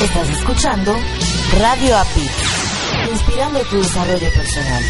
Estás 0.00 0.30
escuchando 0.30 0.96
Radio 1.58 1.96
API, 1.96 2.28
inspirando 3.10 3.58
tu 3.62 3.78
desarrollo 3.78 4.28
personal. 4.32 4.82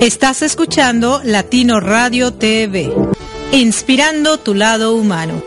Estás 0.00 0.42
escuchando 0.42 1.22
Latino 1.24 1.80
Radio 1.80 2.34
TV, 2.34 2.94
inspirando 3.52 4.36
tu 4.36 4.52
lado 4.52 4.94
humano. 4.94 5.42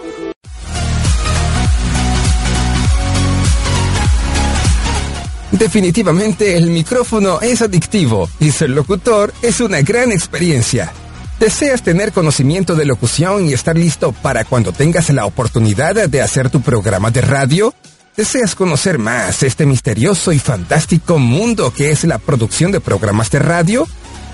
Definitivamente 5.51 6.57
el 6.57 6.71
micrófono 6.71 7.39
es 7.41 7.61
adictivo 7.61 8.27
y 8.39 8.49
ser 8.49 8.71
locutor 8.71 9.31
es 9.43 9.59
una 9.59 9.83
gran 9.83 10.11
experiencia. 10.11 10.91
¿Deseas 11.39 11.81
tener 11.81 12.13
conocimiento 12.13 12.75
de 12.75 12.85
locución 12.85 13.49
y 13.49 13.53
estar 13.53 13.77
listo 13.77 14.11
para 14.11 14.45
cuando 14.45 14.71
tengas 14.71 15.09
la 15.09 15.25
oportunidad 15.25 16.07
de 16.07 16.21
hacer 16.21 16.49
tu 16.49 16.61
programa 16.61 17.11
de 17.11 17.21
radio? 17.21 17.73
¿Deseas 18.15 18.53
conocer 18.55 18.99
más 18.99 19.41
este 19.41 19.65
misterioso 19.65 20.31
y 20.31 20.39
fantástico 20.39 21.17
mundo 21.17 21.73
que 21.73 21.89
es 21.91 22.03
la 22.03 22.19
producción 22.19 22.71
de 22.71 22.79
programas 22.79 23.31
de 23.31 23.39
radio? 23.39 23.87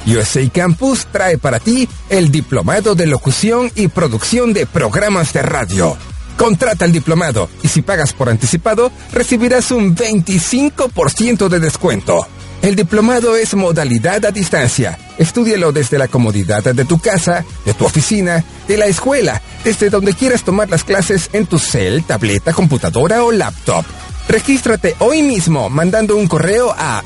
USA 0.05 0.47
Campus 0.49 1.07
trae 1.11 1.37
para 1.37 1.59
ti 1.59 1.87
el 2.09 2.31
Diplomado 2.31 2.95
de 2.95 3.07
Locución 3.07 3.71
y 3.75 3.87
Producción 3.87 4.53
de 4.53 4.65
Programas 4.65 5.33
de 5.33 5.41
Radio. 5.41 5.97
Contrata 6.37 6.85
el 6.85 6.91
diplomado 6.91 7.49
y 7.63 7.67
si 7.67 7.81
pagas 7.81 8.13
por 8.13 8.29
anticipado, 8.29 8.91
recibirás 9.11 9.71
un 9.71 9.95
25% 9.95 11.47
de 11.47 11.59
descuento. 11.59 12.25
El 12.61 12.75
diplomado 12.75 13.37
es 13.37 13.55
modalidad 13.55 14.25
a 14.25 14.31
distancia. 14.31 14.97
Estúdialo 15.17 15.71
desde 15.71 15.97
la 15.97 16.07
comodidad 16.07 16.63
de 16.63 16.85
tu 16.85 16.99
casa, 16.99 17.45
de 17.65 17.73
tu 17.73 17.85
oficina, 17.85 18.43
de 18.67 18.77
la 18.77 18.85
escuela, 18.85 19.41
desde 19.63 19.89
donde 19.89 20.13
quieras 20.13 20.43
tomar 20.43 20.69
las 20.69 20.83
clases 20.83 21.29
en 21.31 21.45
tu 21.45 21.57
cel, 21.57 22.03
tableta, 22.03 22.53
computadora 22.53 23.23
o 23.23 23.31
laptop. 23.31 23.85
Regístrate 24.27 24.95
hoy 24.99 25.23
mismo 25.23 25.69
mandando 25.69 26.17
un 26.17 26.27
correo 26.27 26.75
a 26.77 27.01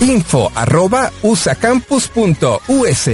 info 0.00 0.50
arroba 0.54 1.10
usacampus.us 1.22 3.08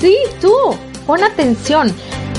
Sí, 0.00 0.16
tú. 0.40 0.54
Pon 1.06 1.22
atención. 1.24 1.94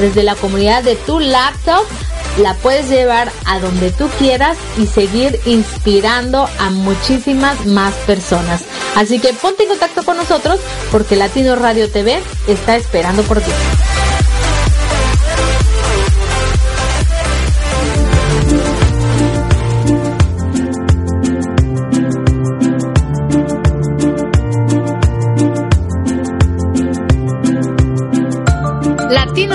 desde 0.00 0.22
la 0.22 0.34
comunidad 0.34 0.82
de 0.82 0.96
tu 0.96 1.20
laptop 1.20 1.84
la 2.38 2.54
puedes 2.54 2.88
llevar 2.88 3.30
a 3.46 3.60
donde 3.60 3.92
tú 3.92 4.08
quieras 4.18 4.56
y 4.78 4.86
seguir 4.86 5.38
inspirando 5.46 6.48
a 6.58 6.70
muchísimas 6.70 7.64
más 7.66 7.94
personas. 8.06 8.64
Así 8.96 9.18
que 9.20 9.32
ponte 9.32 9.64
en 9.64 9.68
contacto 9.70 10.02
con 10.04 10.16
nosotros 10.16 10.60
porque 10.90 11.16
Latino 11.16 11.54
Radio 11.56 11.90
TV 11.90 12.20
está 12.48 12.76
esperando 12.76 13.22
por 13.22 13.40
ti. 13.40 13.52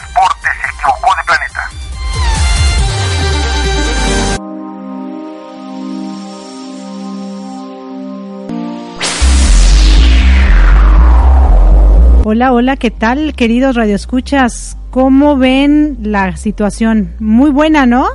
Hola, 12.33 12.53
hola, 12.53 12.77
¿qué 12.77 12.91
tal, 12.91 13.33
queridos 13.35 13.75
radioescuchas? 13.75 14.77
¿Cómo 14.89 15.35
ven 15.35 15.97
la 16.01 16.37
situación? 16.37 17.13
Muy 17.19 17.49
buena, 17.49 17.85
¿no? 17.85 18.07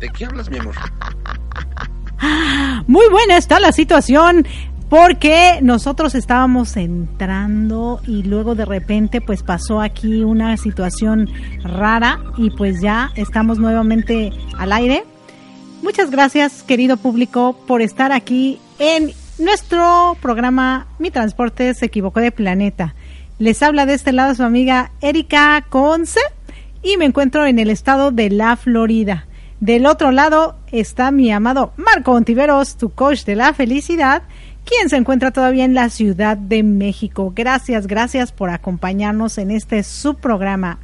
¿De 0.00 0.08
qué 0.08 0.24
hablas, 0.24 0.48
mi 0.48 0.56
amor? 0.56 0.74
Muy 2.86 3.06
buena 3.10 3.36
está 3.36 3.60
la 3.60 3.72
situación 3.72 4.46
porque 4.88 5.58
nosotros 5.60 6.14
estábamos 6.14 6.78
entrando 6.78 8.00
y 8.06 8.22
luego 8.22 8.54
de 8.54 8.64
repente 8.64 9.20
pues 9.20 9.42
pasó 9.42 9.82
aquí 9.82 10.24
una 10.24 10.56
situación 10.56 11.28
rara 11.62 12.20
y 12.38 12.48
pues 12.48 12.80
ya 12.80 13.10
estamos 13.16 13.58
nuevamente 13.58 14.30
al 14.56 14.72
aire. 14.72 15.04
Muchas 15.82 16.10
gracias 16.10 16.62
querido 16.62 16.96
público 16.96 17.54
por 17.66 17.82
estar 17.82 18.12
aquí 18.12 18.58
en 18.78 19.12
nuestro 19.38 20.16
programa 20.20 20.86
Mi 20.98 21.10
Transporte 21.10 21.74
se 21.74 21.86
equivocó 21.86 22.20
de 22.20 22.32
planeta. 22.32 22.94
Les 23.38 23.62
habla 23.62 23.86
de 23.86 23.94
este 23.94 24.12
lado 24.12 24.34
su 24.34 24.42
amiga 24.42 24.92
Erika 25.00 25.64
Conce 25.68 26.20
y 26.82 26.96
me 26.96 27.04
encuentro 27.04 27.46
en 27.46 27.58
el 27.58 27.70
estado 27.70 28.10
de 28.10 28.30
la 28.30 28.56
Florida. 28.56 29.26
Del 29.60 29.86
otro 29.86 30.12
lado 30.12 30.56
está 30.70 31.10
mi 31.10 31.32
amado 31.32 31.72
Marco 31.76 32.12
Ontiveros, 32.12 32.76
tu 32.76 32.90
coach 32.90 33.24
de 33.24 33.34
la 33.34 33.54
felicidad, 33.54 34.22
quien 34.64 34.88
se 34.88 34.96
encuentra 34.96 35.30
todavía 35.30 35.64
en 35.64 35.74
la 35.74 35.88
Ciudad 35.90 36.36
de 36.36 36.62
México. 36.62 37.32
Gracias, 37.34 37.86
gracias 37.86 38.32
por 38.32 38.50
acompañarnos 38.50 39.38
en 39.38 39.50
este 39.50 39.82
subprograma. 39.82 40.78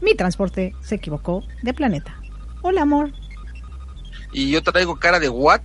Mi 0.00 0.14
transporte 0.14 0.74
se 0.82 0.96
equivocó 0.96 1.44
de 1.62 1.74
planeta. 1.74 2.16
Hola, 2.62 2.82
amor. 2.82 3.12
Y 4.32 4.50
yo 4.50 4.62
traigo 4.62 4.96
cara 4.96 5.20
de 5.20 5.28
what? 5.28 5.60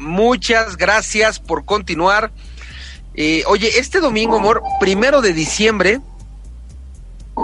Muchas 0.00 0.78
gracias 0.78 1.38
por 1.38 1.66
continuar. 1.66 2.32
Eh, 3.14 3.44
oye, 3.46 3.78
este 3.78 4.00
domingo, 4.00 4.38
amor, 4.38 4.62
primero 4.80 5.20
de 5.20 5.34
diciembre, 5.34 6.00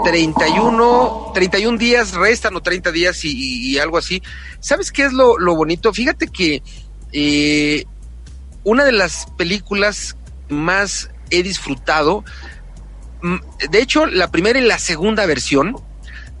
31, 0.03 1.33
31 1.35 1.77
días 1.77 2.13
restan 2.13 2.55
o 2.55 2.61
30 2.61 2.91
días 2.91 3.23
y, 3.23 3.77
algo 3.77 3.99
así. 3.99 4.23
¿Sabes 4.59 4.91
qué 4.91 5.05
es 5.05 5.13
lo, 5.13 5.37
lo 5.37 5.55
bonito? 5.55 5.93
Fíjate 5.93 6.29
que 6.29 6.63
eh, 7.11 7.85
una 8.63 8.85
de 8.85 8.91
las 8.91 9.27
películas 9.37 10.17
más 10.49 11.11
he 11.29 11.43
disfrutado, 11.43 12.25
mm, 13.21 13.35
de 13.69 13.81
hecho, 13.81 14.07
la 14.07 14.31
primera 14.31 14.57
y 14.57 14.63
la 14.63 14.79
segunda 14.79 15.27
versión, 15.27 15.75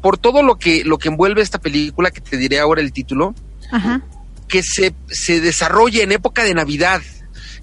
por 0.01 0.17
todo 0.17 0.41
lo 0.41 0.57
que, 0.57 0.83
lo 0.83 0.97
que 0.97 1.09
envuelve 1.09 1.43
esta 1.43 1.59
película, 1.59 2.09
que 2.09 2.21
te 2.21 2.37
diré 2.37 2.59
ahora 2.59 2.81
el 2.81 2.91
título, 2.91 3.35
Ajá. 3.71 4.01
Que 4.47 4.63
se, 4.63 4.93
se 5.09 5.41
desarrolla 5.41 6.03
en 6.03 6.11
época 6.11 6.43
de 6.43 6.53
Navidad, 6.53 7.01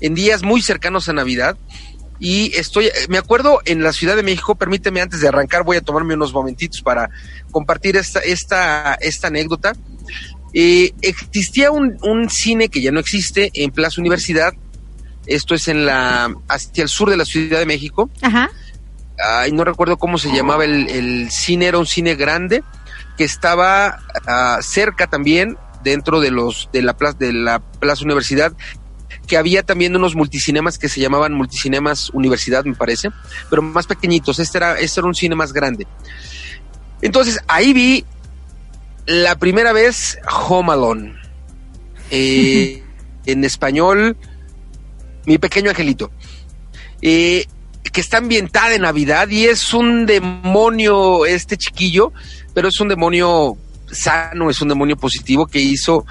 en 0.01 0.15
días 0.15 0.43
muy 0.43 0.63
cercanos 0.63 1.09
a 1.09 1.13
Navidad. 1.13 1.57
Y 2.21 2.57
estoy, 2.57 2.91
me 3.09 3.19
acuerdo 3.19 3.61
en 3.65 3.83
la 3.83 3.93
Ciudad 3.93 4.17
de 4.17 4.23
México, 4.23 4.55
permíteme 4.55 5.01
antes 5.01 5.21
de 5.21 5.29
arrancar, 5.29 5.65
voy 5.65 5.77
a 5.77 5.81
tomarme 5.81 6.15
unos 6.15 6.33
momentitos 6.33 6.81
para 6.81 7.11
compartir 7.51 7.97
esta, 7.97 8.21
esta, 8.21 8.95
esta 8.95 9.29
anécdota. 9.29 9.75
Eh, 10.55 10.93
existía 11.03 11.73
un, 11.73 11.99
un 12.03 12.31
cine 12.31 12.69
que 12.69 12.81
ya 12.81 12.93
no 12.93 13.01
existe 13.01 13.51
en 13.55 13.73
Plaza 13.73 14.01
Universidad, 14.01 14.55
esto 15.27 15.55
es 15.55 15.69
en 15.69 15.87
la, 15.87 16.33
hacia 16.49 16.85
el 16.85 16.89
sur 16.89 17.11
de 17.11 17.17
la 17.17 17.25
Ciudad 17.25 17.59
de 17.59 17.67
México, 17.67 18.09
Ajá. 18.23 18.51
ay, 19.19 19.51
no 19.51 19.65
recuerdo 19.65 19.97
cómo 19.97 20.17
se 20.17 20.31
llamaba 20.33 20.65
el, 20.65 20.89
el 20.89 21.31
cine, 21.31 21.67
era 21.67 21.79
un 21.79 21.87
cine 21.87 22.15
grande 22.15 22.63
que 23.17 23.25
estaba 23.25 24.01
ah, 24.27 24.59
cerca 24.63 25.09
también 25.09 25.57
dentro 25.85 26.21
de 26.21 26.31
los 26.31 26.69
de 26.73 26.83
la 26.83 26.97
plaza 26.97 27.17
de 27.19 27.33
la 27.33 27.61
Plaza 27.61 28.05
Universidad 28.05 28.53
que 29.27 29.37
había 29.37 29.63
también 29.63 29.95
unos 29.95 30.17
multicinemas 30.17 30.79
que 30.79 30.89
se 30.89 31.01
llamaban 31.01 31.33
multicinemas 31.35 32.11
Universidad 32.11 32.65
me 32.65 32.75
parece 32.75 33.11
pero 33.49 33.63
más 33.63 33.87
pequeñitos. 33.87 34.39
Este 34.39 34.59
era 34.59 34.79
este 34.81 35.01
era 35.01 35.07
un 35.07 35.15
cine 35.15 35.35
más 35.35 35.53
grande. 35.53 35.87
Entonces 37.03 37.39
ahí 37.47 37.73
vi 37.73 38.05
la 39.07 39.37
primera 39.39 39.73
vez 39.73 40.19
Home 40.49 40.73
Alone 40.73 41.15
Eh, 42.11 42.83
en 43.27 43.45
español 43.45 44.17
mi 45.27 45.39
pequeño 45.39 45.71
angelito 45.71 46.11
eh, 47.01 47.47
que 47.93 48.01
está 48.01 48.19
ambientada 48.19 48.75
en 48.75 48.83
Navidad 48.83 49.29
y 49.29 49.45
es 49.45 49.73
un 49.75 50.07
demonio 50.07 51.27
este 51.27 51.57
chiquillo, 51.57 52.13
pero 52.55 52.69
es 52.69 52.81
un 52.81 52.89
demonio 52.89 53.57
sano, 53.91 54.51
es 54.51 54.61
un 54.61 54.69
demonio 54.69 54.97
positivo 54.97 55.47
que 55.47 55.61
hizo, 55.61 56.07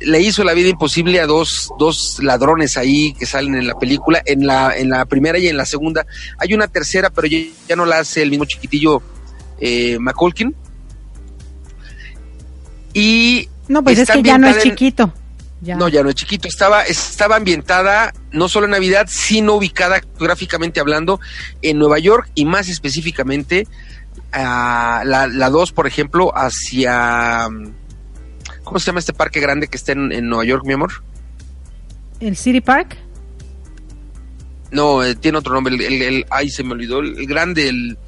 le 0.00 0.20
hizo 0.20 0.44
la 0.44 0.54
vida 0.54 0.68
imposible 0.68 1.20
a 1.20 1.26
dos, 1.26 1.70
dos 1.78 2.18
ladrones 2.22 2.76
ahí 2.76 3.14
que 3.14 3.26
salen 3.26 3.54
en 3.54 3.66
la 3.66 3.78
película, 3.78 4.22
en 4.24 4.46
la, 4.46 4.76
en 4.76 4.90
la 4.90 5.04
primera 5.04 5.38
y 5.38 5.48
en 5.48 5.56
la 5.56 5.66
segunda. 5.66 6.06
Hay 6.38 6.54
una 6.54 6.68
tercera, 6.68 7.10
pero 7.10 7.26
ya, 7.26 7.38
ya 7.68 7.76
no 7.76 7.84
la 7.86 7.98
hace 7.98 8.22
el 8.22 8.30
mismo 8.30 8.44
chiquitillo 8.44 9.02
eh, 9.60 9.98
McCulkin. 9.98 10.54
Y 12.92 13.48
No, 13.68 13.84
pues 13.84 13.98
es 13.98 14.10
que 14.10 14.22
ya 14.22 14.38
no 14.38 14.48
es 14.48 14.62
chiquito. 14.62 15.12
Ya. 15.62 15.76
no, 15.76 15.88
ya 15.88 16.02
no 16.02 16.08
es 16.08 16.14
chiquito. 16.14 16.48
Estaba, 16.48 16.84
estaba 16.84 17.36
ambientada 17.36 18.14
no 18.32 18.48
solo 18.48 18.64
en 18.64 18.70
Navidad, 18.70 19.06
sino 19.10 19.56
ubicada 19.56 20.00
geográficamente 20.16 20.80
hablando 20.80 21.20
en 21.60 21.78
Nueva 21.78 21.98
York 21.98 22.30
y 22.34 22.46
más 22.46 22.70
específicamente 22.70 23.68
a 24.32 25.02
la, 25.04 25.26
la 25.26 25.50
2, 25.50 25.72
por 25.72 25.86
ejemplo, 25.86 26.32
hacia... 26.36 27.48
¿Cómo 28.64 28.78
se 28.78 28.86
llama 28.86 29.00
este 29.00 29.12
parque 29.12 29.40
grande 29.40 29.68
que 29.68 29.76
está 29.76 29.92
en, 29.92 30.12
en 30.12 30.28
Nueva 30.28 30.44
York, 30.44 30.64
mi 30.66 30.74
amor? 30.74 30.92
¿El 32.20 32.36
City 32.36 32.60
Park? 32.60 32.96
No, 34.70 35.02
eh, 35.02 35.14
tiene 35.16 35.38
otro 35.38 35.54
nombre. 35.54 35.74
El, 35.74 35.80
el- 35.80 36.02
el- 36.02 36.26
ay, 36.30 36.50
se 36.50 36.62
me 36.62 36.72
olvidó. 36.72 37.00
El, 37.00 37.18
el 37.18 37.26
grande, 37.26 37.68
el... 37.68 37.98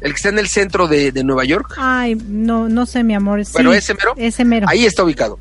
el 0.00 0.10
que 0.12 0.16
está 0.16 0.30
en 0.30 0.38
el 0.38 0.48
centro 0.48 0.88
de, 0.88 1.12
de 1.12 1.24
Nueva 1.24 1.44
York. 1.44 1.74
Ay, 1.76 2.14
no, 2.14 2.68
no 2.70 2.86
sé, 2.86 3.04
mi 3.04 3.14
amor. 3.14 3.44
Sí, 3.44 3.52
Bueno, 3.52 3.74
ese 3.74 3.92
mero. 3.94 4.14
Ese 4.16 4.44
mero. 4.44 4.66
Ahí 4.70 4.86
está 4.86 5.04
ubicado. 5.04 5.38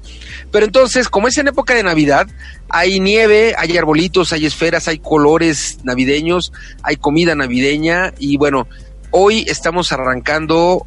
Pero 0.51 0.65
entonces, 0.65 1.07
como 1.07 1.29
es 1.29 1.37
en 1.37 1.47
época 1.47 1.73
de 1.75 1.83
Navidad, 1.83 2.27
hay 2.67 2.99
nieve, 2.99 3.53
hay 3.57 3.77
arbolitos, 3.77 4.33
hay 4.33 4.45
esferas, 4.45 4.87
hay 4.89 4.99
colores 4.99 5.79
navideños, 5.83 6.51
hay 6.83 6.97
comida 6.97 7.35
navideña 7.35 8.13
y 8.19 8.35
bueno, 8.35 8.67
hoy 9.11 9.45
estamos 9.47 9.91
arrancando 9.91 10.85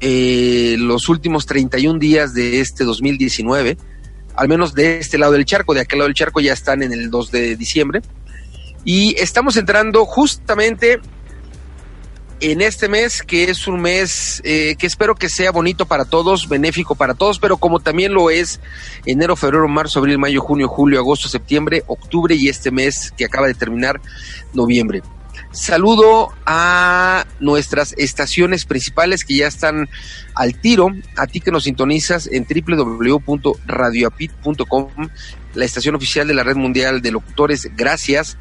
eh, 0.00 0.76
los 0.78 1.08
últimos 1.08 1.46
31 1.46 1.98
días 1.98 2.34
de 2.34 2.60
este 2.60 2.84
2019, 2.84 3.76
al 4.36 4.48
menos 4.48 4.74
de 4.74 4.98
este 4.98 5.18
lado 5.18 5.32
del 5.32 5.44
charco, 5.44 5.74
de 5.74 5.80
aquel 5.80 6.00
lado 6.00 6.08
del 6.08 6.14
charco 6.14 6.40
ya 6.40 6.52
están 6.52 6.82
en 6.82 6.92
el 6.92 7.10
2 7.10 7.30
de 7.30 7.56
diciembre 7.56 8.02
y 8.84 9.14
estamos 9.18 9.56
entrando 9.56 10.04
justamente 10.04 11.00
en 12.40 12.60
este 12.60 12.88
mes, 12.88 13.22
que 13.22 13.44
es 13.44 13.66
un 13.66 13.80
mes 13.80 14.42
eh, 14.44 14.76
que 14.78 14.86
espero 14.86 15.14
que 15.14 15.30
sea 15.30 15.50
bonito 15.50 15.86
para 15.86 16.04
todos, 16.04 16.48
benéfico 16.48 16.94
para 16.94 17.14
todos, 17.14 17.38
pero 17.38 17.56
como 17.56 17.80
también 17.80 18.12
lo 18.12 18.28
es 18.28 18.60
enero, 19.06 19.36
febrero, 19.36 19.66
marzo, 19.68 20.00
abril, 20.00 20.18
mayo, 20.18 20.42
junio, 20.42 20.68
julio, 20.68 20.98
agosto, 20.98 21.28
septiembre, 21.28 21.82
octubre 21.86 22.34
y 22.34 22.48
este 22.48 22.70
mes 22.70 23.12
que 23.16 23.24
acaba 23.24 23.46
de 23.46 23.54
terminar, 23.54 24.00
noviembre. 24.52 25.02
Saludo 25.54 26.32
a 26.46 27.24
nuestras 27.40 27.94
estaciones 27.96 28.66
principales 28.66 29.24
que 29.24 29.36
ya 29.36 29.46
están 29.46 29.88
al 30.34 30.54
tiro, 30.60 30.88
a 31.16 31.26
ti 31.26 31.40
que 31.40 31.50
nos 31.52 31.64
sintonizas 31.64 32.28
en 32.30 32.44
www.radioapit.com, 32.44 34.88
la 35.54 35.64
estación 35.64 35.94
oficial 35.94 36.26
de 36.28 36.34
la 36.34 36.42
Red 36.42 36.56
Mundial 36.56 37.00
de 37.00 37.12
Locutores. 37.12 37.70
Gracias. 37.76 38.36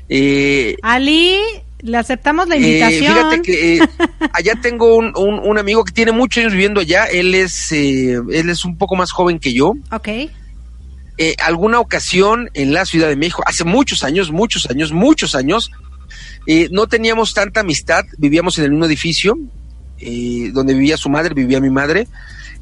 Eh, 0.09 0.76
Ali, 0.83 1.38
le 1.81 1.97
aceptamos 1.97 2.49
la 2.49 2.57
eh, 2.57 2.59
invitación. 2.61 3.14
fíjate 3.14 3.43
que 3.43 3.76
eh, 3.76 3.81
allá 4.33 4.55
tengo 4.61 4.97
un, 4.97 5.12
un- 5.17 5.41
un 5.41 5.59
amigo 5.59 5.85
que 5.85 5.93
tiene 5.93 6.12
muchos 6.12 6.41
años 6.43 6.53
viviendo 6.53 6.81
allá. 6.81 7.05
Él 7.05 7.35
es, 7.35 7.71
eh, 7.73 8.14
él 8.33 8.50
es 8.50 8.64
un 8.64 8.76
poco 8.76 8.97
más 8.97 9.12
joven 9.12 9.38
que 9.38 9.53
yo. 9.55 9.75
Ok. 9.93 10.09
Eh, 11.17 11.37
alguna 11.45 11.79
ocasión 11.79 12.50
en 12.55 12.75
la 12.75 12.85
Ciudad 12.85 13.09
de 13.09 13.17
México, 13.17 13.43
hace 13.47 13.62
muchos 13.64 14.03
años, 14.03 14.33
muchos 14.33 14.69
años, 14.69 14.91
muchos 14.93 15.35
años, 15.37 15.71
eh, 16.47 16.69
no 16.71 16.87
teníamos 16.87 17.35
tanta 17.35 17.61
amistad, 17.61 18.05
vivíamos 18.19 18.59
en 18.59 18.65
el 18.65 18.71
mismo 18.71 18.87
edificio, 18.87 19.39
eh, 19.99 20.51
donde 20.53 20.75
vivía 20.75 20.97
su 20.97 21.09
madre, 21.09 21.35
vivía 21.35 21.61
mi 21.61 21.71
madre, 21.71 22.09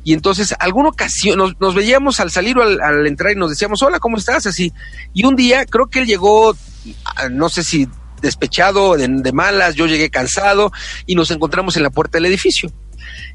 y 0.05 0.13
entonces 0.15 0.55
alguna 0.59 0.89
ocasión 0.89 1.55
nos, 1.59 1.75
veíamos 1.75 2.21
al 2.21 2.31
salir 2.31 2.59
o 2.59 2.63
al, 2.63 3.07
entrar 3.07 3.33
y 3.33 3.37
nos 3.37 3.51
decíamos, 3.51 3.83
hola, 3.83 4.01
¿cómo 4.01 4.17
estás? 4.17 4.47
Así, 4.47 4.73
y 5.15 5.25
un 5.25 5.37
día 5.37 5.65
creo 5.67 5.87
que 5.87 6.01
él 6.01 6.07
llegó, 6.07 6.57
ah, 7.05 7.29
no 7.29 7.49
sé 7.49 7.63
si 7.63 7.89
despechado, 8.21 8.97
de, 8.97 9.09
de 9.09 9.33
malas, 9.33 9.75
yo 9.75 9.87
llegué 9.87 10.11
cansado, 10.11 10.73
y 11.07 11.15
nos 11.15 11.31
encontramos 11.31 11.77
en 11.77 11.83
la 11.83 11.91
puerta 11.91 12.19
del 12.19 12.27
edificio. 12.27 12.71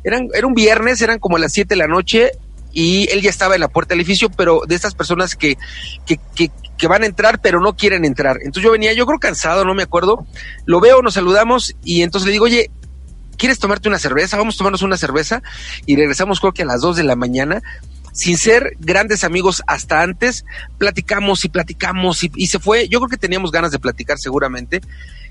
Era 0.04 0.48
un 0.48 0.54
viernes, 0.54 1.02
eran 1.02 1.20
como 1.20 1.38
las 1.38 1.52
7 1.52 1.74
de 1.74 1.76
la 1.76 1.88
noche, 1.88 2.32
y 2.78 3.10
él 3.12 3.22
ya 3.22 3.32
estaba 3.32 3.56
en 3.56 3.62
la 3.62 3.70
puerta 3.70 3.96
del 3.96 4.02
edificio, 4.02 4.30
pero 4.30 4.62
de 4.68 4.76
estas 4.76 4.94
personas 4.94 5.36
que, 5.36 5.58
que 6.78 6.88
van 6.88 7.04
a 7.04 7.06
entrar, 7.06 7.40
pero 7.42 7.60
no 7.60 7.76
quieren 7.76 8.06
entrar. 8.06 8.38
Entonces 8.38 8.64
yo 8.64 8.72
venía, 8.72 8.94
yo 8.94 9.06
creo 9.06 9.20
cansado, 9.20 9.66
no 9.66 9.74
me 9.74 9.84
acuerdo, 9.84 10.26
lo 10.66 10.80
veo, 10.80 11.02
nos 11.02 11.16
saludamos 11.16 11.76
y 11.84 12.02
entonces 12.02 12.28
le 12.28 12.34
digo, 12.34 12.46
oye, 12.46 12.70
¿quieres 13.38 13.60
tomarte 13.60 13.88
una 13.88 14.00
cerveza? 14.00 14.38
Vamos 14.38 14.56
a 14.56 14.58
tomarnos 14.60 14.82
una 14.82 14.98
cerveza 14.98 15.42
y 15.86 15.96
regresamos 15.96 16.40
creo 16.40 16.54
que 16.54 16.64
a 16.64 16.66
las 16.66 16.82
2 16.82 16.98
de 16.98 17.04
la 17.04 17.16
mañana. 17.16 17.62
Sin 18.14 18.36
ser 18.36 18.76
grandes 18.80 19.24
amigos 19.24 19.62
hasta 19.68 20.02
antes, 20.02 20.44
platicamos 20.80 21.46
y 21.46 21.50
platicamos 21.50 22.24
y, 22.24 22.32
y 22.36 22.48
se 22.48 22.58
fue. 22.58 22.88
Yo 22.90 23.00
creo 23.00 23.10
que 23.10 23.18
teníamos 23.18 23.52
ganas 23.52 23.72
de 23.72 23.78
platicar 23.78 24.18
seguramente. 24.18 24.82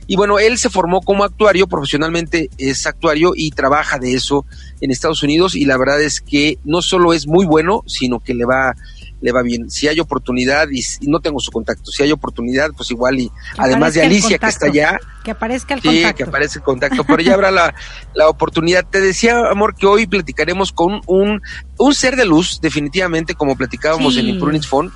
Y 0.07 0.15
bueno, 0.15 0.39
él 0.39 0.57
se 0.57 0.71
formó 0.71 1.01
como 1.01 1.25
actuario, 1.25 1.67
profesionalmente 1.67 2.49
es 2.59 2.87
actuario 2.87 3.33
y 3.35 3.51
trabaja 3.51 3.99
de 3.99 4.13
eso 4.13 4.47
en 4.81 4.93
Estados 4.93 5.23
Unidos 5.25 5.57
y 5.57 5.65
la 5.65 5.77
verdad 5.77 6.01
es 6.01 6.21
que 6.21 6.59
no 6.65 6.81
solo 6.81 7.13
es 7.13 7.27
muy 7.27 7.45
bueno, 7.45 7.83
sino 7.87 8.21
que 8.21 8.35
le 8.35 8.45
va 8.45 8.77
le 9.21 9.33
va 9.33 9.43
bien. 9.43 9.71
Si 9.71 9.89
hay 9.89 9.99
oportunidad 10.01 10.69
y, 10.71 10.83
no 11.09 11.21
tengo 11.21 11.41
su 11.41 11.51
contacto, 11.51 11.91
si 11.91 12.03
hay 12.03 12.13
oportunidad, 12.13 12.71
pues 12.77 12.91
igual 12.91 13.19
y 13.19 13.29
Que 13.29 13.35
además 13.59 13.95
de 13.95 14.01
aparezca 14.01 14.07
Alicia 14.27 14.39
que 14.39 14.47
está 14.47 14.67
allá, 14.67 14.99
Que 15.25 15.31
aparezca 15.31 15.75
el 15.75 15.81
sí, 15.83 15.89
contacto. 15.89 16.17
que 16.17 16.23
aparece 16.25 16.59
el 16.59 16.65
contacto, 16.65 17.05
pero 17.05 17.23
ya 17.23 17.35
habrá 17.35 17.51
la, 17.51 17.75
la 18.15 18.29
oportunidad. 18.29 18.85
Te 18.89 19.01
decía, 19.01 19.39
amor, 19.51 19.75
que 19.75 19.87
hoy 19.87 20.07
platicaremos 20.07 20.73
con 20.73 21.01
un, 21.07 21.41
un 21.79 21.95
ser 21.95 22.17
de 22.17 22.27
luz, 22.27 22.61
definitivamente, 22.61 23.35
como 23.35 23.57
platicábamos 23.57 24.15
Sí. 24.15 24.21
en 24.21 24.29
Imprunix 24.29 24.67
Phone. 24.67 24.93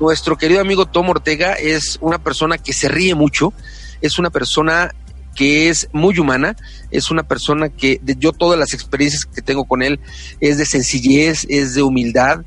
Nuestro 0.00 0.36
querido 0.36 0.60
amigo 0.60 0.86
Tom 0.86 1.08
Ortega 1.10 1.52
es 1.54 1.98
una 2.00 2.18
persona 2.18 2.58
que 2.58 2.72
se 2.72 2.88
ríe 2.88 3.14
mucho, 3.14 3.52
es 4.00 4.18
una 4.18 4.30
persona 4.30 4.90
que 5.34 5.68
es 5.70 5.88
muy 5.92 6.18
humana, 6.18 6.56
es 6.90 7.10
una 7.10 7.22
persona 7.22 7.68
que 7.70 7.98
de, 8.02 8.16
yo 8.18 8.32
todas 8.32 8.58
las 8.58 8.74
experiencias 8.74 9.24
que 9.24 9.40
tengo 9.40 9.64
con 9.64 9.82
él 9.82 9.98
es 10.40 10.58
de 10.58 10.66
sencillez, 10.66 11.46
es 11.48 11.74
de 11.74 11.82
humildad, 11.82 12.42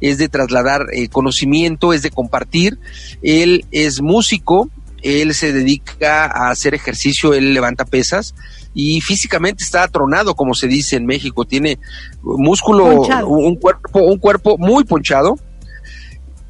es 0.00 0.18
de 0.18 0.28
trasladar 0.28 0.86
eh, 0.92 1.08
conocimiento, 1.08 1.92
es 1.92 2.02
de 2.02 2.10
compartir. 2.10 2.78
Él 3.22 3.64
es 3.70 4.00
músico, 4.00 4.70
él 5.02 5.34
se 5.34 5.52
dedica 5.52 6.26
a 6.26 6.50
hacer 6.50 6.74
ejercicio, 6.74 7.34
él 7.34 7.54
levanta 7.54 7.84
pesas 7.84 8.34
y 8.74 9.00
físicamente 9.00 9.64
está 9.64 9.84
atronado, 9.84 10.34
como 10.34 10.54
se 10.54 10.68
dice 10.68 10.96
en 10.96 11.06
México, 11.06 11.44
tiene 11.44 11.78
músculo, 12.22 12.96
Ponchado. 12.96 13.28
un 13.28 13.56
cuerpo, 13.56 14.00
un 14.00 14.18
cuerpo 14.18 14.58
muy 14.58 14.84
ponchado, 14.84 15.38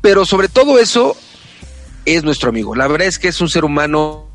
pero 0.01 0.25
sobre 0.25 0.49
todo 0.49 0.79
eso 0.79 1.17
es 2.05 2.25
nuestro 2.25 2.49
amigo. 2.49 2.75
La 2.75 2.89
verdad 2.89 3.07
es 3.07 3.19
que 3.19 3.29
es 3.29 3.41
un 3.41 3.49
ser 3.49 3.65
humano 3.65 4.29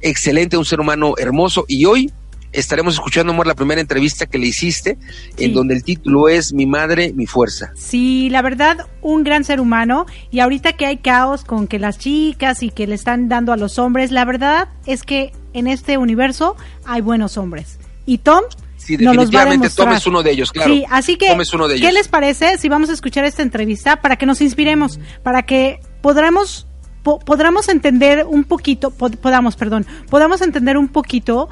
excelente, 0.00 0.56
un 0.56 0.64
ser 0.64 0.80
humano 0.80 1.14
hermoso 1.16 1.64
y 1.68 1.84
hoy 1.84 2.12
estaremos 2.52 2.94
escuchando, 2.94 3.32
amor, 3.32 3.46
la 3.46 3.54
primera 3.54 3.80
entrevista 3.80 4.26
que 4.26 4.38
le 4.38 4.46
hiciste, 4.46 4.98
Sí. 5.36 5.44
en 5.44 5.54
donde 5.54 5.74
el 5.74 5.82
título 5.84 6.28
es 6.28 6.52
Mi 6.52 6.66
madre, 6.66 7.12
mi 7.14 7.26
fuerza. 7.26 7.72
Sí, 7.74 8.28
la 8.30 8.42
verdad, 8.42 8.86
un 9.00 9.24
gran 9.24 9.44
ser 9.44 9.60
humano. 9.60 10.06
Y 10.30 10.40
ahorita 10.40 10.74
que 10.74 10.86
hay 10.86 10.98
caos 10.98 11.44
con 11.44 11.66
que 11.66 11.78
las 11.78 11.98
chicas 11.98 12.62
y 12.62 12.70
que 12.70 12.86
le 12.86 12.94
están 12.94 13.28
dando 13.28 13.52
a 13.52 13.56
los 13.56 13.78
hombres, 13.78 14.10
la 14.10 14.24
verdad 14.24 14.68
es 14.86 15.02
que 15.02 15.32
en 15.54 15.66
este 15.66 15.98
universo 15.98 16.56
hay 16.84 17.00
buenos 17.00 17.36
hombres. 17.38 17.78
Y 18.06 18.18
Tom 18.18 18.42
Sí, 18.76 18.96
definitivamente 18.96 19.52
demostrar. 19.58 19.86
Tom 19.88 19.96
es 19.96 20.06
uno 20.08 20.22
de 20.24 20.30
ellos, 20.32 20.50
claro. 20.50 20.74
Sí, 20.74 20.84
así 20.90 21.16
que, 21.16 21.28
Tom 21.28 21.40
es 21.40 21.52
uno 21.54 21.68
de 21.68 21.76
ellos. 21.76 21.86
¿qué 21.86 21.92
les 21.92 22.08
parece 22.08 22.58
si 22.58 22.68
vamos 22.68 22.90
a 22.90 22.92
escuchar 22.94 23.24
esta 23.24 23.42
entrevista 23.42 24.00
para 24.00 24.16
que 24.16 24.26
nos 24.26 24.40
inspiremos, 24.40 24.98
para 25.22 25.42
que 25.44 25.78
podamos 26.00 26.66
po- 27.04 27.20
podamos 27.20 27.68
entender 27.68 28.24
un 28.28 28.42
poquito, 28.44 28.90
pod- 28.90 29.16
podamos, 29.18 29.54
perdón, 29.56 29.86
podamos 30.10 30.40
entender 30.42 30.76
un 30.76 30.88
poquito 30.88 31.48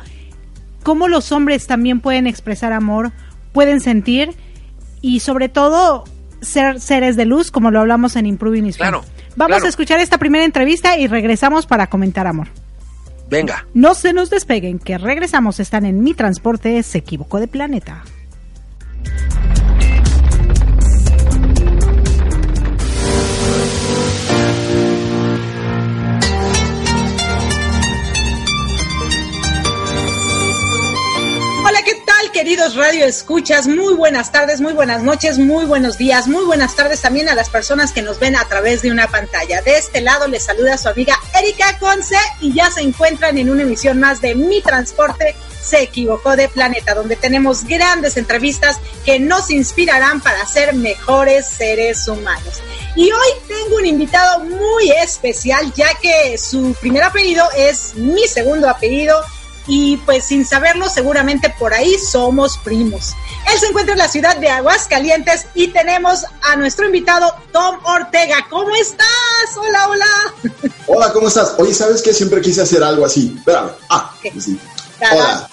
cómo 0.83 1.09
los 1.09 1.33
hombres 1.33 1.67
también 1.67 2.01
pueden 2.01 2.27
expresar 2.27 2.73
amor, 2.73 3.13
pueden 3.53 3.81
sentir 3.81 4.35
y 5.01 5.21
sobre 5.21 5.49
todo 5.49 6.05
ser 6.41 6.81
seres 6.81 7.17
de 7.17 7.27
luz, 7.27 7.51
como 7.51 7.71
lo 7.71 7.81
hablamos 7.81 8.17
en 8.17 8.27
Improving 8.27 8.67
is. 8.67 8.77
Claro, 8.77 9.05
Vamos 9.37 9.57
claro. 9.57 9.67
a 9.67 9.69
escuchar 9.69 10.01
esta 10.01 10.19
primera 10.19 10.45
entrevista 10.45 10.99
y 10.99 11.07
regresamos 11.07 11.67
para 11.67 11.87
comentar 11.89 12.27
amor. 12.27 12.49
Venga. 13.29 13.67
No 13.75 13.95
se 13.95 14.13
nos 14.13 14.29
despeguen, 14.29 14.79
que 14.79 14.99
regresamos. 14.99 15.61
Están 15.61 15.87
en 15.87 16.03
mi 16.03 16.15
transporte, 16.15 16.83
se 16.83 16.99
equivocó 16.99 17.39
de 17.39 17.47
planeta. 17.47 18.03
Hola, 31.71 31.83
¿qué 31.85 31.95
tal, 32.05 32.33
queridos 32.33 32.75
Radio 32.75 33.05
Escuchas? 33.05 33.69
Muy 33.69 33.95
buenas 33.95 34.33
tardes, 34.33 34.61
muy 34.61 34.73
buenas 34.73 35.05
noches, 35.05 35.39
muy 35.39 35.67
buenos 35.67 35.99
días, 35.99 36.27
muy 36.27 36.45
buenas 36.45 36.75
tardes 36.75 37.00
también 37.00 37.29
a 37.29 37.37
las 37.37 37.49
personas 37.49 37.93
que 37.93 38.03
nos 38.03 38.19
ven 38.19 38.35
a 38.35 38.45
través 38.47 38.83
de 38.83 38.91
una 38.91 39.07
pantalla. 39.07 39.62
De 39.62 39.77
este 39.77 40.00
lado 40.00 40.27
les 40.27 40.43
saluda 40.43 40.77
su 40.77 40.89
amiga 40.89 41.17
Erika 41.33 41.79
Conce 41.79 42.17
y 42.41 42.53
ya 42.53 42.69
se 42.73 42.81
encuentran 42.81 43.39
en 43.39 43.50
una 43.50 43.62
emisión 43.62 44.00
más 44.00 44.21
de 44.21 44.35
Mi 44.35 44.61
Transporte 44.61 45.37
se 45.62 45.83
equivocó 45.83 46.35
de 46.35 46.49
planeta, 46.49 46.93
donde 46.95 47.15
tenemos 47.15 47.62
grandes 47.62 48.17
entrevistas 48.17 48.79
que 49.05 49.21
nos 49.21 49.49
inspirarán 49.53 50.21
para 50.21 50.45
ser 50.47 50.75
mejores 50.75 51.47
seres 51.47 52.09
humanos. 52.09 52.61
Y 52.97 53.12
hoy 53.12 53.29
tengo 53.47 53.77
un 53.77 53.87
invitado 53.87 54.41
muy 54.41 54.91
especial, 54.91 55.73
ya 55.77 55.95
que 56.03 56.37
su 56.37 56.75
primer 56.81 57.05
apellido 57.05 57.47
es 57.57 57.95
mi 57.95 58.27
segundo 58.27 58.69
apellido 58.69 59.23
y 59.67 59.97
pues 59.99 60.25
sin 60.25 60.47
saberlo 60.47 60.88
seguramente 60.88 61.55
por 61.59 61.75
ahí 61.75 61.97
somos 61.99 62.59
primos. 62.59 63.14
Él 63.52 63.59
se 63.59 63.67
encuentra 63.67 63.93
en 63.93 63.99
la 63.99 64.09
ciudad 64.09 64.37
de 64.37 64.49
Aguascalientes 64.49 65.47
y 65.55 65.69
tenemos 65.69 66.25
a 66.43 66.57
nuestro 66.57 66.87
invitado 66.87 67.35
Tom 67.52 67.79
Ortega. 67.85 68.47
¿Cómo 68.49 68.75
estás? 68.76 69.07
Hola, 69.57 69.88
hola. 69.88 70.07
Hola, 70.87 71.12
¿cómo 71.12 71.29
estás? 71.29 71.55
Oye, 71.59 71.75
¿sabes 71.75 72.02
qué? 72.02 72.12
Siempre 72.12 72.40
quise 72.40 72.62
hacer 72.62 72.83
algo 72.83 73.07
así. 73.07 73.35
Espérame. 73.37 73.71
Ah, 73.88 74.12
sí. 74.38 74.59
Hola. 75.00 75.49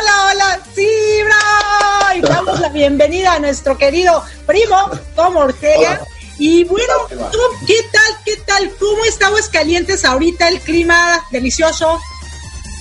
hola, 0.00 0.26
hola. 0.30 0.60
Sí, 0.74 0.88
bravo. 1.24 2.14
Y 2.16 2.20
damos 2.20 2.60
la 2.60 2.68
bienvenida 2.68 3.34
a 3.34 3.38
nuestro 3.38 3.76
querido 3.78 4.22
primo 4.46 4.90
Tom 5.14 5.36
Ortega. 5.36 6.00
Hola. 6.00 6.13
Y 6.38 6.64
bueno, 6.64 6.92
¿Qué 7.08 7.16
tal? 7.16 7.30
Tom, 7.30 7.66
¿qué 7.66 7.76
tal? 7.92 8.18
¿Qué 8.24 8.36
tal? 8.46 8.70
¿Cómo 8.78 9.04
está 9.04 9.28
Aguascalientes 9.28 10.04
ahorita? 10.04 10.48
El 10.48 10.60
clima 10.60 11.24
delicioso. 11.30 12.00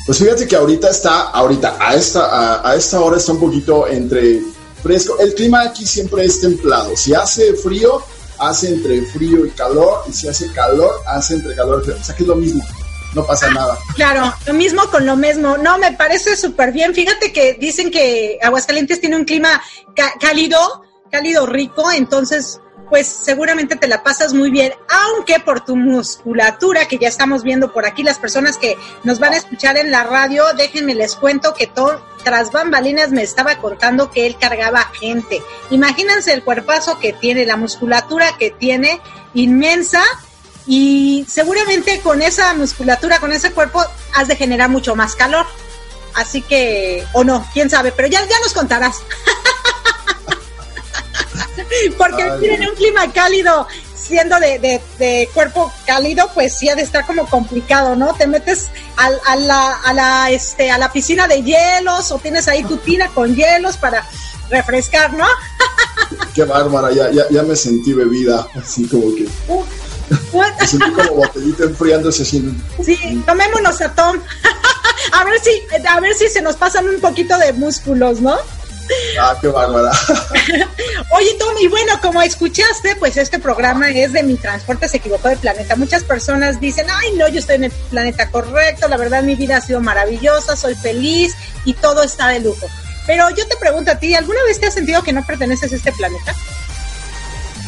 Pues 0.06 0.18
fíjate 0.18 0.48
que 0.48 0.56
ahorita 0.56 0.90
está, 0.90 1.30
ahorita, 1.30 1.78
a 1.80 1.96
esta, 1.96 2.26
a, 2.26 2.70
a 2.70 2.76
esta 2.76 3.00
hora 3.00 3.18
está 3.18 3.32
un 3.32 3.40
poquito 3.40 3.88
entre 3.88 4.42
fresco. 4.82 5.18
El 5.20 5.34
clima 5.34 5.62
aquí 5.62 5.86
siempre 5.86 6.26
es 6.26 6.42
templado. 6.42 6.96
Si 6.98 7.14
hace 7.14 7.54
frío, 7.54 8.04
hace 8.40 8.70
entre 8.70 9.02
frío 9.04 9.46
y 9.46 9.50
calor. 9.52 10.04
Y 10.10 10.14
si 10.14 10.28
hace 10.28 10.52
calor, 10.52 11.02
hace 11.08 11.36
entre 11.36 11.56
calor 11.56 11.82
y 11.82 11.86
frío. 11.86 11.98
O 12.02 12.04
sea 12.04 12.16
que 12.16 12.24
es 12.24 12.28
lo 12.28 12.36
mismo. 12.36 12.64
No 13.14 13.24
pasa 13.26 13.50
nada. 13.52 13.78
Claro, 13.96 14.34
lo 14.48 14.54
mismo 14.56 14.82
con 14.90 15.06
lo 15.06 15.16
mismo. 15.16 15.56
No, 15.58 15.78
me 15.78 15.92
parece 15.94 16.36
súper 16.36 16.72
bien. 16.72 16.94
Fíjate 16.96 17.32
que 17.32 17.54
dicen 17.54 17.92
que 17.92 18.40
Aguascalientes 18.42 19.00
tiene 19.00 19.16
un 19.16 19.24
clima 19.24 19.62
cálido, 20.20 20.84
cálido 21.12 21.46
rico, 21.46 21.92
entonces 21.92 22.60
pues 22.94 23.08
seguramente 23.08 23.76
te 23.76 23.88
la 23.88 24.04
pasas 24.04 24.36
muy 24.36 24.52
bien, 24.52 24.72
aunque 24.88 25.40
por 25.40 25.66
tu 25.66 25.76
musculatura, 25.76 26.88
que 26.88 27.00
ya 27.00 27.08
estamos 27.08 27.42
viendo 27.42 27.74
por 27.74 27.88
aquí, 27.88 28.04
las 28.04 28.20
personas 28.20 28.58
que 28.58 28.78
nos 29.04 29.18
van 29.18 29.34
a 29.34 29.38
escuchar 29.38 29.78
en 29.78 29.90
la 29.90 30.04
radio, 30.04 30.44
déjenme 30.56 30.94
les 30.94 31.16
cuento 31.16 31.56
que 31.56 31.66
todo, 31.66 32.06
tras 32.24 32.52
bambalinas 32.52 33.10
me 33.10 33.24
estaba 33.24 33.58
contando 33.58 34.12
que 34.12 34.28
él 34.28 34.38
cargaba 34.40 34.92
gente. 34.94 35.42
Imagínense 35.72 36.34
el 36.34 36.44
cuerpazo 36.44 37.00
que 37.00 37.14
tiene, 37.14 37.48
la 37.48 37.58
musculatura 37.58 38.38
que 38.38 38.52
tiene, 38.52 39.02
inmensa, 39.34 40.04
y 40.68 41.26
seguramente 41.28 42.00
con 42.02 42.22
esa 42.22 42.54
musculatura, 42.54 43.20
con 43.20 43.34
ese 43.34 43.54
cuerpo, 43.54 43.84
has 44.14 44.28
de 44.28 44.36
generar 44.36 44.70
mucho 44.70 44.96
más 44.96 45.16
calor. 45.16 45.48
Así 46.14 46.44
que, 46.44 47.04
o 47.14 47.24
no, 47.24 47.44
quién 47.54 47.72
sabe, 47.72 47.92
pero 47.92 48.08
ya, 48.08 48.24
ya 48.28 48.40
nos 48.40 48.54
contarás. 48.54 49.02
Porque 51.98 52.32
tiene 52.40 52.70
un 52.70 52.76
clima 52.76 53.12
cálido, 53.12 53.68
siendo 53.96 54.40
de, 54.40 54.60
de- 54.60 54.82
de 55.00 55.30
cuerpo 55.34 55.72
cálido, 55.86 56.30
pues 56.34 56.56
sí 56.58 56.70
ha 56.70 56.76
de 56.76 56.82
estar 56.82 57.06
como 57.06 57.26
complicado, 57.30 57.96
¿no? 57.96 58.14
Te 58.14 58.28
metes 58.28 58.68
al- 58.98 59.20
a, 59.26 59.36
la, 59.36 59.72
a, 59.78 59.94
la, 59.94 60.32
este, 60.32 60.72
a 60.72 60.78
la 60.78 60.92
piscina 60.92 61.28
de 61.28 61.42
hielos 61.42 62.12
o 62.12 62.20
tienes 62.20 62.48
ahí 62.48 62.64
tu 62.64 62.78
tina 62.78 63.08
con 63.10 63.36
hielos 63.36 63.78
para 63.78 64.06
refrescar, 64.50 65.14
¿no? 65.14 65.26
Qué 66.36 66.44
bárbara. 66.44 66.92
Ya, 66.92 67.10
ya, 67.12 67.24
ya 67.30 67.44
me 67.44 67.56
sentí 67.56 67.94
bebida. 67.94 68.48
Así 68.62 68.88
como 68.88 69.14
que. 69.16 69.28
Me 70.60 70.68
sentí 70.68 70.92
como 70.92 71.16
botellita 71.16 71.64
enfriándose 71.64 72.24
así. 72.24 72.44
Sí, 72.84 73.24
tomémonos 73.26 73.82
a 73.82 73.94
Tom. 73.96 74.18
a 75.14 75.24
ver 75.24 75.40
si, 75.40 75.62
a 75.88 76.00
ver 76.00 76.14
si 76.14 76.28
se 76.28 76.42
nos 76.42 76.56
pasan 76.56 76.88
un 76.88 77.00
poquito 77.00 77.38
de 77.38 77.54
músculos, 77.54 78.20
¿no? 78.22 78.36
Ah, 79.20 79.38
qué 79.40 79.48
bárbara. 79.48 79.92
Oye, 81.12 81.36
Tom, 81.40 81.56
y 81.62 81.68
bueno, 81.68 81.94
como 82.02 82.22
escuchaste, 82.22 82.96
pues 82.98 83.18
este 83.18 83.40
programa 83.40 83.90
es 83.90 84.12
de 84.12 84.24
Mi 84.24 84.36
Transporte 84.36 84.90
se 84.90 84.98
equivocó 84.98 85.30
de 85.30 85.38
planeta. 85.38 85.76
Muchas 85.76 86.04
personas 86.04 86.60
dicen, 86.60 86.88
ay, 86.90 87.14
no, 87.16 87.28
yo 87.28 87.40
estoy 87.40 87.56
en 87.56 87.66
el 87.66 87.72
planeta 87.72 88.30
correcto, 88.30 88.88
la 88.88 88.98
verdad 88.98 89.24
mi 89.24 89.36
vida 89.36 89.58
ha 89.58 89.62
sido 89.62 89.80
maravillosa, 89.80 90.56
soy 90.56 90.76
feliz 90.76 91.34
y 91.66 91.74
todo 91.74 92.04
está 92.04 92.30
de 92.30 92.40
lujo. 92.40 92.68
Pero 93.06 93.30
yo 93.32 93.48
te 93.48 93.58
pregunto 93.58 93.92
a 93.92 94.00
ti, 94.00 94.16
¿alguna 94.16 94.44
vez 94.44 94.60
te 94.60 94.68
has 94.68 94.74
sentido 94.74 95.04
que 95.04 95.14
no 95.14 95.26
perteneces 95.26 95.72
a 95.72 95.76
este 95.76 95.92
planeta? 95.92 96.34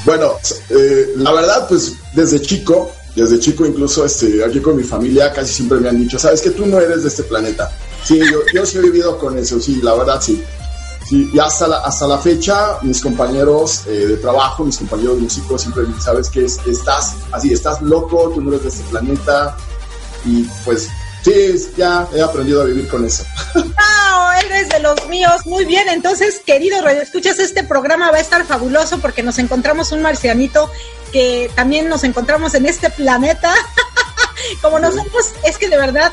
Bueno, 0.06 0.38
eh, 0.69 1.13
la 1.17 1.32
verdad, 1.32 1.67
pues 1.67 1.93
desde 2.13 2.39
chico, 2.39 2.91
desde 3.15 3.39
chico 3.39 3.65
incluso 3.65 4.06
este, 4.06 4.43
aquí 4.43 4.60
con 4.60 4.75
mi 4.78 4.84
familia 4.84 5.34
casi 5.34 5.54
siempre 5.54 5.80
me 5.80 5.89
han 5.89 5.97
dicho, 5.97 6.19
sabes 6.19 6.41
que 6.41 6.51
tú 6.51 6.65
no 6.65 6.80
eres 6.80 7.04
de 7.04 7.10
este 7.10 7.23
planeta. 7.23 7.71
Sí, 8.04 8.19
yo, 8.19 8.39
yo 8.54 8.65
sí 8.65 8.78
he 8.78 8.82
vivido 8.82 9.17
con 9.17 9.38
eso, 9.38 9.60
sí, 9.60 9.80
la 9.82 9.95
verdad 9.95 10.21
sí. 10.21 10.43
Sí, 11.09 11.29
y 11.31 11.37
hasta 11.39 11.67
la, 11.67 11.77
hasta 11.77 12.07
la 12.07 12.17
fecha, 12.17 12.77
mis 12.81 12.99
compañeros 13.01 13.83
eh, 13.85 13.91
de 14.07 14.17
trabajo, 14.17 14.63
mis 14.63 14.77
compañeros 14.77 15.19
músicos 15.19 15.61
siempre 15.61 15.83
dicen, 15.85 16.01
sabes 16.01 16.29
que 16.29 16.45
es- 16.45 16.59
estás 16.65 17.15
así, 17.31 17.53
estás 17.53 17.81
loco, 17.81 18.31
tú 18.33 18.41
no 18.41 18.49
eres 18.49 18.63
de 18.63 18.69
este 18.69 18.83
planeta. 18.85 19.55
Y 20.25 20.43
pues 20.65 20.89
sí, 21.23 21.55
ya 21.77 22.07
he 22.11 22.21
aprendido 22.21 22.63
a 22.63 22.65
vivir 22.65 22.87
con 22.87 23.05
eso. 23.05 23.23
¡Wow! 23.55 23.63
Eres 24.45 24.69
de 24.69 24.79
los 24.79 25.07
míos. 25.07 25.45
Muy 25.45 25.65
bien, 25.65 25.87
entonces, 25.89 26.41
querido 26.43 26.81
Radio 26.81 27.01
Escuchas, 27.03 27.37
este 27.37 27.63
programa 27.63 28.09
va 28.09 28.17
a 28.17 28.21
estar 28.21 28.43
fabuloso 28.45 28.97
porque 28.99 29.21
nos 29.21 29.37
encontramos 29.37 29.91
un 29.91 30.01
marcianito 30.01 30.71
que 31.11 31.51
también 31.55 31.87
nos 31.87 32.03
encontramos 32.03 32.55
en 32.55 32.65
este 32.65 32.89
planeta. 32.89 33.53
Como 34.61 34.79
nosotros, 34.79 35.33
es 35.43 35.57
que 35.59 35.69
de 35.69 35.77
verdad, 35.77 36.11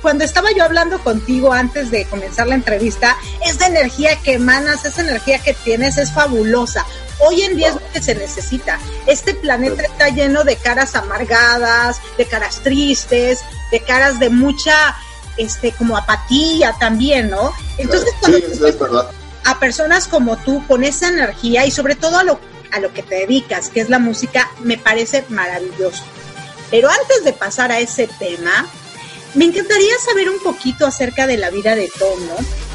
cuando 0.00 0.24
estaba 0.24 0.50
yo 0.52 0.64
hablando 0.64 0.98
contigo 1.02 1.52
antes 1.52 1.90
de 1.90 2.04
comenzar 2.06 2.46
la 2.46 2.54
entrevista, 2.54 3.16
esa 3.44 3.66
energía 3.66 4.16
que 4.22 4.34
emanas, 4.34 4.84
esa 4.84 5.02
energía 5.02 5.38
que 5.38 5.54
tienes 5.54 5.98
es 5.98 6.12
fabulosa. 6.12 6.84
Hoy 7.20 7.42
en 7.42 7.56
día 7.56 7.68
es 7.68 7.74
lo 7.74 7.92
que 7.92 8.02
se 8.02 8.14
necesita. 8.14 8.78
Este 9.06 9.34
planeta 9.34 9.82
está 9.82 10.08
lleno 10.08 10.44
de 10.44 10.56
caras 10.56 10.94
amargadas, 10.94 12.00
de 12.18 12.26
caras 12.26 12.60
tristes, 12.62 13.40
de 13.70 13.80
caras 13.80 14.18
de 14.18 14.30
mucha, 14.30 14.96
este, 15.36 15.72
como 15.72 15.96
apatía 15.96 16.74
también, 16.80 17.30
¿no? 17.30 17.52
Entonces, 17.78 18.10
cuando 18.20 18.38
Sí, 18.38 18.44
es 18.50 18.78
verdad. 18.78 19.10
a 19.44 19.58
personas 19.58 20.06
como 20.08 20.36
tú 20.38 20.66
con 20.66 20.84
esa 20.84 21.08
energía 21.08 21.64
y 21.66 21.70
sobre 21.70 21.94
todo 21.94 22.18
a 22.18 22.24
lo, 22.24 22.38
a 22.72 22.80
lo 22.80 22.92
que 22.92 23.02
te 23.02 23.16
dedicas, 23.16 23.68
que 23.68 23.80
es 23.80 23.88
la 23.88 23.98
música, 23.98 24.50
me 24.60 24.78
parece 24.78 25.24
maravilloso. 25.28 26.02
Pero 26.70 26.88
antes 26.88 27.24
de 27.24 27.32
pasar 27.32 27.70
a 27.70 27.78
ese 27.80 28.08
tema, 28.18 28.66
me 29.34 29.46
encantaría 29.46 29.94
saber 30.04 30.28
un 30.28 30.38
poquito 30.40 30.86
acerca 30.86 31.26
de 31.26 31.38
la 31.38 31.50
vida 31.50 31.74
de 31.74 31.90
Tom. 31.98 32.18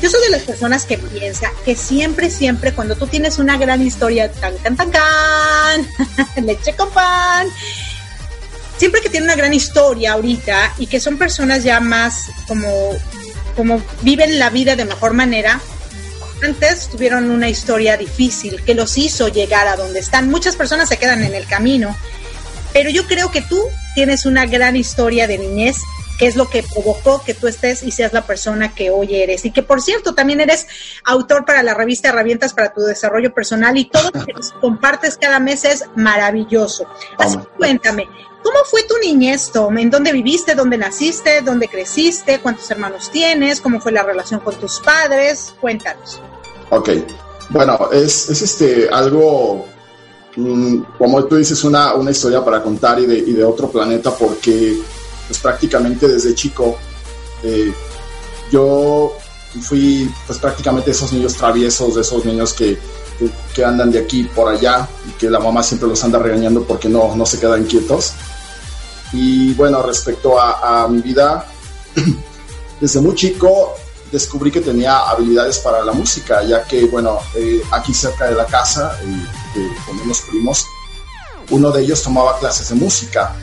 Yo 0.01 0.09
soy 0.09 0.21
de 0.23 0.29
las 0.29 0.41
personas 0.41 0.85
que 0.85 0.97
piensa 0.97 1.51
que 1.65 1.75
siempre, 1.75 2.29
siempre, 2.29 2.73
cuando 2.73 2.95
tú 2.95 3.07
tienes 3.07 3.37
una 3.37 3.57
gran 3.57 3.81
historia, 3.85 4.31
tan, 4.31 4.57
tan, 4.57 4.75
tan, 4.75 4.91
tan, 4.91 5.87
leche 6.45 6.75
con 6.75 6.89
pan, 6.91 7.47
siempre 8.77 9.01
que 9.01 9.09
tienen 9.09 9.29
una 9.29 9.35
gran 9.35 9.53
historia 9.53 10.13
ahorita 10.13 10.73
y 10.79 10.87
que 10.87 10.99
son 10.99 11.17
personas 11.17 11.63
ya 11.63 11.79
más 11.79 12.25
como, 12.47 12.67
como 13.55 13.81
viven 14.01 14.39
la 14.39 14.49
vida 14.49 14.75
de 14.75 14.85
mejor 14.85 15.13
manera, 15.13 15.61
antes 16.41 16.89
tuvieron 16.89 17.29
una 17.29 17.49
historia 17.49 17.97
difícil 17.97 18.63
que 18.63 18.75
los 18.75 18.97
hizo 18.97 19.27
llegar 19.27 19.67
a 19.67 19.75
donde 19.75 19.99
están. 19.99 20.29
Muchas 20.29 20.55
personas 20.55 20.89
se 20.89 20.97
quedan 20.97 21.23
en 21.23 21.33
el 21.33 21.45
camino, 21.47 21.95
pero 22.73 22.89
yo 22.89 23.05
creo 23.07 23.31
que 23.31 23.41
tú 23.41 23.59
tienes 23.95 24.25
una 24.25 24.45
gran 24.45 24.75
historia 24.75 25.27
de 25.27 25.37
niñez 25.37 25.77
que 26.17 26.25
es 26.25 26.35
lo 26.35 26.49
que 26.49 26.63
provocó 26.63 27.21
que 27.23 27.33
tú 27.33 27.47
estés 27.47 27.83
y 27.83 27.91
seas 27.91 28.13
la 28.13 28.25
persona 28.25 28.73
que 28.73 28.89
hoy 28.89 29.15
eres. 29.15 29.45
Y 29.45 29.51
que, 29.51 29.63
por 29.63 29.81
cierto, 29.81 30.15
también 30.15 30.41
eres 30.41 30.67
autor 31.03 31.45
para 31.45 31.61
la 31.63 31.73
revista 31.73 32.09
Herramientas 32.09 32.53
para 32.53 32.73
tu 32.73 32.81
Desarrollo 32.81 33.33
Personal 33.33 33.77
y 33.77 33.85
todo 33.85 34.09
lo 34.13 34.25
que 34.25 34.33
compartes 34.61 35.17
cada 35.17 35.39
mes 35.39 35.63
es 35.65 35.85
maravilloso. 35.95 36.87
Así 37.17 37.37
que 37.37 37.45
cuéntame, 37.57 38.07
¿cómo 38.43 38.57
fue 38.65 38.83
tu 38.83 38.97
niñez, 38.97 39.51
Tom? 39.51 39.77
¿En 39.77 39.91
dónde 39.91 40.11
viviste? 40.11 40.55
¿Dónde 40.55 40.77
naciste? 40.77 41.41
¿Dónde 41.41 41.67
creciste? 41.67 42.39
¿Cuántos 42.39 42.69
hermanos 42.71 43.11
tienes? 43.11 43.61
¿Cómo 43.61 43.79
fue 43.79 43.91
la 43.91 44.03
relación 44.03 44.39
con 44.39 44.55
tus 44.55 44.79
padres? 44.79 45.53
Cuéntanos. 45.61 46.19
Ok, 46.69 46.89
bueno, 47.49 47.89
es, 47.93 48.29
es 48.29 48.41
este 48.41 48.89
algo 48.89 49.65
mm, 50.35 50.81
como 50.97 51.23
tú 51.25 51.35
dices, 51.35 51.63
una, 51.63 51.93
una 51.93 52.11
historia 52.11 52.43
para 52.43 52.61
contar 52.61 52.99
y 52.99 53.05
de, 53.05 53.17
y 53.19 53.33
de 53.33 53.43
otro 53.43 53.69
planeta 53.69 54.11
porque 54.11 54.77
pues 55.27 55.39
prácticamente 55.39 56.07
desde 56.07 56.33
chico 56.33 56.77
eh, 57.43 57.73
yo 58.51 59.13
fui 59.61 60.11
pues 60.25 60.39
prácticamente 60.39 60.91
esos 60.91 61.11
niños 61.13 61.35
traviesos, 61.35 61.95
de 61.95 62.01
esos 62.01 62.25
niños 62.25 62.53
que, 62.53 62.77
que, 63.53 63.65
andan 63.65 63.91
de 63.91 63.99
aquí 63.99 64.23
por 64.23 64.49
allá 64.49 64.87
y 65.07 65.11
que 65.11 65.29
la 65.29 65.39
mamá 65.39 65.63
siempre 65.63 65.89
los 65.89 66.03
anda 66.03 66.19
regañando 66.19 66.63
porque 66.63 66.89
no, 66.89 67.15
no 67.15 67.25
se 67.25 67.39
quedan 67.39 67.65
quietos. 67.65 68.13
Y 69.13 69.53
bueno, 69.53 69.81
respecto 69.83 70.39
a, 70.39 70.87
mi 70.89 71.01
vida, 71.01 71.45
desde 72.81 73.01
muy 73.01 73.15
chico 73.15 73.73
descubrí 74.11 74.51
que 74.51 74.61
tenía 74.61 74.99
habilidades 75.09 75.59
para 75.59 75.83
la 75.83 75.91
música, 75.91 76.43
ya 76.43 76.63
que, 76.63 76.85
bueno, 76.85 77.19
eh, 77.35 77.61
aquí 77.71 77.93
cerca 77.93 78.25
de 78.25 78.35
la 78.35 78.45
casa, 78.45 78.97
eh, 79.03 79.69
con 79.85 79.99
unos 79.99 80.21
primos, 80.21 80.65
uno 81.49 81.71
de 81.71 81.81
ellos 81.81 82.03
tomaba 82.03 82.37
clases 82.39 82.69
de 82.69 82.75
música 82.75 83.35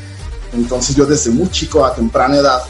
entonces 0.54 0.96
yo 0.96 1.06
desde 1.06 1.30
muy 1.30 1.50
chico, 1.50 1.84
a 1.84 1.94
temprana 1.94 2.36
edad, 2.36 2.62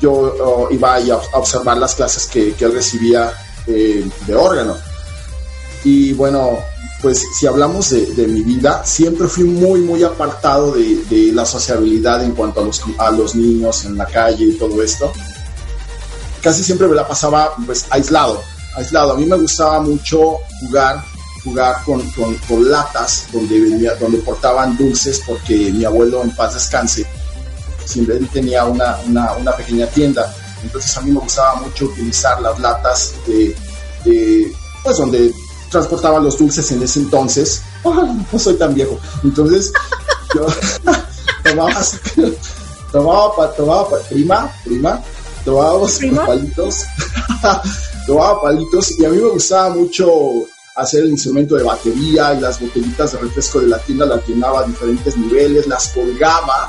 yo 0.00 0.12
oh, 0.12 0.68
iba 0.70 0.96
a, 0.96 1.16
observar 1.38 1.76
las 1.78 1.94
clases 1.94 2.26
que, 2.26 2.54
él 2.58 2.72
recibía 2.72 3.32
eh, 3.66 4.08
de 4.26 4.34
órgano. 4.34 4.76
Y 5.84 6.12
bueno, 6.14 6.58
pues 7.00 7.24
si 7.34 7.46
hablamos 7.46 7.90
de, 7.90 8.26
mi 8.26 8.42
vida, 8.42 8.84
siempre 8.84 9.28
fui 9.28 9.44
muy, 9.44 9.80
muy 9.80 10.02
apartado 10.02 10.72
de, 10.72 11.30
la 11.32 11.44
sociabilidad 11.44 12.22
en 12.22 12.32
cuanto 12.32 12.60
a 12.60 12.64
los, 12.64 12.82
a 12.98 13.10
los 13.10 13.34
niños 13.34 13.84
en 13.84 13.96
la 13.96 14.06
calle 14.06 14.46
y 14.46 14.52
todo 14.52 14.82
esto. 14.82 15.12
Casi 16.42 16.62
siempre 16.62 16.88
me 16.88 16.94
la 16.94 17.06
pasaba 17.06 17.54
pues 17.64 17.86
aislado, 17.90 18.42
aislado. 18.76 19.12
A 19.12 19.16
mí 19.16 19.26
me 19.26 19.36
gustaba 19.36 19.80
mucho 19.80 20.38
jugar 20.60 21.04
jugar 21.46 21.82
con, 21.84 22.02
con, 22.10 22.70
latas 22.70 23.28
donde, 23.32 23.60
venía, 23.60 23.94
donde 23.94 24.18
portaban 24.18 24.76
dulces 24.76 25.22
porque 25.24 25.70
mi 25.72 25.84
abuelo 25.84 26.22
en 26.22 26.34
paz 26.34 26.54
descanse 26.54 27.06
siempre 27.84 28.18
tenía 28.32 28.64
una, 28.64 28.98
una, 29.06 29.32
una, 29.34 29.56
pequeña 29.56 29.86
tienda. 29.86 30.34
Entonces 30.62 30.96
a 30.96 31.00
mí 31.02 31.12
me 31.12 31.20
gustaba 31.20 31.54
mucho 31.60 31.86
utilizar 31.86 32.40
las 32.42 32.58
latas 32.58 33.14
de, 33.26 33.54
pues 34.82 34.96
donde 34.98 35.32
transportaban 35.70 36.24
los 36.24 36.36
dulces 36.36 36.70
en 36.72 36.82
ese 36.82 37.00
entonces. 37.00 37.62
no 37.84 38.38
soy 38.38 38.54
tan 38.54 38.74
viejo. 38.74 38.98
Entonces 39.22 39.72
yo 40.34 40.46
tomaba, 41.44 41.82
tomaba, 42.90 43.52
tomaba, 43.54 43.98
prima, 44.08 44.52
prima, 44.64 45.00
tomábamos 45.44 46.00
palitos, 46.26 46.84
tomaba 48.06 48.42
palitos 48.42 48.98
y 48.98 49.04
a 49.04 49.10
mí 49.10 49.18
me 49.18 49.28
gustaba 49.28 49.70
mucho 49.70 50.48
hacer 50.76 51.04
el 51.04 51.10
instrumento 51.10 51.56
de 51.56 51.62
batería 51.64 52.34
y 52.34 52.40
las 52.40 52.60
botellitas 52.60 53.12
de 53.12 53.18
refresco 53.18 53.60
de 53.60 53.68
la 53.68 53.78
tienda 53.78 54.04
las 54.04 54.26
llenaba 54.26 54.60
a 54.60 54.64
diferentes 54.64 55.16
niveles, 55.16 55.66
las 55.66 55.88
colgaba, 55.88 56.68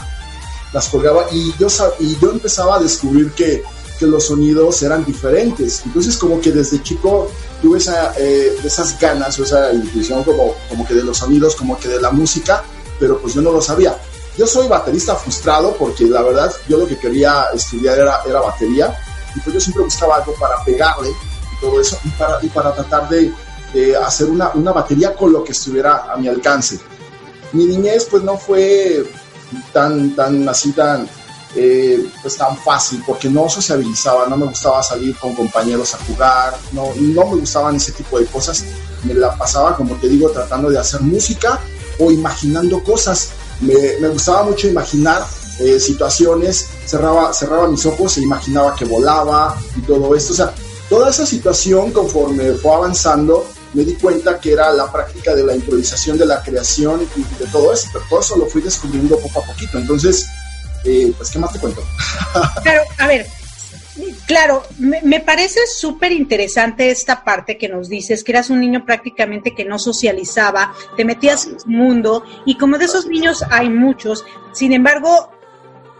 las 0.74 0.88
colgaba 0.88 1.26
y 1.32 1.54
yo, 1.60 1.67
y 2.00 2.17
yo 2.17 2.32
empezaba 2.32 2.78
a 2.78 2.80
descubrir 2.80 3.32
que, 3.32 3.63
que 4.00 4.06
los 4.06 4.28
sonidos 4.28 4.82
eran 4.82 5.04
diferentes. 5.04 5.84
Entonces 5.86 6.15
como 6.17 6.39
que 6.39 6.52
desde 6.52 6.82
chico 6.82 7.30
tuve 7.62 7.80
esa, 7.80 8.13
eh, 8.17 8.56
esas 8.63 8.98
ganas 8.98 9.38
o 9.39 9.43
esa 9.43 9.74
intuición 9.74 10.24
como, 10.24 10.56
como 10.70 10.88
que 10.88 10.93
de 10.93 11.04
los 11.04 11.17
sonidos, 11.17 11.56
como 11.56 11.78
que 11.78 11.89
de 11.89 12.00
la 12.00 12.12
música, 12.12 12.63
pero 13.00 13.20
pues 13.20 13.34
yo 13.34 13.41
no 13.41 13.52
lo 13.52 13.62
sabía. 13.62 13.98
Yo 14.38 14.48
soy 14.48 14.70
baterista 14.70 15.15
frustrado 15.15 15.76
porque 15.78 16.06
la 16.06 16.22
verdad 16.22 16.54
yo 16.70 16.78
lo 16.78 16.88
que 16.88 16.98
quería 16.98 17.48
estudiar 17.54 18.00
era, 18.00 18.22
era 18.26 18.39
batería 18.39 18.98
y 19.36 19.39
pues 19.41 19.54
yo 19.54 19.60
siempre 19.60 19.84
buscaba 19.84 20.17
algo 20.17 20.34
para 20.39 20.63
pegarle 20.63 21.10
y 21.10 21.60
todo 21.60 21.82
eso 21.82 21.98
y 22.06 22.10
para, 22.10 22.39
y 22.41 22.48
para 22.48 22.74
tratar 22.74 23.10
de, 23.10 23.34
hacer 24.01 24.30
una, 24.30 24.51
una, 24.53 24.71
batería 24.71 25.13
con 25.13 25.32
lo 25.32 25.43
que 25.43 25.51
estuviera 25.51 26.12
a 26.12 26.17
mi 26.17 26.27
alcance. 26.27 26.80
Mi 27.53 27.65
niñez 27.65 28.08
pues 28.10 28.23
no 28.23 28.38
fue 28.38 29.06
tan, 29.71 30.15
tan 30.15 30.47
así, 30.49 30.71
tan, 30.71 31.08
eh, 31.56 32.08
pues 32.21 32.38
tan 32.38 32.58
fácil, 32.58 33.03
porque 33.06 33.30
no 33.30 33.49
sociabilizaba, 33.49 34.27
no 34.27 34.38
me 34.38 34.45
gustaba 34.47 34.84
salir 34.84 35.17
con 35.17 35.34
compañeros 35.34 35.95
a 35.95 35.97
jugar, 36.06 36.58
no, 36.71 36.89
no 36.95 37.25
me 37.25 37.39
gustaban 37.39 37.75
ese 37.75 37.91
tipo 37.93 38.19
de 38.19 38.25
cosas. 38.25 38.63
Me 39.03 39.13
la 39.13 39.36
pasaba, 39.36 39.75
como 39.75 39.95
te 39.95 40.10
digo, 40.10 40.30
tratando 40.30 40.69
de 40.69 40.80
hacer 40.80 41.01
música 41.01 41.60
o 41.99 42.12
imaginando 42.12 42.84
cosas. 42.84 43.30
Me, 43.62 43.73
me 43.99 44.10
gustaba 44.10 44.43
mucho 44.43 44.67
imaginar 44.67 45.23
eh, 45.60 45.80
situaciones, 45.80 46.67
cerraba, 46.86 47.34
cerraba 47.34 47.67
mis 47.67 47.86
ojos 47.86 48.17
e 48.17 48.21
imaginaba 48.21 48.75
que 48.75 48.86
volaba 48.86 49.58
y 49.75 49.82
todo 49.82 50.13
esto. 50.15 50.34
O 50.34 50.36
sea, 50.36 50.53
toda 50.89 51.10
esa 51.10 51.25
situación 51.25 51.91
conforme 51.91 52.53
fue 52.53 52.73
avanzando 52.75 53.47
me 53.78 53.84
di 53.84 53.94
cuenta 53.94 54.40
que 54.40 54.54
era 54.54 54.74
la 54.74 54.92
práctica 54.92 55.36
de 55.36 55.44
la 55.44 55.56
improvisación, 55.56 56.18
de 56.18 56.26
la 56.26 56.42
creación 56.42 57.08
y 57.16 57.22
de 57.38 57.46
todo 57.52 57.72
eso, 57.72 57.88
pero 57.94 58.06
todo 58.10 58.22
eso 58.22 58.36
lo 58.36 58.48
fui 58.48 58.60
descubriendo 58.60 59.20
poco 59.20 59.40
a 59.40 59.46
poquito. 59.46 59.78
Entonces, 59.78 60.28
eh, 60.84 61.13
pues, 61.16 61.30
¿qué 61.30 61.38
más 61.38 61.54
te 61.54 61.60
cuento? 61.60 61.84
Claro, 62.63 62.82
a 62.98 63.08
ver, 63.08 63.28
claro, 64.26 64.63
me, 64.80 65.20
parece 65.20 65.60
súper 65.68 66.12
interesante 66.12 66.90
esta 66.90 67.24
parte 67.24 67.60
que 67.60 67.70
nos 67.70 67.88
dices, 67.88 68.24
que 68.24 68.32
eras 68.32 68.50
un 68.50 68.60
niño 68.60 68.84
prácticamente 68.84 69.54
que 69.54 69.63
no 69.63 69.78
socializaba, 69.78 70.74
te 70.96 71.06
metías 71.06 71.46
en 71.46 71.58
tu 71.58 71.70
mundo 71.70 72.24
y 72.48 72.58
como 72.58 72.80
de 72.80 72.86
esos 72.86 73.06
niños 73.06 73.44
hay 73.52 73.70
muchos, 73.70 74.26
sin 74.54 74.74
embargo, 74.74 75.32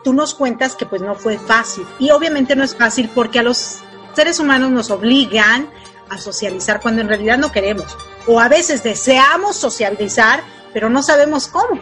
tú 0.04 0.14
nos 0.14 0.34
cuentas 0.34 0.76
que 0.76 0.88
pues 0.88 1.04
no 1.04 1.14
fue 1.14 1.38
fácil 1.38 1.86
y 2.00 2.10
obviamente 2.10 2.56
no 2.56 2.64
es 2.64 2.76
fácil 2.76 3.12
porque 3.14 3.38
a 3.38 3.44
los 3.44 3.84
seres 4.16 4.40
humanos 4.40 4.72
nos 4.72 4.90
obligan 4.90 5.70
a 6.10 6.18
socializar 6.18 6.82
cuando 6.82 7.02
en 7.02 7.08
realidad 7.08 7.38
no 7.38 7.52
queremos. 7.52 7.98
O 8.26 8.40
a 8.40 8.50
veces 8.50 8.84
deseamos 8.84 9.56
socializar, 9.56 10.44
pero 10.74 10.90
no 10.90 11.04
sabemos 11.04 11.48
cómo. 11.48 11.80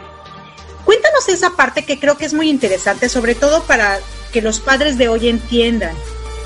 Cuéntanos 0.84 1.28
esa 1.28 1.50
parte 1.50 1.84
que 1.84 1.98
creo 1.98 2.16
que 2.16 2.26
es 2.26 2.32
muy 2.32 2.48
interesante, 2.48 3.08
sobre 3.08 3.34
todo 3.34 3.62
para 3.64 3.98
que 4.32 4.40
los 4.40 4.60
padres 4.60 4.98
de 4.98 5.08
hoy 5.08 5.28
entiendan. 5.28 5.94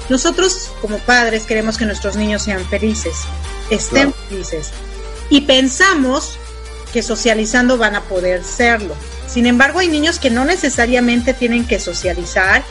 Nosotros 0.08 0.72
como 0.80 0.98
padres 0.98 1.44
queremos 1.44 1.76
que 1.76 1.84
nuestros 1.84 2.16
niños 2.16 2.42
sean 2.42 2.64
felices, 2.66 3.16
estén 3.68 4.12
felices. 4.28 4.70
Y 5.28 5.42
pensamos 5.42 6.38
que 6.92 7.02
socializando 7.02 7.78
van 7.78 7.94
a 7.94 8.02
poder 8.02 8.42
serlo. 8.42 8.94
Sin 9.28 9.46
embargo, 9.46 9.78
hay 9.78 9.88
niños 9.88 10.18
que 10.18 10.30
no 10.30 10.44
necesariamente 10.44 11.34
tienen 11.34 11.66
que 11.66 11.78
socializar, 11.78 12.64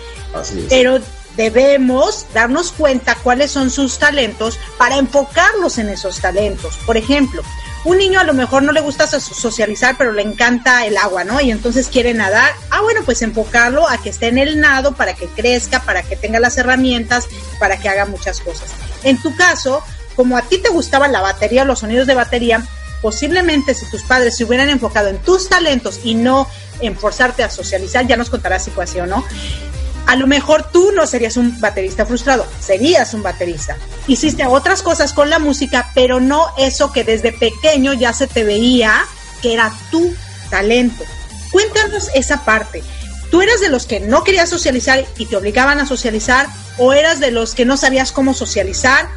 pero 0.68 1.00
debemos 1.36 2.26
darnos 2.34 2.72
cuenta 2.72 3.16
cuáles 3.16 3.52
son 3.52 3.70
sus 3.70 4.00
talentos 4.00 4.60
para 4.78 4.98
enfocarlos 4.98 5.78
en 5.78 5.90
esos 5.90 6.20
talentos. 6.20 6.78
Por 6.86 6.98
ejemplo, 6.98 7.42
un 7.86 7.98
niño 7.98 8.20
a 8.20 8.26
lo 8.26 8.34
mejor 8.34 8.64
no 8.64 8.72
le 8.72 8.82
gusta 8.82 9.08
socializar, 9.08 9.96
pero 9.98 10.12
le 10.12 10.22
encanta 10.22 10.86
el 10.86 10.98
agua, 10.98 11.24
¿no? 11.24 11.40
Y 11.40 11.50
entonces 11.50 11.88
quiere 11.88 12.14
nadar. 12.14 12.52
Ah, 12.72 12.82
bueno, 12.82 13.02
pues 13.06 13.22
enfocarlo 13.22 13.88
a 13.88 13.98
que 13.98 14.10
esté 14.10 14.28
en 14.28 14.38
el 14.38 14.60
nado 14.60 14.94
para 14.94 15.14
que 15.14 15.28
crezca, 15.28 15.82
para 15.84 16.04
que 16.04 16.18
tenga 16.18 16.40
las 16.40 16.58
herramientas, 16.58 17.28
para 17.58 17.78
que 17.78 17.88
haga 17.88 18.06
muchas 18.06 18.42
cosas. 18.42 18.70
En 19.04 19.22
tu 19.22 19.34
caso, 19.36 19.82
como 20.16 20.38
a 20.38 20.42
ti 20.42 20.58
te 20.58 20.70
gustaba 20.70 21.08
la 21.08 21.22
batería, 21.22 21.64
los 21.64 21.80
sonidos 21.80 22.06
de 22.06 22.16
batería, 22.16 22.66
posiblemente 23.02 23.74
si 23.74 23.90
tus 23.90 24.04
padres 24.04 24.36
se 24.36 24.44
hubieran 24.44 24.70
enfocado 24.70 25.08
en 25.08 25.18
tus 25.20 25.48
talentos 25.48 26.02
y 26.04 26.16
no 26.16 26.50
en 26.82 26.98
forzarte 26.98 27.44
a 27.44 27.50
socializar, 27.50 28.06
ya 28.08 28.18
nos 28.18 28.30
contarás 28.30 28.66
si 28.66 28.72
fue 28.72 28.84
así 28.84 29.00
o 29.00 29.06
no, 29.06 29.24
a 30.10 30.16
lo 30.16 30.26
mejor 30.26 30.72
tú 30.72 30.92
no 30.92 31.06
serías 31.06 31.38
un 31.38 31.62
baterista 31.62 32.04
frustrado, 32.04 32.44
serías 32.60 33.14
un 33.14 33.22
baterista. 33.22 33.78
Hiciste 34.08 34.44
otras 34.48 34.82
cosas 34.82 35.14
con 35.14 35.30
la 35.30 35.38
música, 35.38 35.92
pero 35.94 36.20
no 36.20 36.48
eso 36.58 36.92
que 36.92 37.04
desde 37.04 37.32
pequeño 37.32 37.94
ya 37.94 38.12
se 38.12 38.26
te 38.26 38.44
veía 38.44 39.06
que 39.44 39.54
era 39.54 39.72
tu 39.92 40.12
talento. 40.50 41.04
Cuéntanos 41.52 42.10
esa 42.16 42.44
parte. 42.44 42.82
¿Tú 43.30 43.44
eras 43.44 43.62
de 43.62 43.70
los 43.70 43.86
que 43.86 44.00
no 44.00 44.24
querías 44.24 44.50
socializar 44.50 45.06
y 45.16 45.28
te 45.28 45.36
obligaban 45.36 45.80
a 45.80 45.86
socializar? 45.86 46.48
¿O 46.80 46.92
eras 46.92 47.20
de 47.20 47.30
los 47.30 47.54
que 47.54 47.66
no 47.66 47.78
sabías 47.78 48.12
cómo 48.12 48.34
socializar 48.34 49.08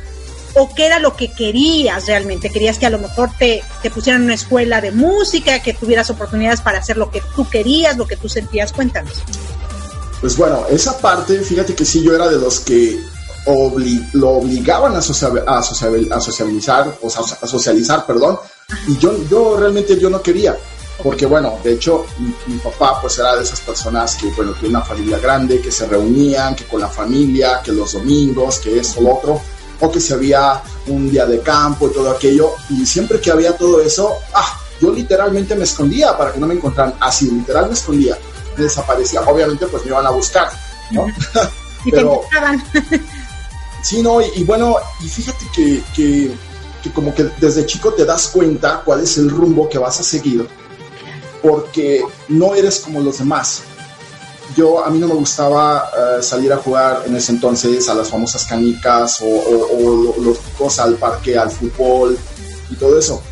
o 0.52 0.74
qué 0.74 0.84
era 0.84 0.98
lo 0.98 1.16
que 1.16 1.32
querías 1.32 2.06
realmente? 2.06 2.50
¿Querías 2.50 2.76
que 2.76 2.84
a 2.84 2.90
lo 2.90 2.98
mejor 2.98 3.30
te, 3.38 3.62
te 3.80 3.90
pusieran 3.90 4.20
en 4.20 4.26
una 4.26 4.34
escuela 4.34 4.82
de 4.82 4.90
música, 4.90 5.62
que 5.62 5.72
tuvieras 5.72 6.10
oportunidades 6.10 6.60
para 6.60 6.80
hacer 6.80 6.98
lo 6.98 7.10
que 7.10 7.22
tú 7.34 7.48
querías, 7.48 7.96
lo 7.96 8.06
que 8.06 8.18
tú 8.18 8.28
sentías? 8.28 8.74
Cuéntanos. 8.74 9.22
Pues 10.22 10.36
bueno, 10.36 10.66
esa 10.70 10.96
parte, 10.98 11.40
fíjate 11.40 11.74
que 11.74 11.84
sí, 11.84 12.00
yo 12.00 12.14
era 12.14 12.28
de 12.28 12.38
los 12.38 12.60
que 12.60 12.96
lo 14.12 14.28
obligaban 14.30 14.94
a, 14.94 14.98
a, 14.98 15.02
socializar, 15.02 16.96
o 17.02 17.10
sea, 17.10 17.22
a 17.40 17.46
socializar, 17.48 18.06
perdón, 18.06 18.38
y 18.86 18.96
yo, 18.98 19.16
yo 19.28 19.56
realmente 19.56 19.98
yo 19.98 20.08
no 20.08 20.22
quería, 20.22 20.56
porque 21.02 21.26
bueno, 21.26 21.58
de 21.64 21.72
hecho 21.72 22.06
mi, 22.46 22.56
papá 22.58 23.00
pues 23.00 23.18
era 23.18 23.34
de 23.34 23.42
esas 23.42 23.62
personas 23.62 24.14
que 24.14 24.30
bueno, 24.36 24.52
tiene 24.52 24.76
una 24.76 24.84
familia 24.84 25.18
grande, 25.18 25.60
que 25.60 25.72
se 25.72 25.88
reunían, 25.88 26.54
que 26.54 26.66
con 26.66 26.80
la 26.80 26.88
familia, 26.88 27.60
que 27.60 27.72
los 27.72 27.94
domingos, 27.94 28.60
que 28.60 28.78
esto, 28.78 29.00
lo 29.00 29.16
otro, 29.16 29.42
o 29.80 29.90
que 29.90 29.98
si 29.98 30.12
había 30.12 30.62
un 30.86 31.10
día 31.10 31.26
de 31.26 31.40
campo 31.40 31.88
y 31.88 31.92
todo 31.92 32.12
aquello, 32.12 32.52
y 32.70 32.86
siempre 32.86 33.20
que 33.20 33.32
había 33.32 33.56
todo 33.56 33.80
eso, 33.80 34.18
ah, 34.34 34.56
yo 34.80 34.92
literalmente 34.92 35.56
me 35.56 35.64
escondía 35.64 36.16
para 36.16 36.32
que 36.32 36.38
no 36.38 36.46
me 36.46 36.54
encontraran, 36.54 36.94
así, 37.00 37.28
literal 37.28 37.66
me 37.66 37.74
escondía, 37.74 38.16
desaparecía, 38.56 39.22
obviamente 39.22 39.66
pues 39.66 39.84
me 39.84 39.90
iban 39.90 40.06
a 40.06 40.10
buscar, 40.10 40.50
¿no? 40.90 41.06
y 41.84 41.90
Pero, 41.90 42.22
te 42.30 43.00
sí, 43.82 44.02
no, 44.02 44.20
y, 44.20 44.44
bueno, 44.44 44.76
y 45.00 45.08
fíjate 45.08 45.46
que, 45.54 45.82
que, 45.94 46.30
que 46.82 46.92
como 46.92 47.14
que 47.14 47.24
desde 47.38 47.66
chico 47.66 47.92
te 47.92 48.04
das 48.04 48.28
cuenta 48.28 48.82
cuál 48.84 49.00
es 49.00 49.16
el 49.18 49.30
rumbo 49.30 49.68
que 49.68 49.78
vas 49.78 50.00
a 50.00 50.02
seguir, 50.02 50.48
porque 51.42 52.02
no 52.28 52.54
eres 52.54 52.80
como 52.80 53.00
los 53.00 53.18
demás. 53.18 53.62
Yo 54.56 54.84
a 54.84 54.90
mí 54.90 54.98
no 54.98 55.08
me 55.08 55.14
gustaba 55.14 55.90
eh, 55.96 56.22
salir 56.22 56.52
a 56.52 56.58
jugar 56.58 57.04
en 57.06 57.16
ese 57.16 57.32
entonces 57.32 57.88
a 57.88 57.94
las 57.94 58.08
famosas 58.08 58.44
canicas 58.44 59.22
o, 59.22 60.14
los 60.20 60.44
chicos 60.44 60.78
al 60.78 60.94
parque, 60.96 61.38
al 61.38 61.50
fútbol 61.50 62.18
y 62.70 62.74
todo 62.74 62.98
eso. 62.98 63.22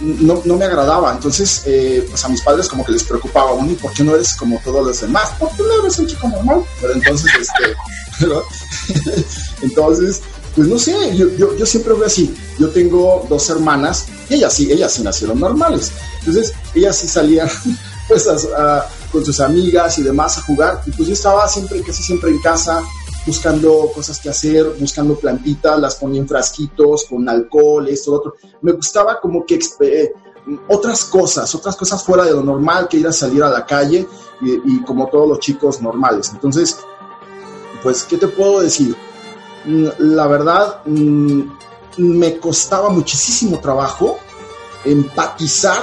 No, 0.00 0.40
no 0.44 0.56
me 0.56 0.64
agradaba, 0.64 1.12
entonces 1.12 1.62
eh, 1.66 2.06
pues 2.08 2.24
a 2.24 2.28
mis 2.28 2.40
padres 2.40 2.68
como 2.68 2.84
que 2.84 2.92
les 2.92 3.04
preocupaba, 3.04 3.52
¿y 3.66 3.74
por 3.74 3.92
qué 3.92 4.02
no 4.02 4.14
eres 4.14 4.34
como 4.34 4.58
todos 4.64 4.86
los 4.86 5.00
demás? 5.00 5.30
Porque 5.38 5.62
no 5.62 5.82
eres 5.82 5.98
un 5.98 6.06
chico 6.06 6.28
normal. 6.28 6.62
Pero 6.80 6.94
entonces, 6.94 7.30
este, 7.38 8.24
entonces, 9.62 10.20
pues 10.54 10.68
no 10.68 10.78
sé, 10.78 11.16
yo, 11.16 11.26
yo, 11.36 11.66
siempre 11.66 11.92
veo 11.94 12.06
así, 12.06 12.34
yo 12.58 12.70
tengo 12.70 13.26
dos 13.28 13.50
hermanas, 13.50 14.06
y 14.28 14.34
ellas 14.34 14.54
sí, 14.54 14.72
ellas 14.72 14.92
sí 14.92 15.02
nacieron 15.02 15.38
normales, 15.38 15.92
entonces 16.20 16.52
ellas 16.74 16.96
sí 16.96 17.06
salían 17.06 17.48
pues 18.08 18.26
a 18.26 18.88
con 19.10 19.24
sus 19.24 19.40
amigas 19.40 19.98
y 19.98 20.02
demás 20.02 20.38
a 20.38 20.42
jugar. 20.42 20.82
Y 20.86 20.90
pues 20.92 21.08
yo 21.08 21.14
estaba 21.14 21.48
siempre, 21.48 21.82
casi 21.82 22.02
siempre 22.02 22.30
en 22.30 22.40
casa, 22.40 22.82
buscando 23.26 23.90
cosas 23.94 24.18
que 24.20 24.30
hacer, 24.30 24.66
buscando 24.78 25.14
plantitas, 25.14 25.78
las 25.78 25.96
ponía 25.96 26.20
en 26.20 26.28
frasquitos 26.28 27.04
con 27.04 27.28
alcohol, 27.28 27.88
esto, 27.88 28.14
otro. 28.14 28.34
Me 28.62 28.72
gustaba 28.72 29.20
como 29.20 29.44
que 29.44 29.58
eh, 29.80 30.12
otras 30.68 31.04
cosas, 31.04 31.54
otras 31.54 31.76
cosas 31.76 32.02
fuera 32.02 32.24
de 32.24 32.32
lo 32.32 32.42
normal 32.42 32.88
que 32.88 32.98
ir 32.98 33.06
a 33.06 33.12
salir 33.12 33.42
a 33.42 33.50
la 33.50 33.66
calle 33.66 34.06
y, 34.42 34.82
como 34.84 35.08
todos 35.08 35.28
los 35.28 35.40
chicos 35.40 35.82
normales. 35.82 36.30
Entonces, 36.32 36.78
pues, 37.82 38.04
¿qué 38.04 38.16
te 38.16 38.28
puedo 38.28 38.60
decir? 38.60 38.96
Mm, 39.66 39.88
la 39.98 40.26
verdad, 40.26 40.80
mm, 40.86 41.42
me 41.98 42.38
costaba 42.38 42.88
muchísimo 42.88 43.60
trabajo 43.60 44.18
empatizar 44.84 45.82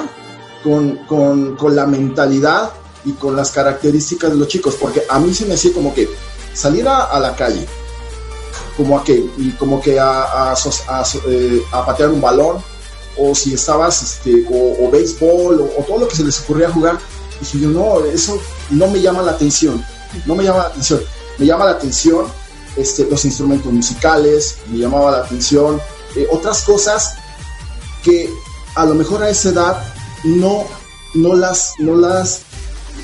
con, 0.64 0.98
con, 1.06 1.56
con 1.56 1.76
la 1.76 1.86
mentalidad 1.86 2.72
y 3.06 3.12
con 3.14 3.36
las 3.36 3.52
características 3.52 4.32
de 4.32 4.38
los 4.38 4.48
chicos, 4.48 4.76
porque 4.80 5.04
a 5.08 5.20
mí 5.20 5.34
se 5.34 5.46
me 5.46 5.54
hacía 5.54 5.72
como 5.72 5.94
que 5.94 6.10
salir 6.58 6.88
a, 6.88 7.20
la 7.20 7.36
calle, 7.36 7.66
como 8.76 8.98
a 8.98 9.04
que, 9.04 9.14
y 9.38 9.52
como 9.52 9.80
que 9.82 10.00
a, 10.00 10.54
eh, 11.28 11.62
patear 11.72 12.10
un 12.10 12.22
balón, 12.22 12.58
o 13.18 13.34
si 13.36 13.54
estabas, 13.54 14.02
este, 14.02 14.46
o, 14.50 14.90
béisbol, 14.90 15.62
o, 15.62 15.84
todo 15.84 16.00
lo 16.00 16.08
que 16.08 16.16
se 16.16 16.24
les 16.24 16.40
ocurría 16.42 16.70
jugar, 16.70 16.98
dije 17.40 17.60
yo, 17.60 17.70
no, 17.70 18.04
eso 18.06 18.40
no 18.72 18.88
me 18.88 19.02
llama 19.02 19.22
la 19.22 19.32
atención, 19.32 19.84
no 20.26 20.36
me 20.36 20.44
llama 20.44 20.60
la 20.60 20.66
atención, 20.66 21.02
me 21.38 21.46
llama 21.46 21.66
la 21.66 21.72
atención 21.72 22.26
este, 22.76 23.06
los 23.06 23.24
instrumentos 23.26 23.72
musicales, 23.72 24.58
me 24.72 24.80
llamaba 24.80 25.12
la 25.12 25.18
atención 25.20 25.82
eh, 26.16 26.28
otras 26.32 26.62
cosas 26.62 27.16
que 28.04 28.30
a 28.76 28.86
lo 28.86 28.94
mejor 28.94 29.24
a 29.24 29.30
esa 29.30 29.50
edad 29.50 29.94
no, 30.24 30.66
no, 31.14 31.36
las, 31.36 31.74
no 31.80 31.96
las 31.96 32.42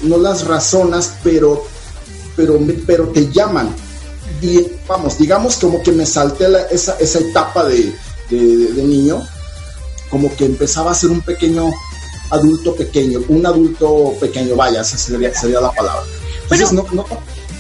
no 0.03 0.17
las 0.17 0.45
razonas, 0.45 1.15
pero, 1.23 1.63
pero, 2.35 2.59
pero 2.85 3.07
te 3.09 3.31
llaman. 3.31 3.73
Y 4.41 4.65
vamos, 4.87 5.17
digamos 5.17 5.55
como 5.55 5.81
que 5.81 5.91
me 5.91 6.05
salté 6.05 6.47
esa, 6.71 6.97
esa 6.99 7.19
etapa 7.19 7.65
de, 7.65 7.93
niño, 8.29 9.25
como 10.09 10.35
que 10.35 10.45
empezaba 10.45 10.91
a 10.91 10.95
ser 10.95 11.11
un 11.11 11.21
pequeño 11.21 11.71
adulto 12.31 12.75
pequeño, 12.75 13.19
un 13.27 13.45
adulto 13.45 14.15
pequeño, 14.19 14.55
vaya, 14.55 14.81
esa 14.81 14.97
sería, 14.97 15.33
sería 15.33 15.61
la 15.61 15.71
palabra. 15.71 16.03
Entonces 16.43 16.71
no, 16.71 16.85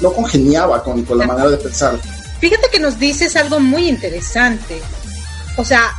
no, 0.01 0.13
congeniaba 0.13 0.83
con, 0.83 1.03
con 1.03 1.17
la 1.17 1.27
manera 1.27 1.49
de 1.49 1.57
pensar. 1.57 1.97
Fíjate 2.39 2.69
que 2.69 2.79
nos 2.79 2.99
dices 2.99 3.35
algo 3.35 3.59
muy 3.59 3.87
interesante. 3.87 4.81
O 5.57 5.63
sea, 5.63 5.93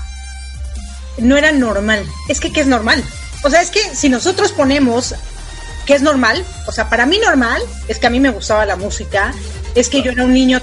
no 1.19 1.37
era 1.37 1.53
normal. 1.53 2.05
Es 2.29 2.41
que, 2.41 2.53
¿qué 2.53 2.61
es 2.61 2.67
normal? 2.67 3.03
O 3.45 3.51
sea, 3.51 3.63
es 3.63 3.71
que 3.71 3.81
si 3.95 4.09
nosotros 4.09 4.53
ponemos 4.53 5.15
que 5.85 5.95
es 5.95 6.03
normal, 6.03 6.45
o 6.67 6.73
sea, 6.73 6.89
para 6.89 7.07
mí 7.07 7.19
normal 7.19 7.63
es 7.89 7.99
que 7.99 8.07
a 8.07 8.11
mí 8.11 8.21
me 8.21 8.31
gustaba 8.31 8.65
la 8.65 8.77
música, 8.77 9.33
es 9.75 9.89
que 9.89 10.03
yo 10.03 10.13
era 10.13 10.25
un 10.25 10.33
niño 10.33 10.61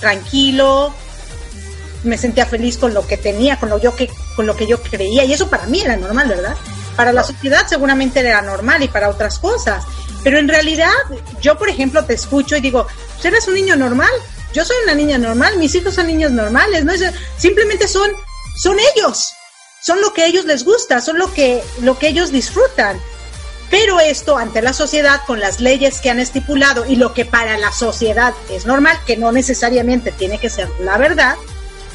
tranquilo, 0.00 0.94
me 2.04 2.18
sentía 2.18 2.46
feliz 2.46 2.78
con 2.78 2.94
lo 2.94 3.06
que 3.06 3.16
tenía, 3.16 3.58
con 3.58 3.68
lo 3.68 3.78
yo 3.78 3.94
que 3.94 4.10
con 4.36 4.46
lo 4.46 4.56
que 4.56 4.66
yo 4.66 4.82
creía 4.82 5.24
y 5.24 5.32
eso 5.32 5.48
para 5.48 5.66
mí 5.66 5.80
era 5.80 5.96
normal, 5.96 6.28
¿verdad? 6.28 6.56
Para 6.96 7.12
la 7.12 7.22
sociedad 7.22 7.66
seguramente 7.66 8.20
era 8.20 8.42
normal 8.42 8.82
y 8.82 8.88
para 8.88 9.08
otras 9.08 9.38
cosas, 9.38 9.84
pero 10.22 10.38
en 10.38 10.48
realidad 10.48 10.90
yo 11.40 11.58
por 11.58 11.68
ejemplo 11.68 12.04
te 12.04 12.14
escucho 12.14 12.56
y 12.56 12.60
digo, 12.60 12.86
pues 13.14 13.24
eres 13.24 13.48
un 13.48 13.54
niño 13.54 13.76
normal, 13.76 14.10
yo 14.52 14.64
soy 14.64 14.76
una 14.84 14.94
niña 14.94 15.18
normal, 15.18 15.58
mis 15.58 15.74
hijos 15.74 15.94
son 15.94 16.06
niños 16.06 16.32
normales, 16.32 16.84
no 16.84 16.92
simplemente 17.36 17.86
son 17.86 18.10
son 18.56 18.76
ellos, 18.94 19.32
son 19.82 20.00
lo 20.00 20.12
que 20.12 20.22
a 20.22 20.26
ellos 20.26 20.44
les 20.44 20.64
gusta, 20.64 21.00
son 21.00 21.18
lo 21.18 21.32
que 21.32 21.62
lo 21.80 21.98
que 21.98 22.08
ellos 22.08 22.32
disfrutan. 22.32 23.00
Pero 23.70 24.00
esto 24.00 24.36
ante 24.36 24.62
la 24.62 24.72
sociedad, 24.72 25.20
con 25.26 25.38
las 25.38 25.60
leyes 25.60 26.00
que 26.00 26.10
han 26.10 26.18
estipulado 26.18 26.86
y 26.86 26.96
lo 26.96 27.14
que 27.14 27.24
para 27.24 27.56
la 27.56 27.70
sociedad 27.70 28.34
es 28.50 28.66
normal, 28.66 28.98
que 29.06 29.16
no 29.16 29.30
necesariamente 29.30 30.10
tiene 30.10 30.38
que 30.38 30.50
ser 30.50 30.68
la 30.80 30.98
verdad, 30.98 31.36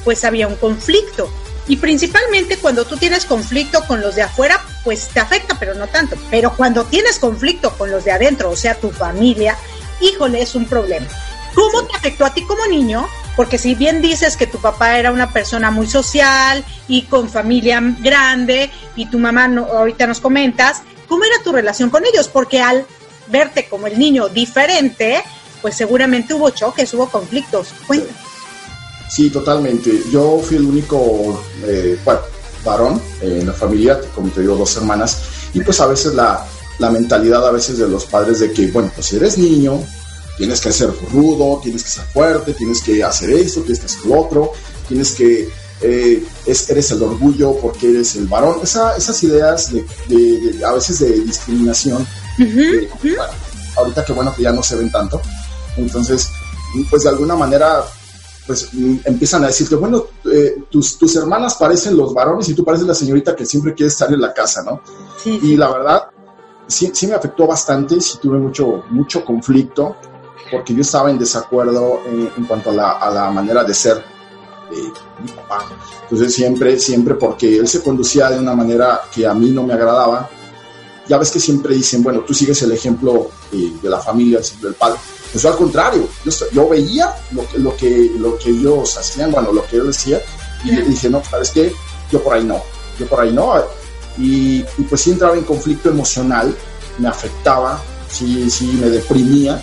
pues 0.06 0.24
había 0.24 0.48
un 0.48 0.56
conflicto. 0.56 1.30
Y 1.68 1.78
principalmente 1.78 2.58
cuando 2.58 2.86
tú 2.86 2.96
tienes 2.96 3.26
conflicto 3.26 3.84
con 3.86 4.00
los 4.00 4.16
de 4.16 4.22
afuera, 4.22 4.64
pues 4.84 5.10
te 5.10 5.20
afecta, 5.20 5.58
pero 5.60 5.74
no 5.74 5.88
tanto. 5.88 6.16
Pero 6.30 6.54
cuando 6.56 6.86
tienes 6.86 7.20
conflicto 7.20 7.72
con 7.72 7.92
los 7.92 8.06
de 8.06 8.12
adentro, 8.12 8.52
o 8.52 8.56
sea, 8.56 8.76
tu 8.76 8.92
familia, 8.92 9.58
híjole, 10.00 10.42
es 10.42 10.56
un 10.56 10.66
problema. 10.66 11.08
¿Cómo 11.56 11.86
te 11.86 11.98
afectó 11.98 12.26
a 12.26 12.34
ti 12.34 12.44
como 12.44 12.66
niño? 12.68 13.08
Porque 13.36 13.58
si 13.58 13.76
bien 13.76 14.02
dices 14.02 14.38
que 14.38 14.48
tu 14.48 14.60
papá 14.60 14.98
era 14.98 15.12
una 15.12 15.32
persona 15.34 15.72
muy 15.72 15.88
social 15.88 16.64
y 16.88 17.04
con 17.04 17.30
familia 17.30 17.82
grande 18.00 18.70
y 18.96 19.08
tu 19.08 19.20
mamá 19.20 19.48
no, 19.48 19.66
ahorita 19.66 20.08
nos 20.08 20.22
comentas 20.22 20.84
¿Cómo 21.08 21.24
era 21.24 21.44
tu 21.44 21.52
relación 21.52 21.90
con 21.90 22.06
ellos? 22.06 22.28
Porque 22.28 22.62
al 22.62 22.86
verte 23.28 23.68
como 23.70 23.88
el 23.88 23.98
niño 23.98 24.30
diferente, 24.30 25.24
pues 25.62 25.76
seguramente 25.76 26.34
hubo 26.34 26.50
choques, 26.50 26.94
hubo 26.94 27.10
conflictos. 27.10 27.70
Cuéntame. 27.88 28.18
Sí, 29.10 29.30
totalmente. 29.30 30.04
Yo 30.12 30.40
fui 30.44 30.58
el 30.58 30.66
único, 30.66 31.44
eh, 31.64 31.98
varón 32.64 33.02
en 33.22 33.46
la 33.46 33.54
familia, 33.54 34.00
como 34.14 34.30
te 34.30 34.42
digo, 34.42 34.56
dos 34.56 34.76
hermanas, 34.78 35.18
y 35.54 35.62
pues 35.62 35.80
a 35.80 35.86
veces 35.86 36.16
la, 36.16 36.46
la 36.80 36.90
mentalidad 36.90 37.48
a 37.48 37.52
veces 37.52 37.78
de 37.78 37.88
los 37.88 38.06
padres 38.06 38.40
de 38.40 38.52
que, 38.52 38.68
bueno, 38.68 38.92
pues 38.94 39.08
si 39.08 39.18
eres 39.18 39.38
niño, 39.38 39.80
tienes 40.38 40.60
que 40.60 40.72
ser 40.72 40.90
rudo, 41.12 41.60
tienes 41.62 41.84
que 41.84 41.90
ser 41.90 42.06
fuerte, 42.06 42.54
tienes 42.54 42.82
que 42.82 43.04
hacer 43.04 43.30
esto, 43.30 43.62
tienes 43.62 43.80
que 43.80 43.86
hacer 43.86 44.06
lo 44.06 44.20
otro, 44.20 44.52
tienes 44.88 45.12
que 45.12 45.48
eh, 45.86 46.24
es, 46.46 46.70
eres 46.70 46.90
el 46.92 47.04
orgullo 47.04 47.56
porque 47.62 47.90
eres 47.92 48.16
el 48.16 48.26
varón, 48.26 48.60
esas 48.64 49.24
ideas 49.24 49.72
de, 49.72 50.66
a 50.66 50.74
veces 50.74 51.00
de 51.00 51.20
discriminación, 51.20 52.06
ahorita 53.76 54.04
que 54.04 54.14
bueno 54.14 54.34
que 54.36 54.44
ya 54.44 54.52
no 54.52 54.64
se 54.64 54.76
ven 54.76 54.92
tanto, 54.92 55.22
entonces 55.78 56.30
pues 56.90 57.04
de 57.04 57.10
alguna 57.10 57.36
manera 57.36 57.84
pues 58.48 58.70
empiezan 59.06 59.44
a 59.44 59.48
decirte, 59.48 59.76
bueno, 59.76 60.06
eh, 60.32 60.64
tus, 60.70 60.98
tus 60.98 61.16
hermanas 61.16 61.56
parecen 61.56 61.98
los 61.98 62.14
varones 62.14 62.48
y 62.50 62.54
tú 62.54 62.64
pareces 62.64 62.88
la 62.88 62.94
señorita 62.94 63.36
que 63.36 63.46
siempre 63.46 63.74
quiere 63.74 63.88
estar 63.88 64.12
en 64.12 64.22
la 64.22 64.34
casa, 64.34 64.64
¿no? 64.64 64.82
Y 65.26 65.58
la 65.58 65.72
verdad, 65.72 66.04
sí, 66.68 66.92
sí 66.94 67.08
me 67.08 67.16
afectó 67.16 67.48
bastante, 67.48 68.00
sí 68.00 68.20
tuve 68.22 68.38
mucho, 68.38 68.84
mucho 68.92 69.26
conflicto, 69.26 69.96
porque 70.52 70.76
yo 70.76 70.82
estaba 70.82 71.10
en 71.10 71.18
desacuerdo 71.18 72.02
en, 72.06 72.30
en 72.38 72.46
cuanto 72.46 72.70
a 72.70 72.74
la, 72.74 72.92
a 72.92 73.10
la 73.10 73.32
manera 73.32 73.64
de 73.64 73.74
ser 73.74 74.15
mi 75.24 75.32
papá. 75.32 75.66
Entonces 76.04 76.34
siempre, 76.34 76.80
siempre 76.80 77.16
porque 77.16 77.58
él 77.58 77.68
se 77.68 77.82
conducía 77.82 78.30
de 78.30 78.40
una 78.40 78.54
manera 78.54 79.02
que 79.14 79.26
a 79.26 79.34
mí 79.34 79.50
no 79.52 79.64
me 79.64 79.74
agradaba. 79.74 80.30
Ya 81.08 81.18
ves 81.18 81.32
que 81.32 81.40
siempre 81.40 81.76
dicen, 81.76 82.02
bueno, 82.02 82.22
tú 82.22 82.34
sigues 82.34 82.62
el 82.64 82.72
ejemplo 82.72 83.30
de 83.52 83.90
la 83.90 84.00
familia, 84.00 84.40
del 84.62 84.74
padre. 84.74 84.98
Pues 85.32 85.44
yo 85.44 85.50
al 85.50 85.58
contrario, 85.58 86.08
yo, 86.52 86.70
veía 86.70 87.14
lo 87.32 87.48
que, 87.48 87.60
lo, 87.60 87.76
que, 87.76 88.12
lo 88.18 88.38
que 88.38 88.50
ellos 88.50 88.98
hacían, 88.98 89.32
bueno, 89.32 89.52
lo 89.52 89.66
que 89.68 89.78
él 89.78 89.88
decía, 89.88 90.22
Y 90.64 90.72
le 90.72 90.82
dije, 90.84 91.10
no, 91.10 91.22
¿sabes 91.24 91.52
qué? 91.52 91.74
Yo 92.12 92.24
por 92.24 92.36
ahí 92.36 92.44
no, 92.44 92.62
yo 92.98 93.06
por 93.08 93.20
ahí 93.20 93.34
no. 93.34 93.54
Y, 94.18 94.64
y 94.78 94.84
pues 94.90 95.02
sí 95.02 95.12
entraba 95.12 95.36
en 95.36 95.44
conflicto 95.44 95.90
emocional, 95.90 96.56
me 96.98 97.08
afectaba, 97.08 97.82
sí, 98.10 98.50
sí, 98.50 98.66
me 98.82 98.90
deprimía 98.90 99.62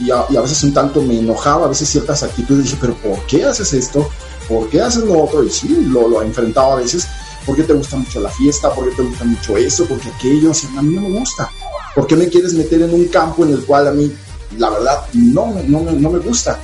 y 0.00 0.10
a, 0.10 0.26
y 0.28 0.36
a, 0.36 0.40
veces 0.40 0.62
un 0.64 0.74
tanto 0.74 1.00
me 1.00 1.18
enojaba, 1.18 1.66
a 1.66 1.68
veces 1.68 1.88
ciertas 1.88 2.22
actitudes, 2.22 2.64
dije, 2.64 2.76
pero 2.80 2.94
¿por 2.96 3.24
qué 3.26 3.44
haces 3.44 3.72
esto? 3.72 4.08
¿Por 4.48 4.68
qué 4.68 4.80
haces 4.80 5.04
lo 5.04 5.24
otro? 5.24 5.42
Y 5.42 5.50
sí, 5.50 5.68
lo, 5.88 6.08
lo 6.08 6.22
enfrentaba 6.22 6.74
a 6.74 6.76
veces, 6.76 7.06
¿por 7.46 7.56
qué 7.56 7.62
te 7.62 7.72
gusta 7.72 7.96
mucho 7.96 8.20
la 8.20 8.30
fiesta? 8.30 8.72
¿Por 8.72 8.88
qué 8.88 8.96
te 8.96 9.02
gusta 9.02 9.24
mucho 9.24 9.56
eso? 9.56 9.86
¿Por 9.86 9.98
qué 10.00 10.08
aquello? 10.08 10.50
O 10.50 10.54
sea, 10.54 10.70
a 10.78 10.82
mí 10.82 10.94
no 10.94 11.02
me 11.02 11.18
gusta. 11.18 11.50
¿Por 11.94 12.06
qué 12.06 12.16
me 12.16 12.28
quieres 12.28 12.54
meter 12.54 12.82
en 12.82 12.92
un 12.92 13.06
campo 13.06 13.44
en 13.44 13.52
el 13.52 13.64
cual 13.64 13.88
a 13.88 13.92
mí, 13.92 14.12
la 14.58 14.70
verdad, 14.70 15.04
no, 15.12 15.54
no, 15.66 15.80
no 15.82 16.10
me 16.10 16.18
gusta? 16.18 16.58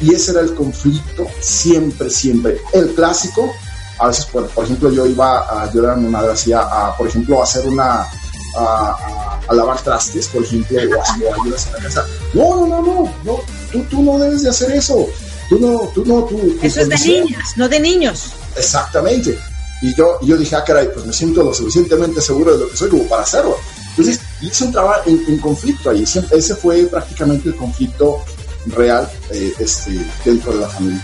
Y 0.00 0.14
ese 0.14 0.32
era 0.32 0.40
el 0.40 0.54
conflicto 0.54 1.26
siempre, 1.40 2.10
siempre. 2.10 2.60
El 2.72 2.94
clásico, 2.94 3.52
a 3.98 4.08
veces, 4.08 4.26
por, 4.26 4.46
por 4.48 4.64
ejemplo, 4.64 4.92
yo 4.92 5.06
iba 5.06 5.40
a 5.40 5.62
ayudar 5.62 5.92
a 5.92 5.96
mi 5.96 6.08
madre, 6.08 6.32
hacía, 6.32 6.60
a, 6.60 6.96
por 6.96 7.08
ejemplo, 7.08 7.40
a 7.40 7.44
hacer 7.44 7.66
una, 7.66 8.02
a, 8.02 8.08
a, 8.56 9.40
a, 9.48 9.54
lavar 9.54 9.80
trastes, 9.80 10.28
por 10.28 10.42
ejemplo, 10.42 10.78
o, 10.78 11.00
o 11.00 11.42
ayudas 11.42 11.66
en 11.66 11.72
la 11.72 11.78
casa. 11.80 12.06
No, 12.34 12.56
no, 12.56 12.66
no, 12.66 12.82
no, 12.82 13.12
no 13.24 13.40
tú, 13.72 13.82
tú, 13.84 14.02
no 14.02 14.18
debes 14.18 14.42
de 14.42 14.50
hacer 14.50 14.70
eso. 14.72 15.06
Tú 15.48 15.58
no, 15.58 15.90
tú 15.94 16.04
no, 16.04 16.24
tú. 16.24 16.58
Eso 16.62 16.80
es 16.80 16.88
de 16.88 16.98
niñas, 16.98 17.52
no 17.56 17.68
de 17.68 17.80
niños. 17.80 18.32
Exactamente. 18.56 19.38
Y 19.82 19.94
yo, 19.94 20.18
yo 20.22 20.36
dije, 20.36 20.56
ah, 20.56 20.64
caray, 20.64 20.88
pues 20.92 21.04
me 21.06 21.12
siento 21.12 21.42
lo 21.42 21.52
suficientemente 21.52 22.20
seguro 22.20 22.56
de 22.56 22.64
lo 22.64 22.70
que 22.70 22.76
soy 22.76 22.88
como 22.88 23.04
para 23.04 23.22
hacerlo. 23.22 23.56
Entonces, 23.90 24.20
y 24.40 24.48
eso 24.48 24.64
entraba 24.64 25.02
en, 25.06 25.22
en 25.28 25.38
conflicto 25.38 25.90
ahí. 25.90 26.02
Ese, 26.02 26.24
ese, 26.32 26.56
fue 26.56 26.84
prácticamente 26.86 27.50
el 27.50 27.56
conflicto 27.56 28.24
real 28.66 29.08
eh, 29.30 29.52
este, 29.58 29.98
dentro 30.24 30.52
de 30.52 30.60
la 30.60 30.68
familia. 30.68 31.02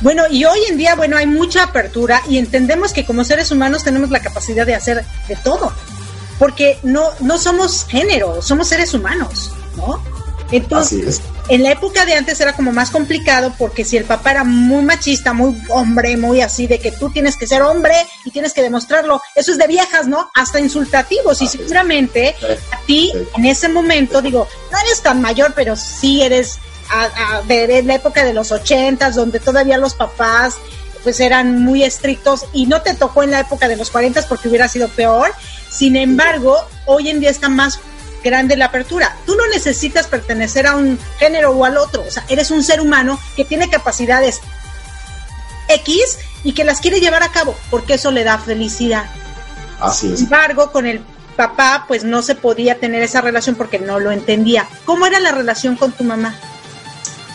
Bueno, 0.00 0.24
y 0.30 0.44
hoy 0.44 0.58
en 0.68 0.76
día, 0.76 0.94
bueno, 0.94 1.16
hay 1.16 1.26
mucha 1.26 1.62
apertura 1.62 2.22
y 2.28 2.38
entendemos 2.38 2.92
que 2.92 3.06
como 3.06 3.24
seres 3.24 3.50
humanos 3.50 3.84
tenemos 3.84 4.10
la 4.10 4.20
capacidad 4.20 4.66
de 4.66 4.74
hacer 4.74 5.04
de 5.28 5.36
todo 5.36 5.72
porque 6.38 6.78
no, 6.82 7.10
no 7.20 7.38
somos 7.38 7.86
género, 7.86 8.42
somos 8.42 8.68
seres 8.68 8.92
humanos, 8.94 9.52
¿no? 9.76 10.02
Entonces, 10.52 11.20
en 11.48 11.62
la 11.62 11.72
época 11.72 12.04
de 12.04 12.14
antes 12.14 12.40
era 12.40 12.52
como 12.52 12.72
más 12.72 12.90
complicado 12.90 13.52
porque 13.58 13.84
si 13.84 13.96
el 13.96 14.04
papá 14.04 14.32
era 14.32 14.44
muy 14.44 14.82
machista, 14.84 15.32
muy 15.32 15.56
hombre, 15.70 16.16
muy 16.16 16.40
así, 16.40 16.66
de 16.66 16.78
que 16.78 16.92
tú 16.92 17.10
tienes 17.10 17.36
que 17.36 17.46
ser 17.46 17.62
hombre 17.62 17.94
y 18.24 18.30
tienes 18.30 18.52
que 18.52 18.62
demostrarlo, 18.62 19.20
eso 19.34 19.52
es 19.52 19.58
de 19.58 19.66
viejas, 19.66 20.06
¿no? 20.06 20.30
Hasta 20.34 20.60
insultativos. 20.60 21.42
Y 21.42 21.48
seguramente. 21.48 22.34
A 22.72 22.78
ti 22.86 23.12
en 23.36 23.44
ese 23.44 23.68
momento, 23.68 24.22
digo, 24.22 24.46
no 24.70 24.78
eres 24.78 25.02
tan 25.02 25.20
mayor, 25.20 25.52
pero 25.54 25.74
sí 25.76 26.22
eres 26.22 26.58
a, 26.90 27.38
a, 27.38 27.42
de, 27.42 27.66
de, 27.66 27.82
la 27.82 27.94
época 27.96 28.24
de 28.24 28.32
los 28.32 28.52
ochentas, 28.52 29.16
donde 29.16 29.40
todavía 29.40 29.78
los 29.78 29.94
papás 29.94 30.54
pues 31.02 31.20
eran 31.20 31.62
muy 31.62 31.84
estrictos 31.84 32.46
y 32.52 32.66
no 32.66 32.82
te 32.82 32.92
tocó 32.94 33.22
en 33.22 33.30
la 33.30 33.38
época 33.38 33.68
de 33.68 33.76
los 33.76 33.90
cuarentas 33.90 34.26
porque 34.26 34.48
hubiera 34.48 34.66
sido 34.66 34.88
peor. 34.88 35.32
Sin 35.70 35.94
embargo, 35.94 36.56
hoy 36.84 37.10
en 37.10 37.20
día 37.20 37.30
está 37.30 37.48
más 37.48 37.78
grande 38.26 38.56
la 38.56 38.66
apertura. 38.66 39.16
Tú 39.24 39.34
no 39.36 39.46
necesitas 39.46 40.06
pertenecer 40.06 40.66
a 40.66 40.76
un 40.76 40.98
género 41.18 41.52
o 41.52 41.64
al 41.64 41.78
otro, 41.78 42.04
o 42.06 42.10
sea, 42.10 42.24
eres 42.28 42.50
un 42.50 42.62
ser 42.62 42.80
humano 42.80 43.18
que 43.36 43.44
tiene 43.44 43.70
capacidades 43.70 44.40
X 45.68 46.18
y 46.44 46.52
que 46.52 46.64
las 46.64 46.80
quiere 46.80 47.00
llevar 47.00 47.22
a 47.22 47.30
cabo, 47.30 47.56
porque 47.70 47.94
eso 47.94 48.10
le 48.10 48.24
da 48.24 48.38
felicidad. 48.38 49.06
Así 49.80 50.12
es. 50.12 50.18
Sin 50.18 50.26
embargo, 50.26 50.70
con 50.70 50.86
el 50.86 51.00
papá, 51.36 51.84
pues 51.86 52.04
no 52.04 52.22
se 52.22 52.34
podía 52.34 52.78
tener 52.78 53.02
esa 53.02 53.20
relación 53.20 53.56
porque 53.56 53.78
no 53.78 53.98
lo 54.00 54.10
entendía. 54.10 54.68
¿Cómo 54.84 55.06
era 55.06 55.20
la 55.20 55.32
relación 55.32 55.76
con 55.76 55.92
tu 55.92 56.04
mamá? 56.04 56.34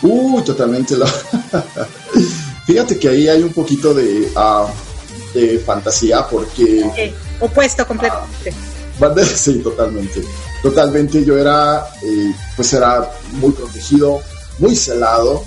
Uy, 0.02 0.42
totalmente. 0.42 0.96
La... 0.96 1.06
Fíjate 2.66 2.98
que 2.98 3.08
ahí 3.08 3.28
hay 3.28 3.42
un 3.42 3.52
poquito 3.52 3.94
de, 3.94 4.30
uh, 4.34 5.38
de 5.38 5.58
fantasía 5.58 6.26
porque... 6.28 6.84
Okay. 6.84 7.14
Opuesto 7.40 7.86
completamente. 7.86 8.50
Uh, 8.50 8.71
sí, 9.36 9.58
totalmente. 9.58 10.22
Totalmente. 10.62 11.24
Yo 11.24 11.36
era, 11.36 11.86
eh, 12.02 12.34
pues 12.56 12.72
era 12.72 13.10
muy 13.32 13.52
protegido, 13.52 14.20
muy 14.58 14.76
celado. 14.76 15.44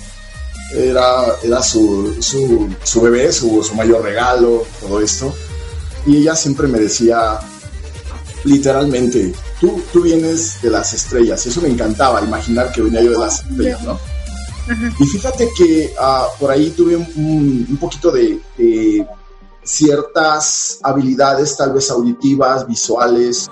Era, 0.74 1.36
era 1.42 1.62
su, 1.62 2.16
su, 2.20 2.68
su 2.82 3.00
bebé, 3.00 3.32
su, 3.32 3.62
su 3.62 3.74
mayor 3.74 4.02
regalo, 4.02 4.64
todo 4.80 5.00
esto. 5.00 5.32
Y 6.06 6.18
ella 6.18 6.34
siempre 6.34 6.66
me 6.66 6.80
decía, 6.80 7.38
literalmente, 8.44 9.32
tú, 9.60 9.82
tú 9.92 10.02
vienes 10.02 10.60
de 10.62 10.70
las 10.70 10.92
estrellas. 10.92 11.46
Eso 11.46 11.60
me 11.60 11.68
encantaba, 11.68 12.22
imaginar 12.22 12.72
que 12.72 12.82
venía 12.82 13.02
yo 13.02 13.12
de 13.12 13.18
las 13.18 13.44
estrellas, 13.44 13.82
¿no? 13.82 13.98
Y 14.98 15.06
fíjate 15.06 15.48
que 15.56 15.94
uh, 16.00 16.38
por 16.40 16.50
ahí 16.50 16.70
tuve 16.70 16.96
un, 16.96 17.66
un 17.68 17.76
poquito 17.76 18.10
de, 18.10 18.40
de, 18.58 19.06
ciertas 19.66 20.78
habilidades, 20.82 21.56
tal 21.56 21.72
vez 21.72 21.90
auditivas, 21.90 22.66
visuales, 22.66 23.50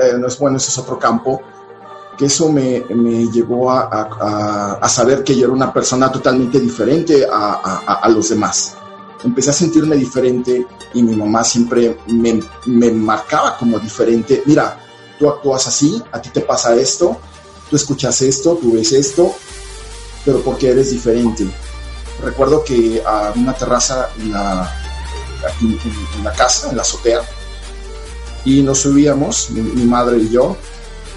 eh, 0.00 0.16
no 0.18 0.26
es 0.26 0.38
bueno, 0.38 0.56
ese 0.56 0.70
es 0.70 0.78
otro 0.78 0.98
campo, 0.98 1.40
que 2.16 2.26
eso 2.26 2.50
me, 2.50 2.80
me 2.90 3.30
llevó 3.30 3.70
a, 3.70 3.88
a, 3.90 4.78
a, 4.80 4.88
saber 4.88 5.22
que 5.22 5.36
yo 5.36 5.44
era 5.44 5.52
una 5.52 5.72
persona 5.72 6.10
totalmente 6.10 6.58
diferente 6.58 7.26
a, 7.30 8.00
a, 8.02 8.08
los 8.08 8.30
demás. 8.30 8.74
Empecé 9.24 9.50
a 9.50 9.54
sentirme 9.54 9.96
diferente 9.96 10.66
y 10.94 11.02
mi 11.02 11.16
mamá 11.16 11.44
siempre 11.44 11.98
me, 12.08 12.42
me 12.66 12.90
marcaba 12.90 13.56
como 13.56 13.78
diferente. 13.78 14.42
Mira, 14.46 14.78
tú 15.18 15.28
actúas 15.28 15.66
así, 15.66 16.02
a 16.12 16.20
ti 16.20 16.30
te 16.30 16.40
pasa 16.40 16.74
esto, 16.74 17.18
tú 17.70 17.76
escuchas 17.76 18.20
esto, 18.22 18.58
tú 18.60 18.72
ves 18.72 18.92
esto, 18.92 19.34
pero 20.24 20.40
porque 20.42 20.70
eres 20.70 20.90
diferente. 20.90 21.46
Recuerdo 22.22 22.62
que 22.62 23.02
a 23.04 23.32
una 23.34 23.54
terraza 23.54 24.10
en 24.18 24.32
la, 24.32 24.81
aquí 25.46 25.66
en, 25.66 26.18
en 26.18 26.24
la 26.24 26.32
casa, 26.32 26.70
en 26.70 26.76
la 26.76 26.82
azotea, 26.82 27.22
y 28.44 28.62
nos 28.62 28.78
subíamos, 28.78 29.50
mi, 29.50 29.60
mi, 29.60 29.84
madre 29.84 30.18
y 30.18 30.30
yo, 30.30 30.56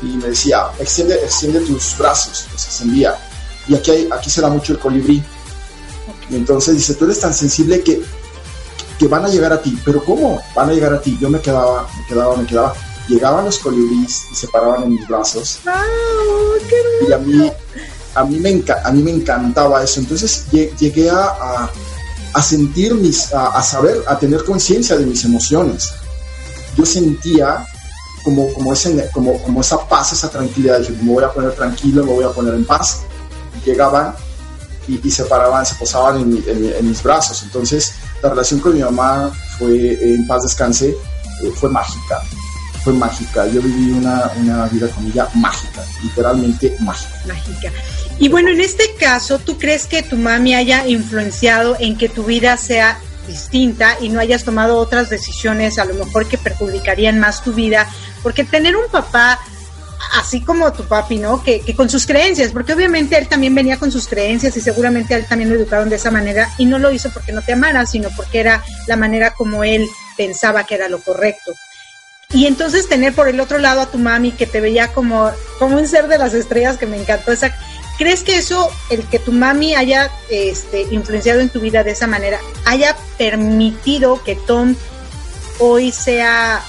y 0.02 0.18
me 0.18 0.28
decía, 0.28 0.68
extiende, 0.80 1.16
extiende 1.16 1.62
tus 1.62 1.98
brazos, 1.98 2.46
los 2.52 2.66
extendía. 2.66 3.16
Y 3.68 3.76
aquí, 3.76 3.92
hay, 3.92 4.10
aquí 4.12 4.30
se 4.30 4.42
da 4.42 4.50
mucho 4.50 4.74
el 4.74 4.80
colibrí. 4.80 5.24
Y 6.30 6.36
entonces 6.36 6.76
dice, 6.76 6.94
tú 6.96 7.06
eres 7.06 7.20
tan 7.20 7.34
sensible 7.34 7.82
que, 7.82 8.02
que 9.00 9.08
van 9.08 9.26
a 9.26 9.30
llegar 9.30 9.54
a 9.54 9.62
ti. 9.62 9.78
Pero 9.84 10.04
¿cómo 10.04 10.42
van 10.56 10.70
a 10.70 10.74
llegar 10.74 10.94
a 10.94 11.02
ti? 11.02 11.18
Yo 11.20 11.30
me 11.30 11.40
quedaba, 11.40 11.88
me 11.98 12.06
quedaba, 12.08 12.36
me 12.36 12.46
quedaba. 12.46 12.74
Llegaban 13.08 13.46
los 13.46 13.60
colibríes 13.60 14.24
y 14.32 14.36
se 14.36 14.48
paraban 14.48 14.84
en 14.84 14.90
mis 14.92 15.08
brazos. 15.08 15.60
Oh, 15.68 16.54
qué 16.68 17.08
y 17.08 17.12
a 17.14 17.18
mí, 17.18 17.52
a 18.16 18.24
mí 18.24 18.40
me, 18.40 18.64
a 18.84 18.92
mí 18.92 19.04
me 19.04 19.12
encantaba 19.12 19.84
eso. 19.84 20.00
Entonces 20.00 20.46
llegué 20.52 21.10
a, 21.10 21.24
a, 21.24 21.70
a 22.36 22.42
sentir 22.42 22.94
mis, 22.96 23.34
a, 23.34 23.64
saber, 23.64 24.04
a 24.08 24.20
tener 24.20 24.44
conciencia 24.44 24.98
de 24.98 25.06
mis 25.06 25.24
emociones. 25.24 25.94
Yo 26.76 26.86
sentía 26.86 27.66
como, 28.26 28.52
como, 28.54 28.74
ese, 28.74 29.10
como, 29.14 29.42
como 29.42 29.62
esa 29.62 29.88
paz, 29.88 30.12
esa 30.12 30.30
tranquilidad. 30.30 30.80
Dije, 30.80 30.92
me 31.02 31.14
voy 31.14 31.24
a 31.24 31.32
poner 31.32 31.54
tranquilo, 31.54 32.04
me 32.04 32.12
voy 32.12 32.26
a 32.26 32.32
poner 32.32 32.54
en 32.54 32.66
paz. 32.66 33.04
Llegaban 33.66 34.14
y, 34.86 35.10
se 35.10 35.24
paraban, 35.24 35.66
se 35.66 35.76
posaban 35.76 36.18
en, 36.18 36.44
en, 36.46 36.74
en, 36.78 36.90
mis 36.90 37.02
brazos. 37.02 37.42
Entonces, 37.42 37.94
la 38.22 38.28
relación 38.28 38.60
con 38.60 38.74
mi 38.74 38.82
mamá 38.82 39.32
fue, 39.58 39.98
en 40.16 40.28
paz 40.28 40.44
descanse, 40.44 40.90
eh, 40.90 41.52
fue 41.56 41.70
mágica 41.70 42.22
fue 42.86 42.94
mágica. 42.94 43.48
Yo 43.48 43.62
viví 43.64 43.92
una, 43.92 44.32
una, 44.38 44.68
vida 44.68 44.88
con 44.90 45.08
ella 45.08 45.28
mágica, 45.34 45.84
literalmente 46.04 46.78
mágica. 46.80 47.20
Mágica. 47.28 47.72
Y 48.20 48.30
bueno, 48.30 48.50
en 48.52 48.62
este 48.62 48.94
caso, 49.00 49.40
¿tú 49.40 49.58
crees 49.58 49.88
que 49.88 50.04
tu 50.04 50.16
mami 50.16 50.54
haya 50.54 50.88
influenciado 50.88 51.76
en 51.80 51.98
que 51.98 52.10
tu 52.10 52.24
vida 52.24 52.56
sea 52.58 53.00
distinta 53.28 53.98
y 54.00 54.10
no 54.10 54.20
hayas 54.20 54.44
tomado 54.44 54.78
otras 54.78 55.10
decisiones 55.10 55.80
a 55.80 55.86
lo 55.86 55.96
mejor 55.96 56.28
que 56.28 56.38
perjudicarían 56.38 57.20
más 57.20 57.44
tu 57.44 57.54
vida? 57.54 57.90
Porque 58.22 58.44
tener 58.44 58.76
un 58.76 58.90
papá 58.92 59.40
así 60.14 60.42
como 60.42 60.72
tu 60.72 60.84
papi, 60.84 61.18
¿no? 61.18 61.42
Que, 61.42 61.62
que, 61.62 61.76
con 61.76 61.90
sus 61.90 62.06
creencias, 62.06 62.52
porque 62.52 62.74
obviamente 62.74 63.18
él 63.18 63.28
también 63.28 63.56
venía 63.56 63.80
con 63.80 63.92
sus 63.92 64.08
creencias 64.08 64.56
y 64.58 64.62
seguramente 64.62 65.16
a 65.16 65.18
él 65.18 65.26
también 65.26 65.50
lo 65.50 65.56
educaron 65.56 65.90
de 65.90 65.96
esa 65.96 66.12
manera 66.12 66.52
y 66.60 66.66
no 66.66 66.78
lo 66.78 66.92
hizo 66.92 67.10
porque 67.12 67.32
no 67.32 67.42
te 67.42 67.54
amara, 67.54 67.88
sino 67.88 68.10
porque 68.16 68.42
era 68.42 68.64
la 68.86 68.96
manera 68.96 69.34
como 69.34 69.64
él 69.64 69.88
pensaba 70.16 70.66
que 70.66 70.76
era 70.76 70.88
lo 70.88 71.00
correcto. 71.00 71.56
Y 72.34 72.48
entonces 72.48 72.88
tener 72.88 73.14
por 73.14 73.28
el 73.28 73.40
otro 73.40 73.60
lado 73.60 73.82
a 73.82 73.86
tu 73.86 73.98
mami 73.98 74.32
que 74.32 74.46
te 74.46 74.60
veía 74.60 74.92
como, 74.94 75.32
como 75.60 75.78
un 75.78 75.88
ser 75.88 76.08
de 76.08 76.18
las 76.18 76.34
estrellas 76.34 76.78
que 76.78 76.86
me 76.86 76.98
encantó 76.98 77.32
esa. 77.32 77.56
¿Crees 77.98 78.24
que 78.24 78.38
eso, 78.38 78.70
el 78.90 79.06
que 79.08 79.20
tu 79.20 79.32
mami 79.32 79.74
haya 79.74 80.12
este, 80.30 80.82
influenciado 80.92 81.40
en 81.40 81.50
tu 81.50 81.62
vida 81.62 81.84
de 81.84 81.92
esa 81.92 82.08
manera, 82.08 82.40
haya 82.66 82.96
permitido 83.18 84.22
que 84.24 84.36
Tom 84.36 84.76
hoy 85.60 85.92
sea 85.94 86.62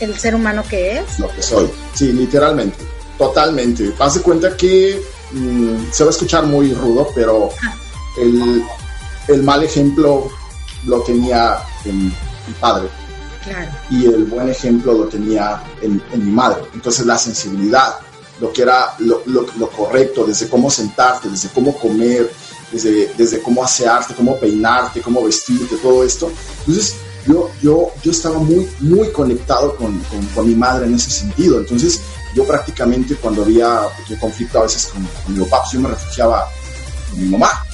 el 0.00 0.18
ser 0.18 0.34
humano 0.34 0.64
que 0.66 0.98
es? 0.98 1.18
Lo 1.18 1.28
que 1.28 1.42
soy, 1.42 1.70
sí, 1.92 2.12
literalmente, 2.12 2.78
totalmente. 3.18 3.92
Haz 3.98 4.14
de 4.14 4.22
cuenta 4.22 4.56
que 4.56 5.02
mmm, 5.32 5.90
se 5.92 6.04
va 6.04 6.10
a 6.10 6.12
escuchar 6.12 6.46
muy 6.46 6.72
rudo, 6.72 7.10
pero 7.14 7.50
ah. 7.62 7.74
el, 8.18 8.62
el 9.28 9.42
mal 9.42 9.62
ejemplo 9.62 10.30
lo 10.86 11.02
tenía 11.02 11.58
en 11.84 12.06
mi 12.06 12.54
padre 12.58 12.88
Claro. 13.48 13.70
Y 13.90 14.06
el 14.06 14.24
buen 14.24 14.48
ejemplo 14.48 14.92
lo 14.92 15.04
tenía 15.08 15.62
en, 15.80 16.02
en, 16.12 16.24
mi 16.24 16.30
madre. 16.30 16.62
Entonces 16.74 17.06
la 17.06 17.18
sensibilidad, 17.18 17.96
lo 18.40 18.52
que 18.52 18.62
era 18.62 18.94
lo, 18.98 19.22
lo, 19.26 19.46
lo, 19.58 19.70
correcto, 19.70 20.24
desde 20.24 20.48
cómo 20.48 20.70
sentarte, 20.70 21.28
desde 21.28 21.48
cómo 21.48 21.76
comer, 21.78 22.30
desde, 22.70 23.12
desde 23.16 23.40
cómo 23.40 23.64
asearte, 23.64 24.14
cómo 24.14 24.38
peinarte, 24.38 25.00
cómo 25.00 25.24
vestirte, 25.24 25.76
todo 25.76 26.04
esto. 26.04 26.30
Entonces, 26.60 26.96
yo, 27.26 27.50
yo, 27.62 27.90
yo 28.02 28.10
estaba 28.10 28.38
muy, 28.38 28.68
muy 28.80 29.10
conectado 29.12 29.76
con, 29.76 29.98
con, 30.34 30.46
mi 30.46 30.54
madre 30.54 30.86
en 30.86 30.94
ese 30.94 31.10
sentido. 31.10 31.58
Entonces, 31.58 32.00
yo 32.34 32.44
prácticamente 32.44 33.16
cuando 33.16 33.42
había 33.42 33.82
conflicto 34.20 34.58
a 34.58 34.62
veces 34.62 34.86
con, 34.86 35.02
mi 35.34 35.44
papá, 35.44 35.62
pues 35.62 35.72
yo 35.72 35.80
me 35.80 35.88
refugiaba 35.88 36.48
con 37.10 37.20
mi 37.20 37.28
mamá, 37.28 37.64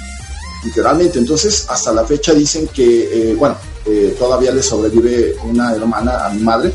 literalmente. 0.64 1.18
Entonces, 1.18 1.66
hasta 1.68 1.92
la 1.92 2.04
fecha 2.04 2.32
dicen 2.32 2.68
que, 2.68 3.30
eh, 3.30 3.34
bueno, 3.34 3.56
eh, 3.86 4.16
todavía 4.18 4.50
le 4.52 4.62
sobrevive 4.62 5.36
una 5.44 5.74
hermana 5.74 6.26
a 6.26 6.30
mi 6.30 6.42
madre, 6.42 6.72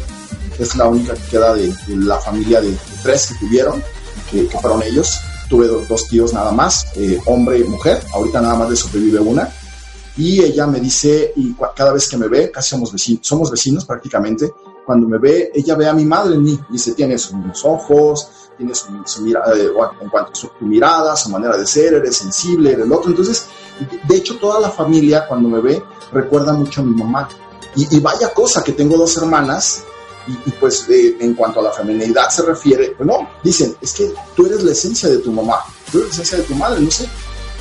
es 0.58 0.76
la 0.76 0.88
única 0.88 1.14
que 1.14 1.24
queda 1.32 1.54
de, 1.54 1.74
la 1.88 2.18
familia 2.20 2.62
de, 2.62 2.76
tres 3.02 3.28
que 3.28 3.46
tuvieron, 3.46 3.82
que, 4.30 4.44
fueron 4.60 4.84
ellos. 4.84 5.18
Tuve 5.50 5.68
dos 5.68 6.08
tíos 6.08 6.32
nada 6.32 6.52
más, 6.52 6.86
eh, 6.96 7.20
hombre 7.26 7.58
y 7.60 7.64
mujer, 7.64 8.04
ahorita 8.14 8.40
nada 8.40 8.56
más 8.56 8.70
le 8.70 8.76
sobrevive 8.76 9.20
una. 9.20 9.50
Y 10.16 10.42
ella 10.42 10.68
me 10.68 10.80
dice, 10.80 11.34
y 11.36 11.56
cada 11.76 11.94
vez 11.94 12.08
que 12.08 12.18
me 12.18 12.28
ve, 12.28 12.52
casi 12.52 12.72
somos 12.72 12.92
vecinos, 12.92 13.26
somos 13.26 13.50
vecinos 13.50 13.86
prácticamente, 13.86 14.52
cuando 14.86 15.08
me 15.08 15.18
ve, 15.18 15.52
ella 15.56 15.76
ve 15.76 15.88
a 15.88 15.94
mi 15.94 16.06
madre 16.06 16.36
en 16.36 16.44
mí, 16.44 16.60
dice, 16.70 16.92
tiene 16.92 17.18
sus 17.18 17.34
ojos, 17.64 18.28
tiene 18.60 18.76
su, 18.76 19.22
mirada, 19.22 19.56
eh, 19.56 19.72
en 20.02 20.10
cuanto 20.10 20.32
a 20.34 20.36
su, 20.36 20.52
mirada, 20.60 21.16
su 21.16 21.30
manera 21.30 21.58
de 21.58 21.66
ser, 21.66 21.94
eres 21.94 22.18
sensible, 22.18 22.74
eres 22.74 22.86
el 22.86 22.92
otro. 22.92 23.10
Entonces, 23.10 23.48
de 24.06 24.16
hecho, 24.18 24.38
toda 24.38 24.60
la 24.60 24.70
familia 24.70 25.26
cuando 25.28 25.48
me 25.48 25.62
ve 25.62 25.82
recuerda 26.12 26.52
mucho 26.52 26.82
a 26.82 26.84
mi 26.84 26.94
mamá. 26.94 27.30
Y, 27.76 28.00
vaya 28.02 28.34
cosa 28.34 28.62
que 28.62 28.74
tengo 28.74 28.98
dos 28.98 29.16
hermanas 29.16 29.84
y, 30.28 30.52
pues 30.52 30.86
en 30.90 31.34
cuanto 31.36 31.62
a 31.62 31.64
la 31.64 31.72
feminidad 31.72 32.30
se 32.30 32.42
refiere, 32.42 32.94
pues 32.98 33.08
no, 33.08 33.30
dicen, 33.42 33.76
es 33.80 33.94
que 33.94 34.14
tú 34.36 34.46
eres 34.46 34.62
la 34.64 34.74
esencia 34.74 35.08
de 35.08 35.20
tu 35.20 35.32
mamá, 35.32 35.60
tú 35.90 36.00
eres 36.00 36.10
la 36.10 36.24
esencia 36.24 36.38
de 36.40 36.44
tu 36.44 36.56
madre, 36.56 36.82
no 36.82 36.92
sé. 36.92 37.08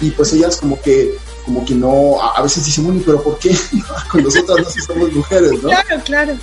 Y 0.01 0.11
pues 0.11 0.32
ellas 0.32 0.57
como 0.57 0.80
que, 0.82 1.16
como 1.44 1.64
que 1.64 1.74
no, 1.74 2.20
a, 2.20 2.42
veces 2.42 2.64
dicen, 2.64 2.86
bueno, 2.86 3.01
pero 3.07 3.22
¿por 3.22 3.38
qué? 3.38 3.57
Con 4.11 4.24
nosotras 4.24 4.59
no 4.76 4.82
somos 4.84 5.12
mujeres, 5.12 5.53
¿no? 5.62 5.68
Claro, 5.68 6.03
claro. 6.05 6.36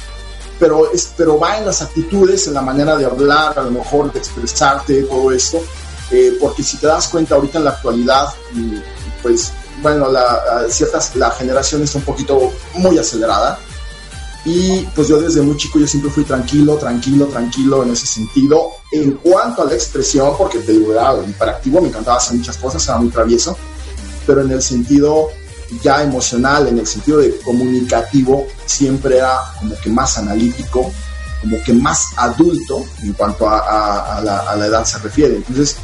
Pero, 0.60 0.91
es, 0.91 1.12
pero 1.18 1.38
va 1.38 1.58
en 1.58 1.66
las 1.66 1.82
actitudes, 1.82 2.47
en 2.47 2.53
la 2.53 2.62
manera 2.62 2.95
de 2.95 3.06
hablar, 3.06 3.58
a 3.60 3.64
lo 3.64 3.72
mejor 3.72 4.12
de 4.12 4.20
expresarte, 4.20 5.03
todo 5.03 5.32
esto. 5.32 5.62
Eh, 6.12 6.38
porque 6.39 6.64
si 6.64 6.78
te 6.78 6.88
das 6.88 7.08
cuenta 7.08 7.36
ahorita 7.36 7.58
en 7.58 7.64
la 7.66 7.72
actualidad, 7.72 8.28
pues 9.22 9.51
bueno, 9.82 10.10
la, 10.10 10.66
ciertas, 10.70 11.16
la 11.16 11.32
generación 11.32 11.82
está 11.82 11.97
un 11.97 12.06
poquito 12.06 12.51
muy 12.76 12.97
acelerada 12.97 13.60
y 14.45 14.82
pues 14.93 15.08
yo 15.08 15.20
desde 15.20 15.41
muy 15.41 15.58
chico 15.58 15.80
yo 15.80 15.88
siempre 15.88 16.12
fui 16.12 16.24
tranquilo, 16.24 16.78
tranquilo, 16.78 17.26
tranquilo 17.26 17.84
en 17.84 17.91
ese 17.91 18.06
sentido. 18.06 18.74
En 18.91 19.14
cuanto 19.14 19.64
a 19.64 19.66
la 19.66 19.74
expresión, 19.74 20.34
porque 20.38 20.60
te 20.60 20.74
digo, 20.74 20.93
era 20.93 21.16
hiperactivo, 21.28 21.82
me 21.82 21.88
encantaba 21.88 22.18
hacer 22.18 22.38
muchas 22.38 22.58
cosas, 22.58 22.88
era 22.88 22.99
muy 22.99 23.10
travieso, 23.10 23.58
pero 24.28 24.41
en 24.41 24.51
el 24.51 24.62
sentido 24.62 25.30
ya 25.84 26.03
emocional, 26.03 26.67
en 26.67 26.80
el 26.80 26.88
sentido 26.88 27.19
de 27.19 27.38
comunicativo, 27.39 28.47
siempre 28.65 29.17
era 29.17 29.39
como 29.59 29.76
que 29.80 29.89
más 29.89 30.17
analítico, 30.17 30.91
como 31.41 31.61
que 31.63 31.73
más 31.73 32.09
adulto 32.17 32.86
en 33.03 33.13
cuanto 33.13 33.49
a, 33.49 34.21
la, 34.23 34.39
a 34.39 34.55
la, 34.55 34.65
edad 34.65 34.86
se 34.86 34.97
refiere. 34.99 35.36
Entonces, 35.36 35.76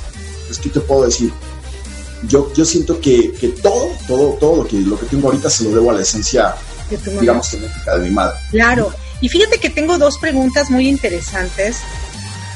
pues, 0.47 0.59
¿qué 0.59 0.69
te 0.69 0.79
puedo 0.79 1.05
decir? 1.05 1.31
Yo, 2.27 2.51
yo 2.53 2.65
siento 2.65 2.99
que, 2.99 3.31
que 3.33 3.49
todo, 3.49 3.89
todo, 4.07 4.33
todo 4.33 4.55
lo 4.57 4.67
que, 4.67 4.79
lo 4.79 4.99
que 4.99 5.05
tengo 5.07 5.27
ahorita 5.27 5.49
se 5.49 5.63
lo 5.63 5.71
debo 5.71 5.91
a 5.91 5.95
la 5.95 6.01
esencia 6.01 6.55
digamos, 7.19 7.49
genética 7.49 7.97
de 7.97 8.03
mi 8.03 8.11
madre. 8.11 8.37
Claro. 8.51 8.93
Y 9.21 9.29
fíjate 9.29 9.59
que 9.59 9.69
tengo 9.69 9.97
dos 9.97 10.17
preguntas 10.17 10.69
muy 10.69 10.87
interesantes. 10.87 11.77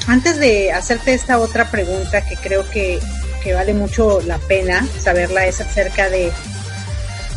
Antes 0.06 0.38
de 0.38 0.72
hacerte 0.72 1.14
esta 1.14 1.38
otra 1.38 1.70
pregunta 1.70 2.26
que 2.26 2.36
creo 2.36 2.68
que, 2.70 3.00
que 3.42 3.54
vale 3.54 3.74
mucho 3.74 4.20
la 4.22 4.38
pena 4.38 4.86
saberla, 5.02 5.46
es 5.46 5.60
acerca 5.60 6.10
de 6.10 6.32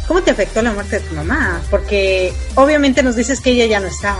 cómo 0.10 0.24
te 0.24 0.32
afectó 0.32 0.64
la 0.64 0.74
muerte 0.74 1.00
de 1.00 1.08
tu 1.08 1.14
mamá. 1.14 1.62
Porque 1.70 2.34
obviamente 2.56 3.04
nos 3.04 3.16
dices 3.16 3.40
que 3.40 3.52
ella 3.52 3.68
ya 3.68 3.80
no 3.80 3.88
está. 3.88 4.18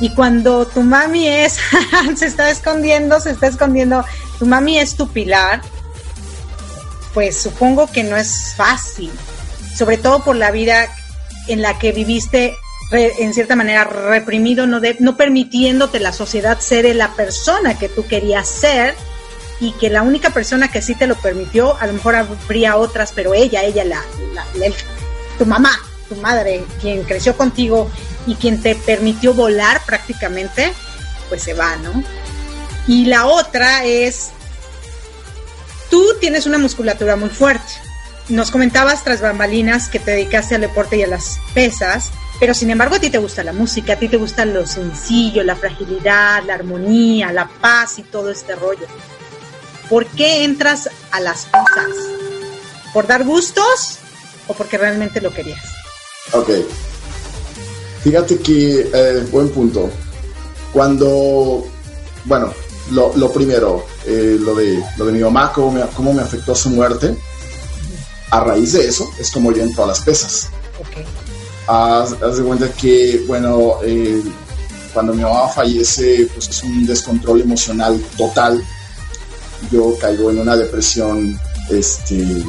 Y 0.00 0.14
cuando 0.14 0.64
tu 0.64 0.82
mami 0.82 1.26
es, 1.26 1.58
se 2.16 2.26
está 2.26 2.48
escondiendo, 2.50 3.20
se 3.20 3.32
está 3.32 3.48
escondiendo, 3.48 4.04
tu 4.38 4.46
mami 4.46 4.78
es 4.78 4.94
tu 4.94 5.08
pilar, 5.08 5.60
pues 7.14 7.36
supongo 7.36 7.90
que 7.90 8.04
no 8.04 8.16
es 8.16 8.54
fácil, 8.56 9.10
sobre 9.76 9.96
todo 9.96 10.22
por 10.22 10.36
la 10.36 10.52
vida 10.52 10.88
en 11.48 11.62
la 11.62 11.80
que 11.80 11.90
viviste 11.90 12.56
en 12.92 13.34
cierta 13.34 13.56
manera 13.56 13.84
reprimido, 13.84 14.68
no, 14.68 14.78
de, 14.78 14.96
no 15.00 15.16
permitiéndote 15.16 15.98
la 15.98 16.12
sociedad 16.12 16.60
ser 16.60 16.94
la 16.94 17.14
persona 17.14 17.76
que 17.76 17.88
tú 17.88 18.06
querías 18.06 18.48
ser 18.48 18.94
y 19.58 19.72
que 19.72 19.90
la 19.90 20.02
única 20.02 20.30
persona 20.30 20.70
que 20.70 20.80
sí 20.80 20.94
te 20.94 21.08
lo 21.08 21.16
permitió, 21.16 21.76
a 21.80 21.88
lo 21.88 21.94
mejor 21.94 22.14
habría 22.14 22.76
otras, 22.76 23.12
pero 23.12 23.34
ella, 23.34 23.64
ella, 23.64 23.84
la, 23.84 24.00
tu 25.38 25.46
mamá, 25.46 25.78
tu 26.08 26.16
madre, 26.16 26.64
quien 26.80 27.04
creció 27.04 27.36
contigo 27.36 27.90
y 28.26 28.34
quien 28.34 28.60
te 28.60 28.74
permitió 28.74 29.32
volar 29.32 29.80
prácticamente, 29.86 30.72
pues 31.28 31.42
se 31.42 31.54
va, 31.54 31.76
¿no? 31.76 32.02
Y 32.86 33.06
la 33.06 33.26
otra 33.26 33.84
es, 33.84 34.30
tú 35.90 36.04
tienes 36.20 36.46
una 36.46 36.58
musculatura 36.58 37.16
muy 37.16 37.30
fuerte 37.30 37.88
nos 38.28 38.50
comentabas 38.50 39.04
tras 39.04 39.20
bambalinas 39.20 39.88
que 39.88 39.98
te 39.98 40.10
dedicaste 40.12 40.54
al 40.54 40.60
deporte 40.60 40.96
y 40.96 41.02
a 41.02 41.06
las 41.06 41.38
pesas, 41.54 42.10
pero 42.38 42.52
sin 42.52 42.70
embargo 42.70 42.96
a 42.96 43.00
ti 43.00 43.10
te 43.10 43.18
gusta 43.18 43.42
la 43.42 43.52
música, 43.52 43.94
a 43.94 43.96
ti 43.96 44.08
te 44.08 44.16
gusta 44.16 44.44
lo 44.44 44.66
sencillo, 44.66 45.42
la 45.42 45.56
fragilidad, 45.56 46.42
la 46.44 46.54
armonía, 46.54 47.32
la 47.32 47.48
paz 47.48 47.98
y 47.98 48.02
todo 48.02 48.30
este 48.30 48.54
rollo. 48.54 48.86
¿Por 49.88 50.06
qué 50.06 50.44
entras 50.44 50.90
a 51.10 51.20
las 51.20 51.46
pesas? 51.46 51.88
¿Por 52.92 53.06
dar 53.06 53.24
gustos 53.24 53.98
o 54.48 54.54
porque 54.54 54.78
realmente 54.78 55.20
lo 55.20 55.32
querías? 55.32 55.62
Ok. 56.32 56.50
Fíjate 58.02 58.38
que, 58.38 58.90
eh, 58.92 59.26
buen 59.30 59.50
punto. 59.50 59.90
Cuando, 60.72 61.64
bueno, 62.24 62.52
lo, 62.90 63.32
primero, 63.32 63.86
eh, 64.06 64.36
lo, 64.40 64.54
de, 64.54 64.82
lo 64.96 65.06
de 65.06 65.12
mi 65.12 65.20
mamá, 65.20 65.52
cómo 65.52 65.72
me, 65.72 65.82
cómo 65.94 66.12
me 66.12 66.22
afectó 66.22 66.54
su 66.54 66.70
muerte 66.70 67.16
a 68.30 68.40
raíz 68.40 68.72
de 68.72 68.86
eso 68.86 69.10
es 69.18 69.30
como 69.30 69.52
yo 69.52 69.62
entro 69.62 69.84
a 69.84 69.88
las 69.88 70.00
pesas. 70.00 70.48
Okay. 70.88 71.04
Haz, 71.66 72.18
de 72.20 72.42
cuenta 72.42 72.70
que, 72.72 73.24
bueno, 73.26 73.78
eh, 73.82 74.22
cuando 74.92 75.14
mi 75.14 75.22
mamá 75.22 75.48
fallece, 75.48 76.28
pues 76.34 76.48
es 76.48 76.62
un 76.62 76.86
descontrol 76.86 77.40
emocional 77.40 78.00
total. 78.16 78.62
Yo 79.70 79.96
caigo 79.98 80.30
en 80.30 80.40
una 80.40 80.56
depresión, 80.56 81.38
este, 81.70 82.44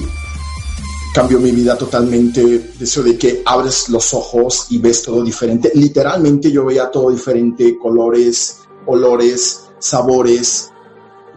cambió 1.13 1.39
mi 1.39 1.51
vida 1.51 1.77
totalmente, 1.77 2.73
eso 2.79 3.03
de 3.03 3.17
que 3.17 3.41
abres 3.45 3.89
los 3.89 4.13
ojos 4.13 4.67
y 4.69 4.77
ves 4.77 5.03
todo 5.03 5.23
diferente. 5.23 5.71
Literalmente 5.73 6.51
yo 6.51 6.65
veía 6.65 6.91
todo 6.91 7.11
diferente, 7.11 7.77
colores, 7.77 8.61
olores, 8.85 9.69
sabores. 9.79 10.71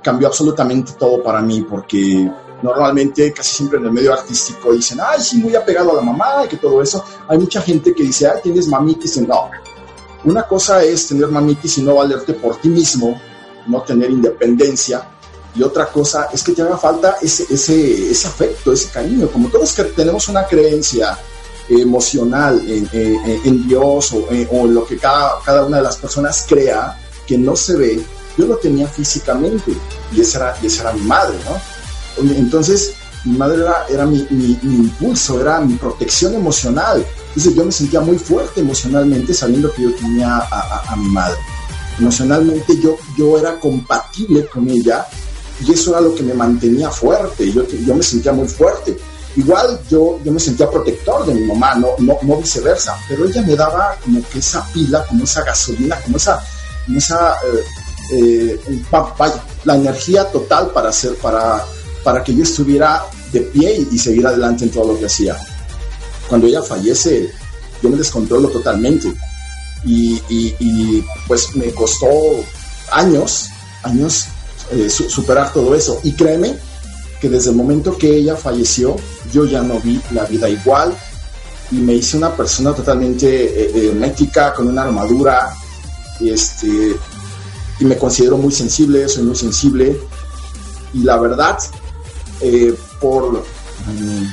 Cambió 0.03 0.29
absolutamente 0.29 0.93
todo 0.99 1.23
para 1.23 1.41
mí 1.41 1.65
porque 1.69 2.31
normalmente 2.63 3.33
casi 3.33 3.57
siempre 3.57 3.79
en 3.79 3.87
el 3.87 3.93
medio 3.93 4.13
artístico 4.13 4.73
dicen, 4.73 4.99
ay, 5.01 5.21
sí, 5.21 5.39
muy 5.39 5.55
apegado 5.55 5.93
a 5.93 5.97
la 5.97 6.03
mamá 6.03 6.45
y 6.45 6.49
que 6.49 6.57
todo 6.57 6.83
eso. 6.83 7.05
Hay 7.29 7.39
mucha 7.39 7.63
gente 7.63 7.95
que 7.95 8.03
dice, 8.03 8.27
ay, 8.27 8.41
tienes 8.43 8.69
mamitis. 8.69 9.17
No, 9.23 9.51
una 10.25 10.47
cosa 10.47 10.83
es 10.83 11.09
tener 11.09 11.29
mamitis 11.29 11.79
y 11.79 11.83
no 11.83 11.97
valerte 11.97 12.35
por 12.35 12.57
ti 12.57 12.69
mismo, 12.69 13.21
no 13.67 13.83
tener 13.83 14.11
independencia. 14.11 15.09
Y 15.55 15.63
otra 15.63 15.87
cosa 15.87 16.29
es 16.33 16.43
que 16.43 16.53
te 16.53 16.63
haga 16.63 16.79
falta 16.79 17.17
ese, 17.21 17.45
ese, 17.51 18.11
ese 18.11 18.27
afecto, 18.27 18.73
ese 18.73 18.89
cariño. 18.89 19.29
Como 19.31 19.49
todos 19.49 19.73
que 19.73 19.85
tenemos 19.85 20.29
una 20.29 20.47
creencia 20.47 21.19
emocional 21.69 22.61
en, 22.67 23.69
Dios 23.69 24.13
o, 24.13 24.27
en 24.31 24.75
lo 24.75 24.85
que 24.87 24.97
cada, 24.97 25.39
cada 25.45 25.65
una 25.65 25.79
de 25.79 25.83
las 25.83 25.97
personas 25.97 26.45
crea 26.49 26.99
que 27.27 27.39
no 27.39 27.55
se 27.55 27.77
ve, 27.77 28.03
yo 28.37 28.47
lo 28.47 28.57
tenía 28.57 28.89
físicamente 28.89 29.73
y 30.13 30.21
esa 30.21 30.39
era, 30.39 30.57
y 30.63 30.67
esa 30.67 30.83
era 30.83 30.93
mi 30.93 31.03
madre, 31.03 31.37
¿no? 31.45 32.31
Entonces, 32.35 32.95
mi 33.25 33.39
madre 33.39 33.65
era, 33.89 34.07
mi, 34.07 34.27
impulso, 34.63 35.41
era 35.41 35.61
mi 35.61 35.75
protección 35.75 36.35
emocional. 36.35 37.07
Entonces 37.29 37.55
yo 37.55 37.65
me 37.65 37.73
sentía 37.73 38.01
muy 38.01 38.19
fuerte 38.19 38.61
emocionalmente 38.61 39.33
sabiendo 39.33 39.73
que 39.73 39.83
yo 39.83 39.95
tenía 39.95 40.39
a, 40.39 40.97
mi 40.97 41.09
madre. 41.09 41.39
Emocionalmente 41.99 42.79
yo, 42.81 42.97
yo 43.17 43.39
era 43.39 43.59
compatible 43.61 44.47
con 44.47 44.69
ella 44.69 45.07
y 45.67 45.73
eso 45.73 45.93
era 45.93 46.01
lo 46.01 46.15
que 46.15 46.23
me 46.23 46.35
mantenía 46.35 46.91
fuerte. 46.91 47.51
Yo, 47.53 47.67
yo 47.67 47.95
me 47.95 48.03
sentía 48.03 48.33
muy 48.33 48.49
fuerte. 48.49 48.97
Igual 49.37 49.81
yo, 49.89 50.19
yo 50.23 50.33
me 50.33 50.41
sentía 50.41 50.71
protector 50.71 51.25
de 51.27 51.35
mi 51.35 51.47
mamá, 51.47 51.75
no, 51.75 51.89
no, 51.99 52.37
viceversa, 52.37 52.99
pero 53.09 53.25
ella 53.25 53.41
me 53.43 53.57
daba 53.57 53.97
como 54.05 54.23
que 54.29 54.41
esa 54.41 54.63
pila, 54.73 55.07
como 55.07 55.25
esa 55.25 55.43
gasolina, 55.43 55.99
como 56.03 56.19
esa, 56.19 56.45
como 56.85 56.99
esa 56.99 57.37
eh, 58.13 58.61
eh, 58.61 58.61
la 59.65 59.77
energía 59.77 60.31
total 60.31 60.71
para 60.73 60.91
hacer, 60.91 61.15
para, 61.17 61.65
para 62.05 62.23
que 62.23 62.35
yo 62.35 62.43
estuviera 62.43 63.05
de 63.33 63.41
pie 63.41 63.87
y, 63.91 63.99
seguir 63.99 64.27
adelante 64.27 64.65
en 64.65 64.71
todo 64.71 64.93
lo 64.93 64.99
que 64.99 65.07
hacía. 65.07 65.35
Cuando 66.29 66.47
ella 66.47 66.63
fallece, 66.63 67.31
yo 67.83 67.89
me 67.89 67.97
descontrolo 67.97 68.49
totalmente 68.49 69.11
y, 69.85 71.03
pues 71.27 71.57
me 71.57 71.73
costó 71.73 72.09
años, 72.91 73.49
años 73.83 74.27
eh, 74.71 74.89
superar 74.89 75.53
todo 75.53 75.75
eso. 75.75 76.01
Y 76.03 76.13
créeme 76.13 76.57
que 77.21 77.29
desde 77.29 77.51
el 77.51 77.57
momento 77.57 77.97
que 77.97 78.17
ella 78.17 78.37
falleció, 78.37 78.97
yo 79.33 79.45
ya 79.45 79.63
no 79.63 79.81
vi 79.81 80.01
la 80.13 80.25
vida 80.25 80.49
igual 80.49 80.95
y 81.71 81.77
me 81.77 81.95
hice 81.95 82.17
una 82.17 82.37
persona 82.37 82.75
totalmente 82.75 83.27
eh, 83.29 83.89
hermética, 83.89 84.53
con 84.53 84.69
una 84.69 84.83
armadura, 84.83 85.55
este, 86.21 86.97
y 87.81 87.85
me 87.85 87.97
considero 87.97 88.37
muy 88.37 88.53
sensible, 88.53 89.09
soy 89.09 89.23
muy 89.23 89.37
sensible, 89.37 89.99
y 90.93 91.03
la 91.03 91.17
verdad, 91.19 91.59
eh, 92.41 92.75
por, 93.01 93.33
mm, 93.33 94.27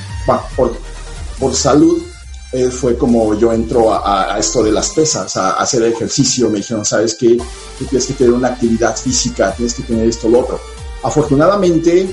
por, 0.56 0.76
por 1.38 1.54
salud, 1.54 2.02
eh, 2.52 2.68
fue 2.70 2.96
como 2.96 3.34
yo 3.38 3.52
entro 3.52 3.92
a, 3.94 4.34
a 4.34 4.38
esto 4.38 4.62
de 4.62 4.72
las 4.72 4.90
pesas, 4.90 5.36
a, 5.36 5.50
a 5.52 5.62
hacer 5.62 5.82
ejercicio. 5.84 6.48
Me 6.50 6.58
dijeron, 6.58 6.84
¿sabes 6.84 7.14
qué? 7.14 7.36
Tú 7.78 7.84
tienes 7.86 8.06
que 8.06 8.14
tener 8.14 8.32
una 8.32 8.48
actividad 8.48 8.96
física, 8.96 9.52
tienes 9.54 9.74
que 9.74 9.82
tener 9.84 10.08
esto, 10.08 10.28
lo 10.28 10.40
otro. 10.40 10.60
Afortunadamente, 11.02 12.08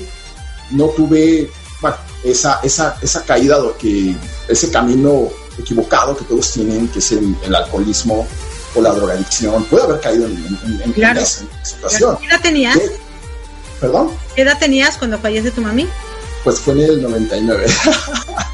no 0.70 0.86
tuve 0.90 1.50
bueno, 1.80 1.96
esa, 2.24 2.60
esa, 2.62 2.96
esa 3.02 3.22
caída, 3.24 3.58
que, 3.78 4.14
ese 4.48 4.70
camino 4.70 5.28
equivocado 5.58 6.16
que 6.16 6.24
todos 6.24 6.50
tienen, 6.52 6.86
que 6.88 6.98
es 7.00 7.12
el, 7.12 7.34
el 7.44 7.54
alcoholismo 7.54 8.26
o 8.74 8.80
la 8.80 8.90
drogadicción. 8.92 9.64
Puede 9.64 9.84
haber 9.84 10.00
caído 10.00 10.26
en, 10.26 10.36
en- 10.36 10.82
en- 10.84 10.92
Claro. 10.92 11.18
en 11.18 11.24
esa 11.24 11.44
situación. 11.64 12.16
¿Qué 12.18 12.26
edad 12.26 12.40
tenías? 12.42 12.76
¿Qué? 12.78 12.90
¿Perdón? 13.80 14.10
¿Qué 14.36 14.42
edad 14.42 14.58
tenías 14.58 14.96
cuando 14.96 15.18
fallece 15.18 15.50
tu 15.50 15.60
mami? 15.62 15.88
Pues 16.44 16.60
fue 16.60 16.74
en 16.74 16.80
el 16.80 17.02
99. 17.02 17.66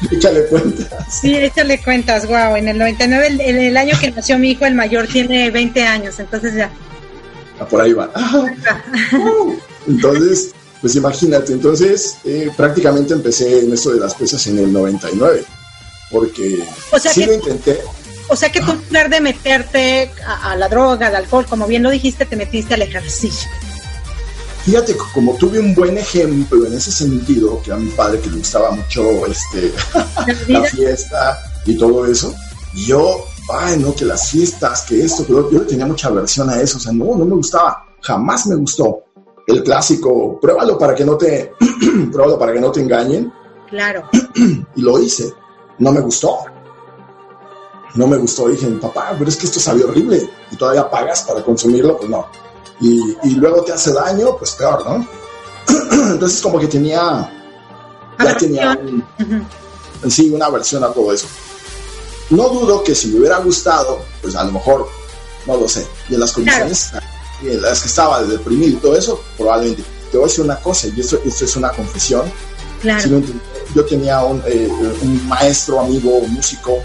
Échale 0.10 0.46
cuenta. 0.46 1.06
Sí, 1.10 1.34
échale 1.36 1.82
cuentas, 1.82 2.26
wow. 2.26 2.56
En 2.56 2.68
el 2.68 2.78
99, 2.78 3.26
el- 3.26 3.40
en 3.40 3.58
el 3.60 3.76
año 3.76 3.96
que 4.00 4.10
nació 4.10 4.38
mi 4.38 4.50
hijo, 4.52 4.64
el 4.66 4.74
mayor 4.74 5.06
tiene 5.06 5.50
20 5.50 5.86
años, 5.86 6.18
entonces 6.18 6.54
ya. 6.54 6.70
Ah, 7.58 7.66
Por 7.66 7.80
ahí 7.82 7.92
va. 7.92 8.10
Entonces, 9.86 10.50
pues 10.80 10.94
imagínate, 10.96 11.52
entonces 11.52 12.16
eh, 12.24 12.50
prácticamente 12.56 13.12
empecé 13.14 13.60
en 13.60 13.72
esto 13.72 13.90
de 13.90 14.00
las 14.00 14.14
pesas 14.14 14.46
en 14.46 14.58
el 14.58 14.72
99, 14.72 15.44
porque 16.10 16.62
O 16.92 16.98
sea 16.98 17.12
sí 17.12 17.20
que- 17.20 17.26
lo 17.26 17.34
intenté, 17.34 17.78
O 18.28 18.36
sea 18.36 18.50
que 18.50 18.60
tú 18.60 18.70
en 18.72 18.78
lugar 18.86 19.10
de 19.10 19.20
meterte 19.20 20.10
a, 20.24 20.52
a 20.52 20.56
la 20.56 20.68
droga, 20.68 21.08
al 21.08 21.16
alcohol, 21.16 21.46
como 21.48 21.66
bien 21.66 21.82
lo 21.82 21.90
dijiste, 21.90 22.24
te 22.24 22.36
metiste 22.36 22.74
al 22.74 22.82
ejercicio. 22.82 23.48
Fíjate, 24.64 24.96
co- 24.96 25.06
como 25.14 25.34
tuve 25.36 25.58
un 25.58 25.74
buen 25.74 25.96
ejemplo 25.98 26.66
en 26.66 26.74
ese 26.74 26.92
sentido, 26.92 27.60
que 27.62 27.72
a 27.72 27.76
mi 27.76 27.90
padre 27.90 28.20
que 28.20 28.30
le 28.30 28.38
gustaba 28.38 28.70
mucho 28.70 29.02
este, 29.26 29.72
la 30.52 30.62
fiesta 30.64 31.38
y 31.66 31.76
todo 31.76 32.04
eso, 32.06 32.32
y 32.74 32.84
yo, 32.86 33.24
ay, 33.52 33.78
no, 33.78 33.94
que 33.94 34.04
las 34.04 34.28
fiestas, 34.30 34.82
que 34.82 35.02
esto, 35.02 35.22
otro, 35.22 35.50
yo 35.50 35.62
tenía 35.66 35.86
mucha 35.86 36.08
aversión 36.08 36.48
a 36.50 36.60
eso, 36.60 36.76
o 36.76 36.80
sea, 36.80 36.92
no, 36.92 37.16
no 37.16 37.24
me 37.24 37.34
gustaba, 37.34 37.84
jamás 38.02 38.46
me 38.46 38.56
gustó. 38.56 39.00
El 39.46 39.64
clásico, 39.64 40.38
pruébalo 40.40 40.78
para 40.78 40.94
que 40.94 41.04
no 41.04 41.16
te, 41.16 41.52
pruébalo 42.12 42.38
para 42.38 42.52
que 42.52 42.60
no 42.60 42.70
te 42.70 42.80
engañen, 42.80 43.32
Claro. 43.68 44.08
y 44.76 44.80
lo 44.82 44.98
hice. 45.00 45.32
No 45.78 45.92
me 45.92 46.00
gustó. 46.00 46.38
No 47.94 48.06
me 48.08 48.16
gustó. 48.16 48.48
Dije, 48.48 48.66
papá, 48.80 49.14
pero 49.16 49.30
es 49.30 49.36
que 49.36 49.46
esto 49.46 49.60
sabe 49.60 49.84
horrible 49.84 50.28
y 50.50 50.56
todavía 50.56 50.90
pagas 50.90 51.22
para 51.22 51.40
consumirlo, 51.44 51.96
pues 51.96 52.10
no. 52.10 52.26
Y, 52.80 53.16
y 53.24 53.30
luego 53.36 53.62
te 53.62 53.72
hace 53.72 53.92
daño, 53.92 54.36
pues 54.38 54.52
peor, 54.52 54.84
¿no? 54.86 55.06
Entonces 56.12 56.40
como 56.40 56.58
que 56.58 56.66
tenía, 56.66 57.30
ya 58.18 58.36
tenía 58.36 58.78
un- 58.82 59.04
en 60.02 60.10
sí 60.10 60.30
una 60.30 60.46
aversión 60.46 60.82
a 60.84 60.88
todo 60.92 61.12
eso. 61.12 61.26
No 62.30 62.48
dudo 62.48 62.82
que 62.82 62.94
si 62.94 63.08
me 63.08 63.18
hubiera 63.20 63.38
gustado, 63.38 64.00
pues 64.22 64.34
a 64.36 64.44
lo 64.44 64.52
mejor, 64.52 64.88
no 65.46 65.56
lo 65.56 65.68
sé, 65.68 65.86
y 66.08 66.14
en 66.14 66.20
las 66.20 66.32
condiciones 66.32 66.90
y 67.42 67.48
en 67.48 67.60
las 67.62 67.80
que 67.82 67.88
estaba 67.88 68.22
de 68.22 68.28
deprimido 68.38 68.70
y 68.70 68.80
todo 68.80 68.96
eso, 68.96 69.20
probablemente. 69.36 69.82
Te 70.10 70.16
voy 70.16 70.24
a 70.24 70.28
decir 70.28 70.44
una 70.44 70.56
cosa, 70.56 70.86
y 70.88 71.00
esto, 71.00 71.20
esto 71.24 71.44
es 71.44 71.56
una 71.56 71.70
confesión, 71.70 72.22
Claro. 72.80 73.10
Lo 73.10 73.16
entendí. 73.18 73.40
yo 73.74 73.84
tenía 73.84 74.24
un, 74.24 74.42
eh, 74.46 74.66
un 75.02 75.28
maestro, 75.28 75.80
amigo, 75.80 76.20
músico, 76.28 76.78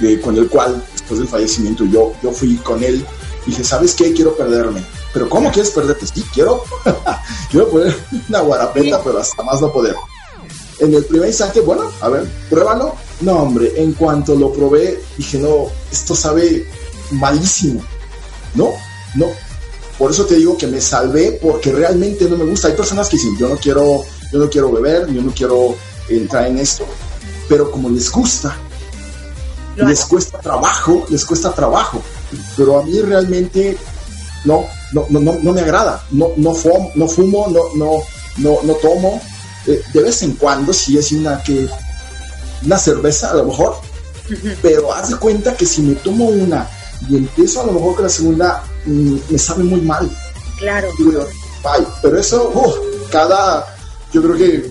eh, 0.00 0.18
con 0.22 0.36
el 0.38 0.48
cual, 0.48 0.82
después 0.92 1.20
del 1.20 1.28
fallecimiento, 1.28 1.84
yo, 1.84 2.12
yo 2.22 2.32
fui 2.32 2.56
con 2.56 2.82
él. 2.82 3.04
Dije, 3.46 3.62
¿sabes 3.64 3.94
qué? 3.94 4.12
Quiero 4.12 4.36
perderme. 4.36 4.84
¿Pero 5.12 5.28
cómo 5.28 5.50
quieres 5.52 5.70
perderte? 5.70 6.06
Sí, 6.06 6.24
quiero, 6.32 6.64
quiero 7.50 7.68
poner 7.68 7.96
una 8.28 8.40
guarapeta, 8.40 9.02
pero 9.02 9.18
hasta 9.18 9.42
más 9.42 9.60
no 9.60 9.72
poder. 9.72 9.94
En 10.80 10.92
el 10.92 11.04
primer 11.04 11.28
instante, 11.28 11.60
bueno, 11.60 11.90
a 12.00 12.08
ver, 12.08 12.28
pruébalo. 12.50 12.94
No, 13.20 13.42
hombre, 13.42 13.72
en 13.76 13.92
cuanto 13.92 14.34
lo 14.34 14.52
probé, 14.52 15.00
dije, 15.16 15.38
no, 15.38 15.66
esto 15.92 16.14
sabe 16.16 16.66
malísimo. 17.12 17.80
No, 18.54 18.72
no. 19.14 19.26
Por 19.98 20.10
eso 20.10 20.26
te 20.26 20.34
digo 20.34 20.58
que 20.58 20.66
me 20.66 20.80
salvé 20.80 21.38
porque 21.40 21.70
realmente 21.70 22.28
no 22.28 22.36
me 22.36 22.44
gusta. 22.44 22.68
Hay 22.68 22.74
personas 22.74 23.08
que 23.08 23.16
dicen, 23.16 23.36
yo 23.38 23.48
no 23.48 23.56
quiero, 23.56 24.04
yo 24.32 24.38
no 24.38 24.50
quiero 24.50 24.72
beber, 24.72 25.08
yo 25.12 25.22
no 25.22 25.32
quiero 25.32 25.76
entrar 26.08 26.46
en 26.46 26.58
esto. 26.58 26.84
Pero 27.48 27.70
como 27.70 27.88
les 27.88 28.10
gusta, 28.10 28.56
les 29.76 30.04
cuesta 30.06 30.38
trabajo, 30.38 31.06
les 31.08 31.24
cuesta 31.24 31.52
trabajo. 31.52 32.02
Pero 32.56 32.80
a 32.80 32.84
mí 32.84 33.00
realmente 33.00 33.76
no, 34.44 34.64
no, 34.92 35.06
no, 35.08 35.20
no, 35.20 35.38
no 35.40 35.52
me 35.52 35.60
agrada. 35.60 36.02
No, 36.10 36.32
no, 36.36 36.54
fumo, 36.54 36.92
no 36.94 37.08
fumo, 37.08 37.48
no, 37.48 37.74
no, 37.76 38.02
no, 38.38 38.62
no 38.62 38.74
tomo. 38.74 39.20
Eh, 39.66 39.82
de 39.92 40.02
vez 40.02 40.22
en 40.22 40.32
cuando, 40.32 40.72
si 40.72 40.98
es 40.98 41.12
una 41.12 41.42
que 41.42 41.68
una 42.64 42.78
cerveza 42.78 43.30
a 43.30 43.34
lo 43.34 43.44
mejor, 43.44 43.76
pero 44.62 44.92
haz 44.92 45.10
de 45.10 45.16
cuenta 45.16 45.54
que 45.54 45.66
si 45.66 45.82
me 45.82 45.94
tomo 45.96 46.26
una 46.26 46.68
y 47.08 47.16
empiezo 47.16 47.62
a 47.62 47.66
lo 47.66 47.72
mejor 47.72 47.94
con 47.96 48.04
la 48.04 48.10
segunda, 48.10 48.62
mm, 48.86 49.16
me 49.28 49.38
sabe 49.38 49.64
muy 49.64 49.80
mal. 49.80 50.10
Claro. 50.58 50.88
Digo 50.98 51.26
bye. 51.64 51.86
Pero 52.02 52.18
eso, 52.18 52.50
uh, 52.54 53.10
cada, 53.10 53.66
yo 54.12 54.22
creo 54.22 54.36
que, 54.36 54.70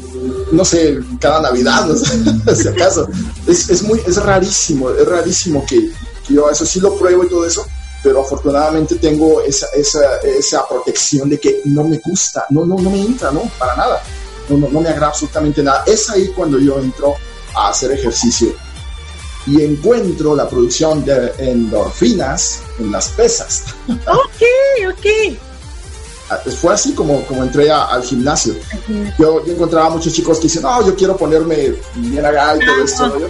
no 0.52 0.64
sé, 0.64 1.00
cada 1.20 1.42
Navidad, 1.42 1.86
no 1.86 1.96
sé, 1.96 2.18
si 2.56 2.68
acaso, 2.68 3.08
es, 3.48 3.70
es 3.70 3.84
muy, 3.84 4.00
es 4.08 4.18
rarísimo, 4.18 4.90
es 4.92 5.08
rarísimo 5.08 5.66
que 5.66 5.92
yo 6.30 6.50
eso 6.50 6.66
sí 6.66 6.80
lo 6.80 6.96
pruebo 6.98 7.24
y 7.26 7.30
todo 7.30 7.46
eso, 7.46 7.66
pero 8.02 8.22
afortunadamente 8.22 8.96
tengo 8.96 9.42
esa, 9.42 9.68
esa, 9.76 10.18
esa 10.22 10.68
protección 10.68 11.30
de 11.30 11.40
que 11.40 11.62
no 11.66 11.84
me 11.84 11.98
gusta, 12.00 12.46
no, 12.50 12.66
no, 12.66 12.76
no 12.78 12.90
me 12.90 13.00
entra, 13.02 13.32
no, 13.32 13.42
para 13.58 13.76
nada, 13.76 14.02
no, 14.50 14.58
no, 14.58 14.68
no 14.70 14.82
me 14.82 14.90
agrada 14.90 15.08
absolutamente 15.08 15.64
nada. 15.64 15.84
Es 15.86 16.10
ahí 16.10 16.28
cuando 16.36 16.60
yo 16.60 16.80
entro 16.80 17.16
a 17.56 17.70
hacer 17.70 17.92
ejercicio 17.92 18.54
y 19.46 19.62
encuentro 19.62 20.36
la 20.36 20.48
producción 20.50 21.04
de 21.06 21.34
endorfinas 21.38 22.60
en 22.80 22.92
las 22.92 23.10
pesas. 23.10 23.64
Ok, 23.88 24.42
ok. 24.90 25.38
Ah, 26.30 26.40
Fue 26.62 26.74
así 26.74 26.94
como, 26.94 27.24
como 27.26 27.44
entré 27.44 27.70
a- 27.70 27.86
al 27.86 28.02
gimnasio. 28.04 28.56
Yo, 29.20 29.46
yo 29.46 29.54
encontraba 29.54 29.90
muchos 29.90 30.14
chicos 30.14 30.38
que 30.38 30.44
dicen, 30.44 30.62
no, 30.64 30.86
yo 30.86 30.96
quiero 30.96 31.16
ponerme 31.18 31.76
bien 31.96 32.26
acá 32.26 32.56
y 32.56 32.66
todo 32.66 32.84
esto. 32.84 33.08
¿no? 33.08 33.20
Yo, 33.20 33.28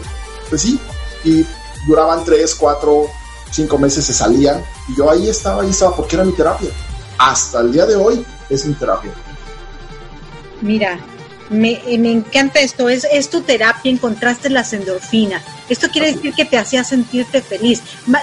Pues 0.49 0.61
sí, 0.61 0.79
y 1.23 1.43
duraban 1.87 2.23
tres, 2.23 2.55
cuatro, 2.55 3.07
cinco 3.51 3.77
meses, 3.77 4.05
se 4.05 4.13
salían. 4.13 4.63
Y 4.87 4.97
yo 4.97 5.09
ahí 5.09 5.29
estaba, 5.29 5.63
ahí 5.63 5.69
estaba, 5.69 5.95
porque 5.95 6.15
era 6.15 6.25
mi 6.25 6.33
terapia. 6.33 6.69
Hasta 7.17 7.61
el 7.61 7.71
día 7.71 7.85
de 7.85 7.95
hoy 7.95 8.25
es 8.49 8.65
mi 8.65 8.73
terapia. 8.73 9.11
Mira, 10.61 10.99
me, 11.49 11.81
eh, 11.85 11.97
me 11.97 12.11
encanta 12.11 12.59
esto, 12.59 12.89
es, 12.89 13.05
es 13.11 13.29
tu 13.29 13.41
terapia, 13.41 13.91
encontraste 13.91 14.49
las 14.49 14.73
endorfinas. 14.73 15.43
Esto 15.69 15.89
quiere 15.89 16.13
decir 16.13 16.33
que 16.33 16.45
te 16.45 16.57
hacía 16.57 16.83
sentirte 16.83 17.41
feliz. 17.41 17.81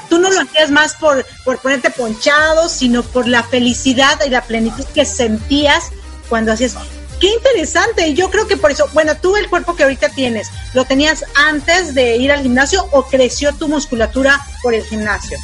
Tú 0.08 0.18
no 0.18 0.30
lo 0.30 0.40
hacías 0.40 0.70
más 0.70 0.94
por, 0.94 1.24
por 1.44 1.58
ponerte 1.58 1.90
ponchado, 1.90 2.68
sino 2.68 3.02
por 3.02 3.26
la 3.26 3.42
felicidad 3.42 4.18
y 4.26 4.30
la 4.30 4.42
plenitud 4.42 4.84
que 4.94 5.04
sentías 5.04 5.90
cuando 6.28 6.52
hacías. 6.52 6.76
Qué 7.20 7.28
interesante, 7.34 8.14
yo 8.14 8.30
creo 8.30 8.46
que 8.46 8.56
por 8.56 8.70
eso, 8.70 8.86
bueno, 8.94 9.12
tú 9.20 9.36
el 9.36 9.48
cuerpo 9.50 9.76
que 9.76 9.82
ahorita 9.82 10.08
tienes, 10.08 10.48
¿lo 10.72 10.86
tenías 10.86 11.22
antes 11.36 11.94
de 11.94 12.16
ir 12.16 12.32
al 12.32 12.42
gimnasio 12.42 12.86
o 12.92 13.02
creció 13.04 13.52
tu 13.54 13.68
musculatura 13.68 14.40
por 14.62 14.72
el 14.72 14.82
gimnasio? 14.82 15.36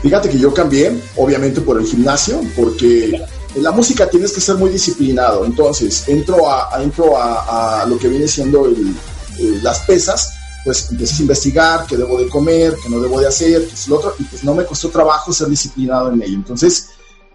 Fíjate 0.00 0.30
que 0.30 0.38
yo 0.38 0.54
cambié, 0.54 0.98
obviamente 1.16 1.60
por 1.60 1.78
el 1.78 1.86
gimnasio, 1.86 2.40
porque 2.56 3.22
en 3.54 3.62
la 3.62 3.72
música 3.72 4.08
tienes 4.08 4.32
que 4.32 4.40
ser 4.40 4.54
muy 4.56 4.70
disciplinado. 4.70 5.44
Entonces, 5.44 6.08
entro 6.08 6.50
a, 6.50 6.82
entro 6.82 7.20
a, 7.20 7.84
lo 7.86 7.98
que 7.98 8.08
viene 8.08 8.26
siendo 8.26 8.64
el- 8.66 8.94
eh, 9.38 9.58
las 9.62 9.80
pesas, 9.80 10.32
pues 10.64 10.90
empiezas 10.90 11.18
a 11.18 11.22
investigar 11.22 11.86
qué 11.86 11.96
debo 11.98 12.18
de 12.18 12.28
comer, 12.28 12.74
qué 12.82 12.88
no 12.88 13.00
debo 13.00 13.20
de 13.20 13.28
hacer, 13.28 13.66
qué 13.66 13.74
es 13.74 13.86
lo 13.88 13.96
otro, 13.98 14.14
y 14.18 14.24
pues 14.24 14.42
no 14.44 14.54
me 14.54 14.64
costó 14.64 14.88
trabajo 14.88 15.30
ser 15.32 15.48
disciplinado 15.48 16.10
en 16.10 16.22
ello. 16.22 16.36
Entonces, 16.36 16.88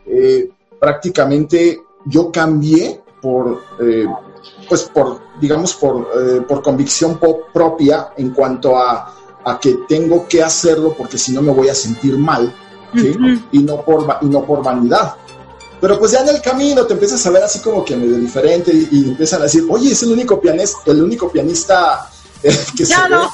eh, 0.08 0.50
prácticamente 0.80 1.80
yo 2.06 2.32
cambié 2.32 3.02
por, 3.22 3.64
eh, 3.80 4.06
pues 4.68 4.84
por, 4.84 5.20
digamos, 5.40 5.74
por, 5.76 6.10
eh, 6.20 6.42
por 6.42 6.62
convicción 6.64 7.20
propia 7.54 8.14
en 8.18 8.32
cuanto 8.32 8.78
a, 8.78 9.14
a 9.44 9.60
que 9.60 9.80
tengo 9.88 10.28
que 10.28 10.42
hacerlo 10.44 10.94
porque 10.98 11.18
si 11.18 11.32
no 11.32 11.42
me 11.42 11.52
voy 11.52 11.70
a 11.70 11.76
sentir 11.76 12.18
mal, 12.18 12.54
¿sí? 12.96 13.16
y, 13.52 13.60
no 13.60 13.82
por, 13.84 14.06
y 14.22 14.26
no 14.26 14.44
por 14.44 14.64
vanidad. 14.64 15.16
Pero 15.80 15.98
pues 15.98 16.12
ya 16.12 16.22
en 16.22 16.30
el 16.30 16.42
camino 16.42 16.86
te 16.86 16.94
empiezas 16.94 17.26
a 17.26 17.30
ver 17.32 17.44
así 17.44 17.60
como 17.60 17.84
que 17.84 17.96
medio 17.96 18.18
diferente 18.18 18.72
y, 18.74 18.88
y 18.92 19.10
empiezan 19.10 19.40
a 19.42 19.44
decir, 19.46 19.66
oye, 19.70 19.92
es 19.92 20.04
el 20.04 20.12
único 20.12 20.40
pianista, 20.40 20.78
el 20.86 21.02
único 21.04 21.32
pianista 21.32 22.08
eh, 22.44 22.56
que 22.78 22.86
se 22.86 22.94
ve". 22.96 23.10
no. 23.10 23.30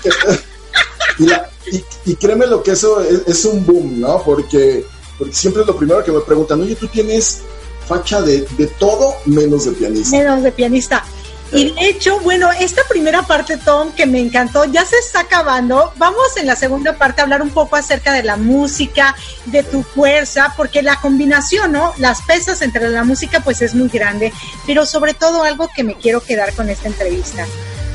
y, 1.18 1.26
la- 1.26 1.48
y- 1.70 1.84
y 2.10 2.14
créeme 2.16 2.46
lo 2.46 2.62
que 2.62 2.72
eso 2.72 3.00
es, 3.02 3.22
es 3.26 3.44
un 3.44 3.64
boom, 3.66 4.00
¿no? 4.00 4.22
Porque, 4.22 4.84
porque 5.18 5.34
siempre 5.34 5.62
es 5.62 5.68
lo 5.68 5.76
primero 5.76 6.02
que 6.02 6.12
me 6.12 6.20
preguntan, 6.20 6.60
oye, 6.62 6.74
tú 6.76 6.86
tienes 6.88 7.42
facha 7.86 8.22
de, 8.22 8.46
de 8.56 8.66
todo 8.66 9.14
menos 9.26 9.64
de 9.64 9.72
pianista. 9.72 10.16
Menos 10.16 10.42
de 10.42 10.52
pianista. 10.52 11.04
Y 11.52 11.72
de 11.72 11.88
hecho, 11.88 12.20
bueno, 12.20 12.48
esta 12.52 12.82
primera 12.88 13.22
parte, 13.22 13.56
Tom, 13.56 13.90
que 13.92 14.06
me 14.06 14.20
encantó, 14.20 14.64
ya 14.66 14.84
se 14.84 14.96
está 14.98 15.20
acabando. 15.20 15.92
Vamos 15.96 16.36
en 16.36 16.46
la 16.46 16.54
segunda 16.54 16.96
parte 16.96 17.20
a 17.20 17.24
hablar 17.24 17.42
un 17.42 17.50
poco 17.50 17.74
acerca 17.74 18.12
de 18.12 18.22
la 18.22 18.36
música, 18.36 19.16
de 19.46 19.64
tu 19.64 19.82
fuerza, 19.82 20.54
porque 20.56 20.82
la 20.82 21.00
combinación, 21.00 21.72
¿no? 21.72 21.92
Las 21.98 22.22
pesas 22.22 22.62
entre 22.62 22.88
la 22.88 23.02
música, 23.02 23.40
pues 23.40 23.62
es 23.62 23.74
muy 23.74 23.88
grande, 23.88 24.32
pero 24.64 24.86
sobre 24.86 25.12
todo 25.12 25.42
algo 25.42 25.68
que 25.74 25.82
me 25.82 25.96
quiero 25.96 26.20
quedar 26.20 26.54
con 26.54 26.70
esta 26.70 26.86
entrevista. 26.86 27.44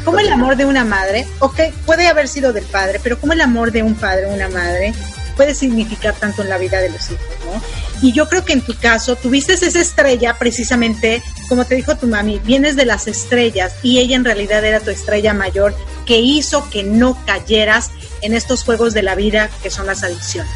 Como 0.03 0.19
el 0.19 0.31
amor 0.31 0.57
de 0.57 0.65
una 0.65 0.83
madre, 0.83 1.25
ok, 1.39 1.59
puede 1.85 2.07
haber 2.07 2.27
sido 2.27 2.51
del 2.51 2.65
padre, 2.65 2.99
pero 3.01 3.19
como 3.19 3.33
el 3.33 3.41
amor 3.41 3.71
de 3.71 3.83
un 3.83 3.95
padre 3.95 4.25
o 4.25 4.33
una 4.33 4.49
madre 4.49 4.93
puede 5.35 5.55
significar 5.55 6.13
tanto 6.13 6.41
en 6.41 6.49
la 6.49 6.57
vida 6.57 6.79
de 6.79 6.89
los 6.89 7.09
hijos, 7.09 7.25
¿no? 7.45 7.61
Y 8.01 8.11
yo 8.11 8.27
creo 8.27 8.43
que 8.43 8.53
en 8.53 8.61
tu 8.61 8.75
caso 8.75 9.15
tuviste 9.15 9.53
esa 9.53 9.79
estrella 9.79 10.37
precisamente, 10.37 11.23
como 11.47 11.65
te 11.65 11.75
dijo 11.75 11.95
tu 11.95 12.07
mami, 12.07 12.39
vienes 12.39 12.75
de 12.75 12.85
las 12.85 13.07
estrellas 13.07 13.73
y 13.83 13.99
ella 13.99 14.15
en 14.15 14.25
realidad 14.25 14.63
era 14.63 14.79
tu 14.79 14.89
estrella 14.91 15.33
mayor 15.33 15.75
que 16.05 16.19
hizo 16.19 16.69
que 16.69 16.83
no 16.83 17.17
cayeras 17.25 17.91
en 18.21 18.33
estos 18.33 18.63
juegos 18.63 18.93
de 18.93 19.03
la 19.03 19.15
vida 19.15 19.49
que 19.63 19.69
son 19.69 19.85
las 19.87 20.03
adicciones. 20.03 20.51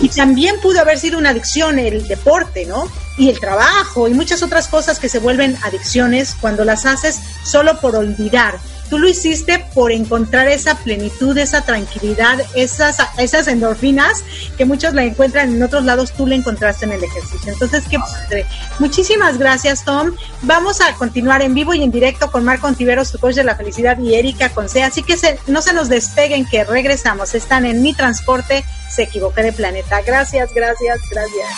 Y 0.00 0.08
también 0.08 0.60
pudo 0.60 0.80
haber 0.80 0.98
sido 0.98 1.18
una 1.18 1.30
adicción 1.30 1.78
el 1.78 2.08
deporte, 2.08 2.66
¿no? 2.66 2.90
Y 3.16 3.28
el 3.30 3.38
trabajo 3.38 4.08
y 4.08 4.14
muchas 4.14 4.42
otras 4.42 4.66
cosas 4.68 4.98
que 4.98 5.08
se 5.08 5.20
vuelven 5.20 5.56
adicciones 5.62 6.34
cuando 6.40 6.64
las 6.64 6.84
haces 6.84 7.20
solo 7.44 7.80
por 7.80 7.94
olvidar 7.94 8.58
tú 8.88 8.98
lo 8.98 9.08
hiciste 9.08 9.64
por 9.74 9.92
encontrar 9.92 10.48
esa 10.48 10.76
plenitud, 10.76 11.36
esa 11.36 11.62
tranquilidad, 11.62 12.38
esas, 12.54 12.98
esas 13.18 13.48
endorfinas 13.48 14.24
que 14.56 14.64
muchos 14.64 14.94
la 14.94 15.04
encuentran 15.04 15.54
en 15.54 15.62
otros 15.62 15.84
lados, 15.84 16.12
tú 16.12 16.26
la 16.26 16.34
encontraste 16.34 16.86
en 16.86 16.92
el 16.92 17.04
ejercicio. 17.04 17.52
Entonces, 17.52 17.84
qué 17.88 17.98
padre. 17.98 18.46
Muchísimas 18.78 19.38
gracias, 19.38 19.84
Tom. 19.84 20.12
Vamos 20.42 20.80
a 20.80 20.94
continuar 20.94 21.42
en 21.42 21.54
vivo 21.54 21.74
y 21.74 21.82
en 21.82 21.90
directo 21.90 22.30
con 22.30 22.44
Marco 22.44 22.66
Ontiveros, 22.66 23.12
tu 23.12 23.18
coach 23.18 23.34
de 23.34 23.44
la 23.44 23.56
felicidad, 23.56 23.98
y 23.98 24.14
Erika 24.14 24.50
Conce. 24.50 24.82
Así 24.82 25.02
que 25.02 25.16
no 25.46 25.62
se 25.62 25.72
nos 25.72 25.88
despeguen, 25.88 26.46
que 26.46 26.64
regresamos. 26.64 27.34
Están 27.34 27.66
en 27.66 27.82
mi 27.82 27.94
transporte, 27.94 28.64
se 28.88 29.04
equivoqué 29.04 29.42
de 29.42 29.52
planeta. 29.52 30.00
Gracias, 30.02 30.52
gracias, 30.54 31.00
gracias. 31.10 31.48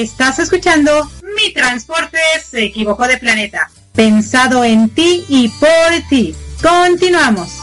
Estás 0.00 0.38
escuchando 0.38 1.10
Mi 1.34 1.52
Transporte 1.52 2.18
se 2.48 2.66
equivocó 2.66 3.08
de 3.08 3.18
planeta. 3.18 3.68
Pensado 3.92 4.62
en 4.62 4.90
ti 4.90 5.24
y 5.28 5.48
por 5.48 6.08
ti. 6.08 6.36
Continuamos. 6.62 7.58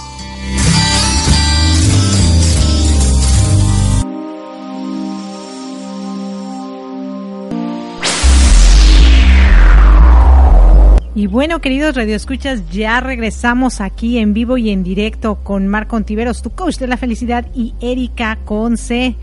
Y 11.16 11.28
bueno, 11.28 11.62
queridos 11.62 11.96
radioescuchas, 11.96 12.70
ya 12.70 13.00
regresamos 13.00 13.80
aquí 13.80 14.18
en 14.18 14.34
vivo 14.34 14.58
y 14.58 14.72
en 14.72 14.84
directo 14.84 15.36
con 15.42 15.70
Marco 15.70 15.96
Ontiveros, 15.96 16.42
tu 16.42 16.50
coach 16.50 16.80
de 16.80 16.88
la 16.88 16.98
felicidad, 16.98 17.48
y 17.56 17.76
Erika 17.80 18.40
Conce 18.44 19.16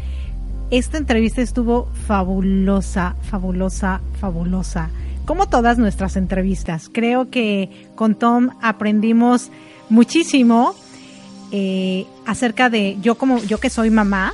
esta 0.73 0.97
entrevista 0.97 1.43
estuvo 1.43 1.87
fabulosa, 2.07 3.15
fabulosa, 3.21 4.01
fabulosa. 4.19 4.89
Como 5.27 5.47
todas 5.47 5.77
nuestras 5.77 6.17
entrevistas. 6.17 6.89
Creo 6.91 7.29
que 7.29 7.69
con 7.95 8.15
Tom 8.15 8.49
aprendimos 8.63 9.51
muchísimo 9.91 10.75
eh, 11.53 12.07
acerca 12.25 12.71
de 12.71 12.97
yo 13.03 13.17
como 13.17 13.39
yo 13.45 13.59
que 13.59 13.69
soy 13.69 13.91
mamá. 13.91 14.33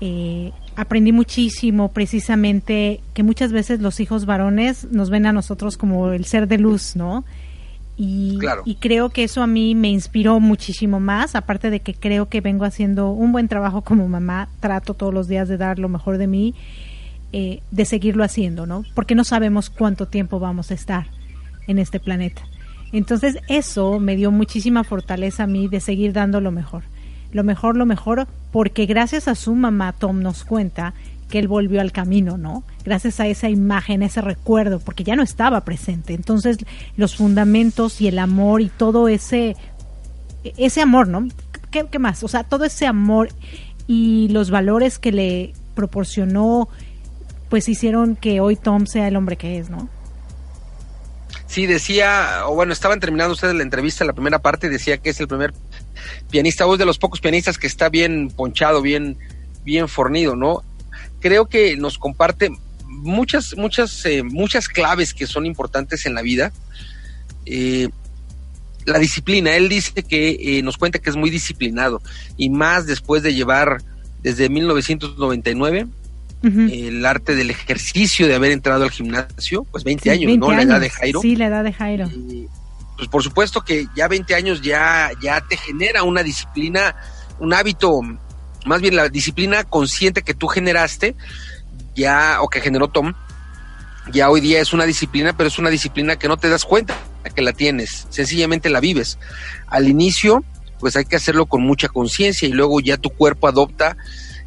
Eh, 0.00 0.50
aprendí 0.74 1.12
muchísimo 1.12 1.92
precisamente 1.92 3.00
que 3.14 3.22
muchas 3.22 3.52
veces 3.52 3.80
los 3.80 4.00
hijos 4.00 4.26
varones 4.26 4.88
nos 4.90 5.10
ven 5.10 5.26
a 5.26 5.32
nosotros 5.32 5.76
como 5.76 6.10
el 6.10 6.24
ser 6.24 6.48
de 6.48 6.58
luz, 6.58 6.96
¿no? 6.96 7.24
Y, 7.98 8.38
y, 8.66 8.74
creo 8.74 9.08
que 9.08 9.24
eso 9.24 9.42
a 9.42 9.46
mí 9.46 9.74
me 9.74 9.88
inspiró 9.88 10.38
muchísimo 10.38 11.00
más, 11.00 11.34
aparte 11.34 11.70
de 11.70 11.80
que 11.80 11.94
creo 11.94 12.28
que 12.28 12.42
vengo 12.42 12.66
haciendo 12.66 13.10
un 13.10 13.32
buen 13.32 13.48
trabajo 13.48 13.80
como 13.80 14.06
mamá, 14.06 14.50
trato 14.60 14.92
todos 14.92 15.14
los 15.14 15.28
días 15.28 15.48
de 15.48 15.56
dar 15.56 15.78
lo 15.78 15.88
mejor 15.88 16.18
de 16.18 16.26
mí, 16.26 16.54
eh, 17.32 17.62
de 17.70 17.84
seguirlo 17.86 18.22
haciendo, 18.22 18.66
¿no? 18.66 18.84
Porque 18.94 19.14
no 19.14 19.24
sabemos 19.24 19.70
cuánto 19.70 20.06
tiempo 20.06 20.38
vamos 20.38 20.70
a 20.70 20.74
estar 20.74 21.06
en 21.66 21.78
este 21.78 21.98
planeta. 21.98 22.42
Entonces 22.92 23.38
eso 23.48 23.98
me 23.98 24.14
dio 24.14 24.30
muchísima 24.30 24.84
fortaleza 24.84 25.44
a 25.44 25.46
mí 25.46 25.68
de 25.68 25.80
seguir 25.80 26.12
dando 26.12 26.40
lo 26.40 26.52
mejor. 26.52 26.84
Lo 27.32 27.44
mejor, 27.44 27.76
lo 27.76 27.86
mejor, 27.86 28.26
porque 28.52 28.86
gracias 28.86 29.26
a 29.28 29.34
su 29.34 29.54
mamá, 29.54 29.92
Tom 29.92 30.20
nos 30.20 30.44
cuenta 30.44 30.94
que 31.28 31.38
él 31.38 31.48
volvió 31.48 31.80
al 31.80 31.92
camino, 31.92 32.38
¿no? 32.38 32.64
Gracias 32.84 33.20
a 33.20 33.26
esa 33.26 33.48
imagen, 33.48 34.02
ese 34.02 34.20
recuerdo, 34.20 34.78
porque 34.78 35.04
ya 35.04 35.16
no 35.16 35.22
estaba 35.22 35.64
presente. 35.64 36.14
Entonces, 36.14 36.58
los 36.96 37.16
fundamentos 37.16 38.00
y 38.00 38.08
el 38.08 38.18
amor 38.18 38.60
y 38.60 38.68
todo 38.68 39.08
ese, 39.08 39.56
ese 40.56 40.80
amor, 40.82 41.08
¿no? 41.08 41.26
¿Qué, 41.70 41.86
qué 41.90 41.98
más? 41.98 42.22
O 42.22 42.28
sea, 42.28 42.44
todo 42.44 42.64
ese 42.64 42.86
amor 42.86 43.28
y 43.86 44.28
los 44.28 44.50
valores 44.50 44.98
que 44.98 45.12
le 45.12 45.52
proporcionó, 45.74 46.68
pues 47.48 47.68
hicieron 47.68 48.16
que 48.16 48.40
hoy 48.40 48.56
Tom 48.56 48.86
sea 48.86 49.08
el 49.08 49.16
hombre 49.16 49.36
que 49.36 49.58
es, 49.58 49.70
¿no? 49.70 49.88
Sí, 51.46 51.66
decía, 51.66 52.42
o 52.46 52.54
bueno, 52.54 52.72
estaban 52.72 52.98
terminando 52.98 53.32
ustedes 53.32 53.54
la 53.54 53.62
entrevista, 53.62 54.04
la 54.04 54.12
primera 54.12 54.40
parte, 54.40 54.68
decía 54.68 54.98
que 54.98 55.10
es 55.10 55.20
el 55.20 55.28
primer 55.28 55.54
pianista, 56.30 56.66
o 56.66 56.76
de 56.76 56.84
los 56.84 56.98
pocos 56.98 57.20
pianistas 57.20 57.56
que 57.56 57.66
está 57.66 57.88
bien 57.88 58.30
ponchado, 58.30 58.82
bien, 58.82 59.16
bien 59.64 59.88
fornido, 59.88 60.34
¿no? 60.34 60.64
Creo 61.26 61.46
que 61.46 61.76
nos 61.76 61.98
comparte 61.98 62.50
muchas, 62.86 63.56
muchas, 63.56 64.06
eh, 64.06 64.22
muchas 64.22 64.68
claves 64.68 65.12
que 65.12 65.26
son 65.26 65.44
importantes 65.44 66.06
en 66.06 66.14
la 66.14 66.22
vida. 66.22 66.52
Eh, 67.44 67.88
la 68.84 69.00
disciplina, 69.00 69.56
él 69.56 69.68
dice 69.68 70.04
que 70.04 70.36
eh, 70.40 70.62
nos 70.62 70.76
cuenta 70.76 71.00
que 71.00 71.10
es 71.10 71.16
muy 71.16 71.28
disciplinado 71.28 72.00
y 72.36 72.48
más 72.50 72.86
después 72.86 73.24
de 73.24 73.34
llevar 73.34 73.82
desde 74.22 74.48
1999 74.48 75.86
el 76.42 77.04
arte 77.04 77.34
del 77.34 77.50
ejercicio, 77.50 78.28
de 78.28 78.36
haber 78.36 78.52
entrado 78.52 78.84
al 78.84 78.92
gimnasio, 78.92 79.64
pues 79.64 79.82
20 79.82 80.12
años, 80.12 80.38
¿no? 80.38 80.52
La 80.52 80.62
edad 80.62 80.80
de 80.80 80.90
Jairo. 80.90 81.20
Sí, 81.20 81.34
la 81.34 81.46
edad 81.46 81.64
de 81.64 81.72
Jairo. 81.72 82.08
pues 82.96 83.08
por 83.08 83.24
supuesto 83.24 83.62
que 83.62 83.86
ya 83.96 84.06
20 84.06 84.32
años 84.36 84.62
ya, 84.62 85.10
ya 85.20 85.40
te 85.40 85.56
genera 85.56 86.04
una 86.04 86.22
disciplina, 86.22 86.94
un 87.40 87.52
hábito 87.52 88.00
más 88.66 88.80
bien 88.80 88.96
la 88.96 89.08
disciplina 89.08 89.64
consciente 89.64 90.22
que 90.22 90.34
tú 90.34 90.48
generaste, 90.48 91.14
ya, 91.94 92.38
o 92.42 92.48
que 92.48 92.60
generó 92.60 92.88
Tom, 92.88 93.14
ya 94.12 94.30
hoy 94.30 94.40
día 94.40 94.60
es 94.60 94.72
una 94.72 94.84
disciplina, 94.84 95.36
pero 95.36 95.48
es 95.48 95.58
una 95.58 95.70
disciplina 95.70 96.16
que 96.16 96.28
no 96.28 96.36
te 96.36 96.48
das 96.48 96.64
cuenta 96.64 96.96
que 97.34 97.42
la 97.42 97.52
tienes, 97.52 98.06
sencillamente 98.10 98.70
la 98.70 98.80
vives. 98.80 99.18
Al 99.66 99.88
inicio, 99.88 100.44
pues 100.78 100.96
hay 100.96 101.04
que 101.04 101.16
hacerlo 101.16 101.46
con 101.46 101.62
mucha 101.62 101.88
conciencia 101.88 102.48
y 102.48 102.52
luego 102.52 102.80
ya 102.80 102.96
tu 102.96 103.10
cuerpo 103.10 103.48
adopta 103.48 103.96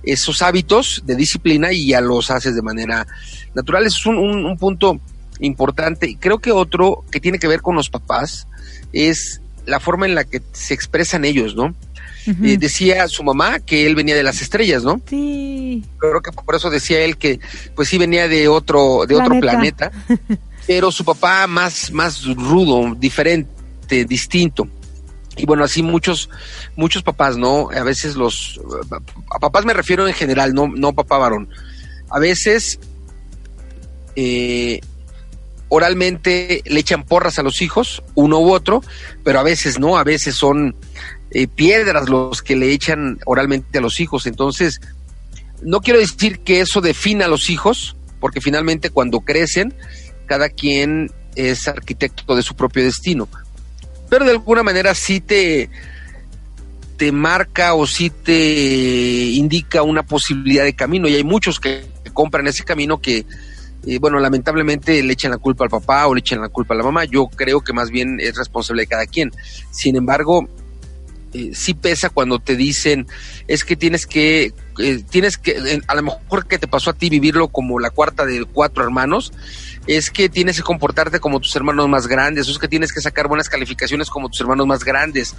esos 0.03 0.41
hábitos 0.41 1.03
de 1.05 1.15
disciplina 1.15 1.73
y 1.73 1.87
ya 1.87 2.01
los 2.01 2.31
haces 2.31 2.55
de 2.55 2.61
manera 2.61 3.05
natural. 3.53 3.85
es 3.85 4.05
un, 4.05 4.17
un 4.17 4.57
punto 4.57 4.99
importante. 5.39 6.09
Y 6.09 6.15
creo 6.15 6.39
que 6.39 6.51
otro 6.51 7.03
que 7.11 7.19
tiene 7.19 7.39
que 7.39 7.47
ver 7.47 7.61
con 7.61 7.75
los 7.75 7.89
papás 7.89 8.47
es 8.93 9.41
la 9.65 9.79
forma 9.79 10.05
en 10.05 10.15
la 10.15 10.23
que 10.23 10.41
se 10.51 10.73
expresan 10.73 11.25
ellos, 11.25 11.55
¿no? 11.55 11.75
Eh, 12.27 12.57
decía 12.57 13.07
su 13.07 13.23
mamá 13.23 13.59
que 13.59 13.87
él 13.87 13.95
venía 13.95 14.15
de 14.15 14.23
las 14.23 14.41
estrellas, 14.41 14.83
¿no? 14.83 15.01
Sí. 15.09 15.83
Creo 15.97 16.21
que 16.21 16.31
por 16.31 16.55
eso 16.55 16.69
decía 16.69 16.99
él 16.99 17.17
que 17.17 17.39
pues 17.75 17.87
sí 17.87 17.97
venía 17.97 18.27
de 18.27 18.47
otro 18.47 19.05
de 19.07 19.15
otro 19.15 19.39
planeta, 19.39 19.91
pero 20.67 20.91
su 20.91 21.03
papá 21.05 21.47
más 21.47 21.91
más 21.91 22.25
rudo, 22.25 22.95
diferente, 22.95 24.05
distinto. 24.05 24.67
Y 25.37 25.45
bueno, 25.45 25.63
así 25.63 25.81
muchos 25.81 26.29
muchos 26.75 27.01
papás, 27.01 27.37
¿no? 27.37 27.69
A 27.71 27.83
veces 27.83 28.15
los 28.15 28.59
a 29.33 29.39
papás 29.39 29.65
me 29.65 29.73
refiero 29.73 30.07
en 30.07 30.13
general, 30.13 30.53
no 30.53 30.67
no 30.67 30.93
papá 30.93 31.17
varón. 31.17 31.49
A 32.09 32.19
veces 32.19 32.79
eh, 34.15 34.81
oralmente 35.69 36.61
le 36.65 36.79
echan 36.79 37.03
porras 37.03 37.39
a 37.39 37.43
los 37.43 37.61
hijos, 37.61 38.03
uno 38.15 38.39
u 38.39 38.51
otro, 38.51 38.83
pero 39.23 39.39
a 39.39 39.43
veces 39.43 39.79
no, 39.79 39.97
a 39.97 40.03
veces 40.03 40.35
son 40.35 40.75
eh, 41.31 41.47
piedras 41.47 42.09
los 42.09 42.41
que 42.41 42.55
le 42.55 42.71
echan 42.71 43.19
oralmente 43.25 43.77
a 43.77 43.81
los 43.81 43.99
hijos. 43.99 44.25
Entonces, 44.25 44.81
no 45.61 45.81
quiero 45.81 45.99
decir 45.99 46.39
que 46.39 46.61
eso 46.61 46.81
defina 46.81 47.25
a 47.25 47.27
los 47.27 47.49
hijos, 47.49 47.95
porque 48.19 48.41
finalmente 48.41 48.89
cuando 48.89 49.21
crecen, 49.21 49.73
cada 50.25 50.49
quien 50.49 51.11
es 51.35 51.67
arquitecto 51.67 52.35
de 52.35 52.41
su 52.41 52.55
propio 52.55 52.83
destino. 52.83 53.27
Pero 54.09 54.25
de 54.25 54.31
alguna 54.31 54.63
manera 54.63 54.95
sí 54.95 55.21
te, 55.21 55.69
te 56.97 57.11
marca 57.11 57.75
o 57.75 57.85
sí 57.85 58.09
te 58.09 59.31
indica 59.31 59.83
una 59.83 60.03
posibilidad 60.03 60.63
de 60.63 60.73
camino. 60.73 61.07
Y 61.07 61.15
hay 61.15 61.23
muchos 61.23 61.59
que 61.59 61.85
compran 62.13 62.47
ese 62.47 62.63
camino 62.63 62.99
que, 62.99 63.25
eh, 63.85 63.99
bueno, 63.99 64.19
lamentablemente 64.19 65.01
le 65.03 65.13
echan 65.13 65.31
la 65.31 65.37
culpa 65.37 65.63
al 65.63 65.69
papá 65.69 66.07
o 66.07 66.15
le 66.15 66.19
echan 66.19 66.41
la 66.41 66.49
culpa 66.49 66.73
a 66.73 66.77
la 66.77 66.83
mamá. 66.83 67.05
Yo 67.05 67.27
creo 67.27 67.61
que 67.61 67.71
más 67.71 67.91
bien 67.91 68.17
es 68.19 68.35
responsable 68.35 68.83
de 68.83 68.87
cada 68.87 69.05
quien. 69.05 69.31
Sin 69.71 69.95
embargo, 69.95 70.49
eh, 71.31 71.51
sí 71.53 71.75
pesa 71.75 72.09
cuando 72.09 72.39
te 72.39 72.55
dicen 72.55 73.05
es 73.47 73.63
que 73.63 73.75
tienes 73.75 74.07
que 74.07 74.51
eh, 74.79 75.03
tienes 75.07 75.37
que 75.37 75.51
eh, 75.51 75.81
a 75.85 75.93
lo 75.93 76.01
mejor 76.01 76.47
que 76.47 76.57
te 76.57 76.67
pasó 76.67 76.89
a 76.89 76.93
ti 76.93 77.07
vivirlo 77.07 77.49
como 77.49 77.77
la 77.77 77.91
cuarta 77.91 78.25
de 78.25 78.45
cuatro 78.45 78.83
hermanos 78.83 79.31
es 79.85 80.09
que 80.09 80.29
tienes 80.29 80.57
que 80.57 80.63
comportarte 80.63 81.19
como 81.19 81.39
tus 81.39 81.55
hermanos 81.55 81.87
más 81.87 82.07
grandes 82.07 82.47
o 82.47 82.51
es 82.51 82.57
que 82.57 82.67
tienes 82.67 82.91
que 82.91 83.01
sacar 83.01 83.27
buenas 83.27 83.47
calificaciones 83.47 84.09
como 84.09 84.29
tus 84.29 84.41
hermanos 84.41 84.65
más 84.65 84.83
grandes 84.83 85.35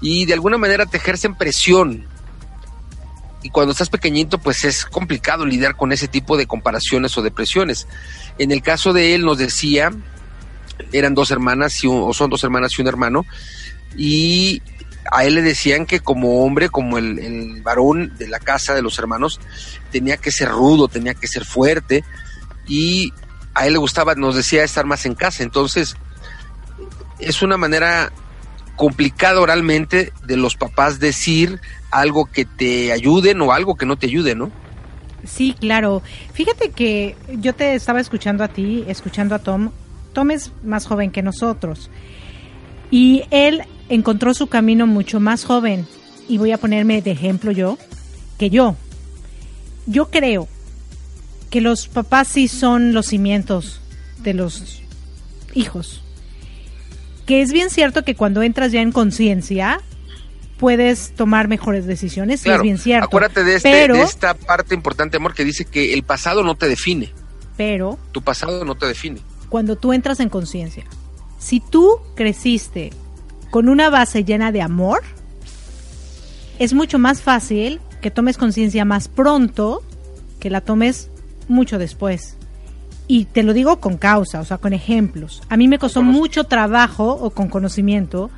y 0.00 0.26
de 0.26 0.32
alguna 0.32 0.58
manera 0.58 0.86
te 0.86 0.96
ejercen 0.96 1.36
presión. 1.36 2.06
Y 3.44 3.50
cuando 3.50 3.70
estás 3.70 3.90
pequeñito 3.90 4.38
pues 4.38 4.64
es 4.64 4.84
complicado 4.84 5.46
lidiar 5.46 5.76
con 5.76 5.92
ese 5.92 6.08
tipo 6.08 6.36
de 6.36 6.48
comparaciones 6.48 7.16
o 7.16 7.22
de 7.22 7.30
presiones. 7.30 7.86
En 8.38 8.50
el 8.50 8.60
caso 8.60 8.92
de 8.92 9.14
él 9.14 9.24
nos 9.24 9.38
decía 9.38 9.92
eran 10.90 11.14
dos 11.14 11.30
hermanas 11.30 11.84
y 11.84 11.86
o 11.86 12.12
son 12.12 12.28
dos 12.28 12.42
hermanas 12.42 12.76
y 12.76 12.82
un 12.82 12.88
hermano 12.88 13.24
y 13.96 14.62
a 15.10 15.24
él 15.24 15.34
le 15.34 15.42
decían 15.42 15.86
que 15.86 16.00
como 16.00 16.44
hombre, 16.44 16.68
como 16.68 16.98
el, 16.98 17.60
varón 17.62 18.16
de 18.18 18.28
la 18.28 18.38
casa 18.38 18.74
de 18.74 18.82
los 18.82 18.98
hermanos, 18.98 19.40
tenía 19.90 20.16
que 20.16 20.30
ser 20.30 20.48
rudo, 20.48 20.88
tenía 20.88 21.14
que 21.14 21.28
ser 21.28 21.44
fuerte 21.44 22.04
y 22.66 23.12
a 23.54 23.66
él 23.66 23.72
le 23.72 23.78
gustaba, 23.78 24.14
nos 24.14 24.36
decía, 24.36 24.62
estar 24.62 24.86
más 24.86 25.06
en 25.06 25.14
casa. 25.14 25.42
Entonces, 25.42 25.96
es 27.18 27.42
una 27.42 27.56
manera 27.56 28.12
complicada 28.76 29.40
oralmente 29.40 30.12
de 30.24 30.36
los 30.36 30.54
papás 30.54 31.00
decir 31.00 31.60
algo 31.90 32.26
que 32.26 32.44
te 32.44 32.92
ayuden 32.92 33.40
o 33.40 33.52
algo 33.52 33.76
que 33.76 33.86
no 33.86 33.96
te 33.96 34.06
ayude, 34.06 34.34
¿no? 34.34 34.50
Sí, 35.24 35.56
claro. 35.58 36.02
Fíjate 36.32 36.70
que 36.70 37.16
yo 37.28 37.54
te 37.54 37.74
estaba 37.74 38.00
escuchando 38.00 38.44
a 38.44 38.48
ti, 38.48 38.84
escuchando 38.86 39.34
a 39.34 39.40
Tom. 39.40 39.70
Tom 40.12 40.30
es 40.30 40.52
más 40.62 40.86
joven 40.86 41.10
que 41.10 41.22
nosotros. 41.22 41.90
Y 42.90 43.24
él 43.30 43.64
encontró 43.88 44.34
su 44.34 44.46
camino 44.48 44.86
mucho 44.86 45.20
más 45.20 45.44
joven. 45.44 45.86
Y 46.28 46.38
voy 46.38 46.52
a 46.52 46.58
ponerme 46.58 47.00
de 47.00 47.10
ejemplo 47.10 47.52
yo, 47.52 47.78
que 48.38 48.50
yo. 48.50 48.76
Yo 49.86 50.10
creo 50.10 50.46
que 51.50 51.60
los 51.60 51.88
papás 51.88 52.28
sí 52.28 52.48
son 52.48 52.92
los 52.92 53.06
cimientos 53.06 53.80
de 54.18 54.34
los 54.34 54.82
hijos. 55.54 56.02
Que 57.26 57.42
es 57.42 57.52
bien 57.52 57.70
cierto 57.70 58.04
que 58.04 58.14
cuando 58.14 58.42
entras 58.42 58.72
ya 58.72 58.80
en 58.80 58.92
conciencia, 58.92 59.80
puedes 60.58 61.14
tomar 61.14 61.48
mejores 61.48 61.86
decisiones, 61.86 62.44
es 62.44 62.60
bien 62.60 62.78
cierto. 62.78 63.06
Acuérdate 63.06 63.44
de, 63.44 63.56
este, 63.56 63.88
de 63.88 64.02
esta 64.02 64.34
parte 64.34 64.74
importante, 64.74 65.16
amor, 65.16 65.34
que 65.34 65.44
dice 65.44 65.64
que 65.64 65.94
el 65.94 66.02
pasado 66.02 66.42
no 66.42 66.54
te 66.54 66.68
define. 66.68 67.12
Pero. 67.56 67.98
Tu 68.12 68.22
pasado 68.22 68.64
no 68.64 68.74
te 68.74 68.86
define. 68.86 69.20
Cuando 69.48 69.76
tú 69.76 69.92
entras 69.92 70.20
en 70.20 70.28
conciencia, 70.28 70.84
si 71.38 71.60
tú 71.60 72.00
creciste 72.14 72.92
con 73.50 73.68
una 73.68 73.90
base 73.90 74.24
llena 74.24 74.52
de 74.52 74.62
amor, 74.62 75.02
es 76.58 76.74
mucho 76.74 76.98
más 76.98 77.22
fácil 77.22 77.80
que 78.00 78.10
tomes 78.10 78.36
conciencia 78.36 78.84
más 78.84 79.08
pronto 79.08 79.82
que 80.40 80.50
la 80.50 80.60
tomes 80.60 81.10
mucho 81.48 81.78
después. 81.78 82.36
Y 83.06 83.24
te 83.24 83.42
lo 83.42 83.54
digo 83.54 83.80
con 83.80 83.96
causa, 83.96 84.40
o 84.40 84.44
sea, 84.44 84.58
con 84.58 84.72
ejemplos. 84.72 85.42
A 85.48 85.56
mí 85.56 85.66
me 85.66 85.78
costó 85.78 86.02
mucho 86.02 86.44
trabajo 86.44 87.10
o 87.10 87.30
con 87.30 87.48
conocimiento 87.48 88.30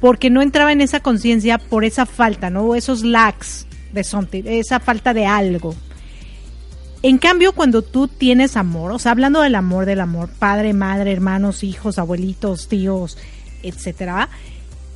porque 0.00 0.30
no 0.30 0.42
entraba 0.42 0.72
en 0.72 0.80
esa 0.80 1.00
conciencia 1.00 1.58
por 1.58 1.84
esa 1.84 2.06
falta, 2.06 2.50
¿no? 2.50 2.64
O 2.64 2.74
esos 2.74 3.02
lacks 3.02 3.66
de 3.92 4.04
something, 4.04 4.42
esa 4.46 4.78
falta 4.78 5.14
de 5.14 5.26
algo. 5.26 5.74
En 7.02 7.18
cambio, 7.18 7.52
cuando 7.52 7.82
tú 7.82 8.08
tienes 8.08 8.56
amor, 8.56 8.90
o 8.90 8.98
sea, 8.98 9.12
hablando 9.12 9.40
del 9.40 9.54
amor, 9.54 9.86
del 9.86 10.00
amor, 10.00 10.28
padre, 10.38 10.72
madre, 10.72 11.12
hermanos, 11.12 11.62
hijos, 11.62 11.98
abuelitos, 11.98 12.68
tíos, 12.68 13.16
etcétera, 13.62 14.28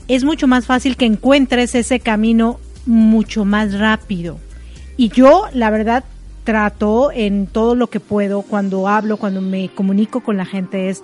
es 0.08 0.24
mucho 0.24 0.46
más 0.46 0.66
fácil 0.66 0.96
que 0.96 1.06
encuentres 1.06 1.74
ese 1.74 2.00
camino 2.00 2.58
mucho 2.86 3.44
más 3.44 3.78
rápido. 3.78 4.38
Y 4.96 5.08
yo, 5.08 5.46
la 5.52 5.70
verdad, 5.70 6.04
trato 6.44 7.10
en 7.12 7.46
todo 7.46 7.74
lo 7.74 7.88
que 7.88 8.00
puedo, 8.00 8.42
cuando 8.42 8.88
hablo, 8.88 9.16
cuando 9.16 9.40
me 9.40 9.68
comunico 9.68 10.20
con 10.20 10.36
la 10.36 10.44
gente, 10.44 10.88
es 10.88 11.02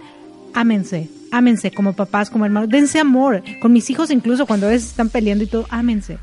ámense, 0.55 1.09
ámense 1.31 1.71
como 1.71 1.93
papás, 1.93 2.31
como 2.31 2.45
hermanos, 2.45 2.69
dense 2.69 2.99
amor. 2.99 3.43
Con 3.61 3.73
mis 3.73 3.89
hijos 3.91 4.11
incluso 4.11 4.47
cuando 4.47 4.67
a 4.67 4.71
veces 4.71 4.89
están 4.89 5.09
peleando 5.09 5.45
y 5.45 5.49
todo, 5.49 5.67
ámense. 5.71 6.19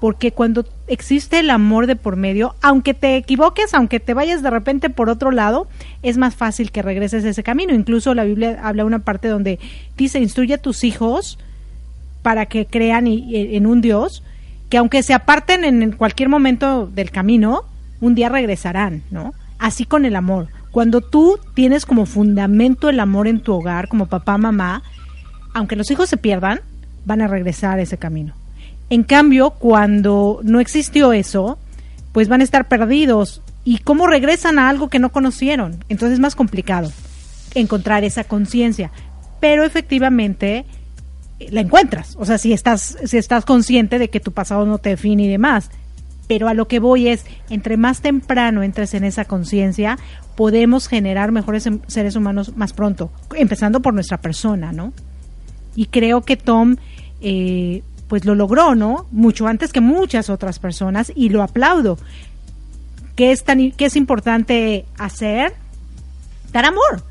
Porque 0.00 0.32
cuando 0.32 0.64
existe 0.86 1.40
el 1.40 1.50
amor 1.50 1.86
de 1.86 1.96
por 1.96 2.16
medio, 2.16 2.54
aunque 2.62 2.94
te 2.94 3.16
equivoques, 3.16 3.74
aunque 3.74 3.98
te 3.98 4.14
vayas 4.14 4.42
de 4.42 4.50
repente 4.50 4.90
por 4.90 5.08
otro 5.10 5.30
lado, 5.30 5.66
es 6.02 6.16
más 6.18 6.36
fácil 6.36 6.70
que 6.70 6.82
regreses 6.82 7.24
ese 7.24 7.42
camino. 7.42 7.74
Incluso 7.74 8.14
la 8.14 8.24
Biblia 8.24 8.60
habla 8.62 8.84
una 8.84 9.00
parte 9.00 9.28
donde 9.28 9.58
dice, 9.96 10.20
instruye 10.20 10.54
a 10.54 10.58
tus 10.58 10.84
hijos 10.84 11.38
para 12.22 12.46
que 12.46 12.66
crean 12.66 13.06
en 13.06 13.66
un 13.66 13.80
Dios, 13.80 14.22
que 14.68 14.78
aunque 14.78 15.02
se 15.02 15.14
aparten 15.14 15.64
en 15.64 15.92
cualquier 15.92 16.28
momento 16.28 16.86
del 16.86 17.10
camino, 17.10 17.62
un 18.00 18.14
día 18.14 18.28
regresarán, 18.28 19.02
¿no? 19.10 19.34
Así 19.58 19.84
con 19.84 20.04
el 20.04 20.14
amor. 20.14 20.48
Cuando 20.70 21.00
tú 21.00 21.38
tienes 21.54 21.86
como 21.86 22.06
fundamento 22.06 22.88
el 22.88 23.00
amor 23.00 23.26
en 23.26 23.40
tu 23.40 23.54
hogar, 23.54 23.88
como 23.88 24.06
papá, 24.06 24.38
mamá, 24.38 24.82
aunque 25.54 25.76
los 25.76 25.90
hijos 25.90 26.08
se 26.08 26.18
pierdan, 26.18 26.60
van 27.04 27.22
a 27.22 27.26
regresar 27.26 27.78
a 27.78 27.82
ese 27.82 27.96
camino. 27.96 28.34
En 28.90 29.02
cambio, 29.02 29.50
cuando 29.50 30.40
no 30.42 30.60
existió 30.60 31.12
eso, 31.12 31.58
pues 32.12 32.28
van 32.28 32.40
a 32.40 32.44
estar 32.44 32.68
perdidos. 32.68 33.42
¿Y 33.64 33.78
cómo 33.78 34.06
regresan 34.06 34.58
a 34.58 34.68
algo 34.68 34.88
que 34.88 34.98
no 34.98 35.10
conocieron? 35.10 35.84
Entonces 35.88 36.14
es 36.14 36.20
más 36.20 36.34
complicado 36.34 36.90
encontrar 37.54 38.04
esa 38.04 38.24
conciencia. 38.24 38.90
Pero 39.40 39.64
efectivamente 39.64 40.64
eh, 41.38 41.48
la 41.50 41.60
encuentras. 41.60 42.16
O 42.18 42.24
sea, 42.24 42.38
si 42.38 42.52
estás, 42.52 42.96
si 43.04 43.18
estás 43.18 43.44
consciente 43.44 43.98
de 43.98 44.08
que 44.08 44.20
tu 44.20 44.32
pasado 44.32 44.64
no 44.64 44.78
te 44.78 44.90
define 44.90 45.24
y 45.24 45.28
demás. 45.28 45.70
Pero 46.26 46.48
a 46.48 46.54
lo 46.54 46.68
que 46.68 46.78
voy 46.78 47.08
es, 47.08 47.24
entre 47.48 47.76
más 47.76 48.00
temprano 48.00 48.62
entres 48.62 48.94
en 48.94 49.04
esa 49.04 49.24
conciencia, 49.24 49.98
podemos 50.36 50.86
generar 50.86 51.32
mejores 51.32 51.66
em, 51.66 51.80
seres 51.86 52.16
humanos 52.16 52.56
más 52.56 52.72
pronto, 52.72 53.10
empezando 53.34 53.80
por 53.80 53.94
nuestra 53.94 54.18
persona, 54.20 54.72
¿no? 54.72 54.92
Y 55.74 55.86
creo 55.86 56.22
que 56.22 56.36
Tom 56.36 56.76
eh, 57.20 57.82
pues 58.08 58.24
lo 58.24 58.34
logró, 58.34 58.74
¿no? 58.74 59.06
Mucho 59.12 59.46
antes 59.46 59.72
que 59.72 59.80
muchas 59.80 60.30
otras 60.30 60.58
personas 60.58 61.12
y 61.14 61.28
lo 61.28 61.42
aplaudo. 61.42 61.98
¿Qué 63.14 63.32
es, 63.32 63.44
tan, 63.44 63.60
es 63.76 63.96
importante 63.96 64.86
hacer? 64.96 65.54
Dar 66.52 66.64
amor. 66.64 67.02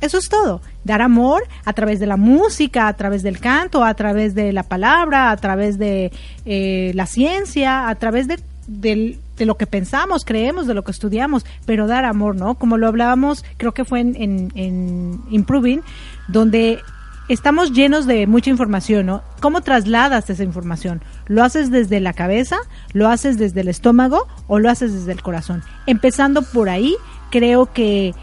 Eso 0.00 0.18
es 0.18 0.28
todo. 0.28 0.60
Dar 0.84 1.02
amor 1.02 1.42
a 1.64 1.72
través 1.72 1.98
de 1.98 2.06
la 2.06 2.16
música, 2.16 2.88
a 2.88 2.94
través 2.94 3.22
del 3.22 3.40
canto, 3.40 3.84
a 3.84 3.94
través 3.94 4.34
de 4.34 4.52
la 4.52 4.62
palabra, 4.62 5.30
a 5.30 5.36
través 5.36 5.76
de 5.78 6.12
eh, 6.44 6.92
la 6.94 7.06
ciencia, 7.06 7.88
a 7.88 7.94
través 7.96 8.28
de, 8.28 8.38
de, 8.68 9.18
lo 9.44 9.56
que 9.56 9.66
pensamos, 9.66 10.24
creemos, 10.24 10.66
de 10.66 10.74
lo 10.74 10.84
que 10.84 10.92
estudiamos, 10.92 11.44
pero 11.66 11.88
dar 11.88 12.04
amor, 12.04 12.36
¿no? 12.36 12.54
Como 12.54 12.78
lo 12.78 12.86
hablábamos, 12.86 13.44
creo 13.56 13.72
que 13.72 13.84
fue 13.84 14.00
en, 14.00 14.52
en 14.54 15.20
Improving, 15.30 15.82
donde 16.28 16.80
estamos 17.28 17.72
llenos 17.72 18.06
de 18.06 18.26
mucha 18.26 18.50
información, 18.50 19.06
¿no? 19.06 19.22
¿Cómo 19.40 19.60
trasladas 19.60 20.28
esa 20.30 20.42
información? 20.42 21.02
¿Lo 21.26 21.44
haces 21.44 21.70
desde 21.70 22.00
la 22.00 22.12
cabeza? 22.12 22.58
¿Lo 22.92 23.08
haces 23.08 23.38
desde 23.38 23.60
el 23.60 23.68
estómago? 23.68 24.26
¿O 24.46 24.58
lo 24.58 24.70
haces 24.70 24.92
desde 24.92 25.12
el 25.12 25.22
corazón? 25.22 25.62
Empezando 25.86 26.42
por 26.42 26.68
ahí, 26.68 26.96
creo 27.30 27.72
que 27.72 28.14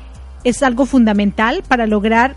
es 0.43 0.63
algo 0.63 0.85
fundamental 0.85 1.63
para 1.67 1.87
lograr 1.87 2.35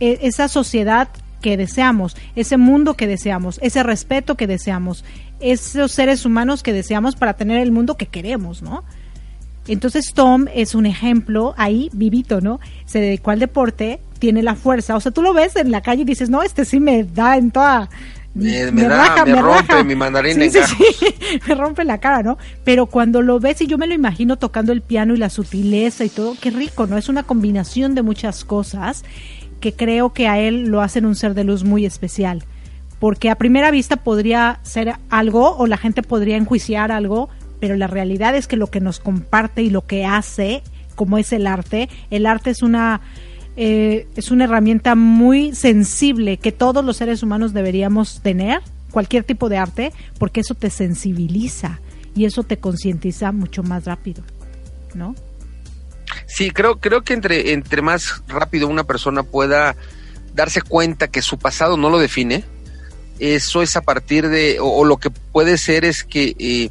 e, 0.00 0.18
esa 0.22 0.48
sociedad 0.48 1.08
que 1.40 1.56
deseamos, 1.56 2.16
ese 2.34 2.56
mundo 2.56 2.94
que 2.94 3.06
deseamos, 3.06 3.58
ese 3.62 3.82
respeto 3.82 4.36
que 4.36 4.46
deseamos, 4.46 5.04
esos 5.40 5.92
seres 5.92 6.24
humanos 6.24 6.62
que 6.62 6.72
deseamos 6.72 7.16
para 7.16 7.34
tener 7.34 7.60
el 7.60 7.72
mundo 7.72 7.96
que 7.96 8.06
queremos, 8.06 8.62
¿no? 8.62 8.82
Entonces 9.68 10.12
Tom 10.14 10.46
es 10.54 10.74
un 10.74 10.86
ejemplo 10.86 11.54
ahí 11.56 11.90
vivito, 11.92 12.40
¿no? 12.40 12.60
Se 12.84 13.00
dedicó 13.00 13.30
al 13.30 13.40
deporte, 13.40 14.00
tiene 14.18 14.42
la 14.42 14.54
fuerza. 14.54 14.96
O 14.96 15.00
sea, 15.00 15.12
tú 15.12 15.22
lo 15.22 15.34
ves 15.34 15.56
en 15.56 15.70
la 15.70 15.80
calle 15.80 16.02
y 16.02 16.04
dices, 16.04 16.30
no, 16.30 16.42
este 16.42 16.64
sí 16.64 16.80
me 16.80 17.04
da 17.04 17.36
en 17.36 17.50
toda... 17.50 17.88
Me, 18.34 18.70
me, 18.70 18.82
da, 18.82 19.24
me, 19.24 19.40
rompe 19.40 19.82
mi 19.82 19.94
mandarín 19.94 20.34
sí, 20.34 20.50
sí, 20.50 20.84
sí, 20.98 21.40
me 21.48 21.54
rompe 21.54 21.84
la 21.84 22.00
cara, 22.00 22.22
¿no? 22.22 22.36
Pero 22.64 22.84
cuando 22.84 23.22
lo 23.22 23.40
ves 23.40 23.62
y 23.62 23.66
yo 23.66 23.78
me 23.78 23.86
lo 23.86 23.94
imagino 23.94 24.36
tocando 24.36 24.72
el 24.72 24.82
piano 24.82 25.14
y 25.14 25.16
la 25.16 25.30
sutileza 25.30 26.04
y 26.04 26.10
todo, 26.10 26.36
qué 26.38 26.50
rico, 26.50 26.86
¿no? 26.86 26.98
Es 26.98 27.08
una 27.08 27.22
combinación 27.22 27.94
de 27.94 28.02
muchas 28.02 28.44
cosas 28.44 29.04
que 29.58 29.72
creo 29.72 30.12
que 30.12 30.28
a 30.28 30.38
él 30.38 30.66
lo 30.66 30.82
hacen 30.82 31.06
un 31.06 31.14
ser 31.14 31.32
de 31.32 31.44
luz 31.44 31.64
muy 31.64 31.86
especial. 31.86 32.44
Porque 32.98 33.30
a 33.30 33.36
primera 33.36 33.70
vista 33.70 33.96
podría 33.96 34.60
ser 34.62 34.96
algo 35.08 35.56
o 35.56 35.66
la 35.66 35.78
gente 35.78 36.02
podría 36.02 36.36
enjuiciar 36.36 36.92
algo, 36.92 37.30
pero 37.66 37.76
la 37.76 37.88
realidad 37.88 38.36
es 38.36 38.46
que 38.46 38.54
lo 38.54 38.68
que 38.68 38.78
nos 38.78 39.00
comparte 39.00 39.60
y 39.60 39.70
lo 39.70 39.84
que 39.88 40.04
hace, 40.04 40.62
como 40.94 41.18
es 41.18 41.32
el 41.32 41.48
arte, 41.48 41.88
el 42.12 42.24
arte 42.24 42.50
es 42.50 42.62
una 42.62 43.00
eh, 43.56 44.06
es 44.14 44.30
una 44.30 44.44
herramienta 44.44 44.94
muy 44.94 45.52
sensible 45.52 46.36
que 46.36 46.52
todos 46.52 46.84
los 46.84 46.98
seres 46.98 47.24
humanos 47.24 47.52
deberíamos 47.52 48.20
tener, 48.22 48.60
cualquier 48.92 49.24
tipo 49.24 49.48
de 49.48 49.56
arte, 49.56 49.92
porque 50.16 50.42
eso 50.42 50.54
te 50.54 50.70
sensibiliza 50.70 51.80
y 52.14 52.24
eso 52.24 52.44
te 52.44 52.58
concientiza 52.58 53.32
mucho 53.32 53.64
más 53.64 53.84
rápido, 53.84 54.22
¿no? 54.94 55.16
Sí, 56.26 56.52
creo, 56.52 56.78
creo 56.78 57.02
que 57.02 57.14
entre, 57.14 57.52
entre 57.52 57.82
más 57.82 58.22
rápido 58.28 58.68
una 58.68 58.84
persona 58.84 59.24
pueda 59.24 59.74
darse 60.36 60.62
cuenta 60.62 61.08
que 61.08 61.20
su 61.20 61.36
pasado 61.36 61.76
no 61.76 61.90
lo 61.90 61.98
define, 61.98 62.44
eso 63.18 63.60
es 63.60 63.76
a 63.76 63.80
partir 63.80 64.28
de, 64.28 64.58
o, 64.60 64.84
lo 64.84 64.98
que 64.98 65.10
puede 65.10 65.58
ser 65.58 65.84
es 65.84 66.04
que 66.04 66.36
eh, 66.38 66.70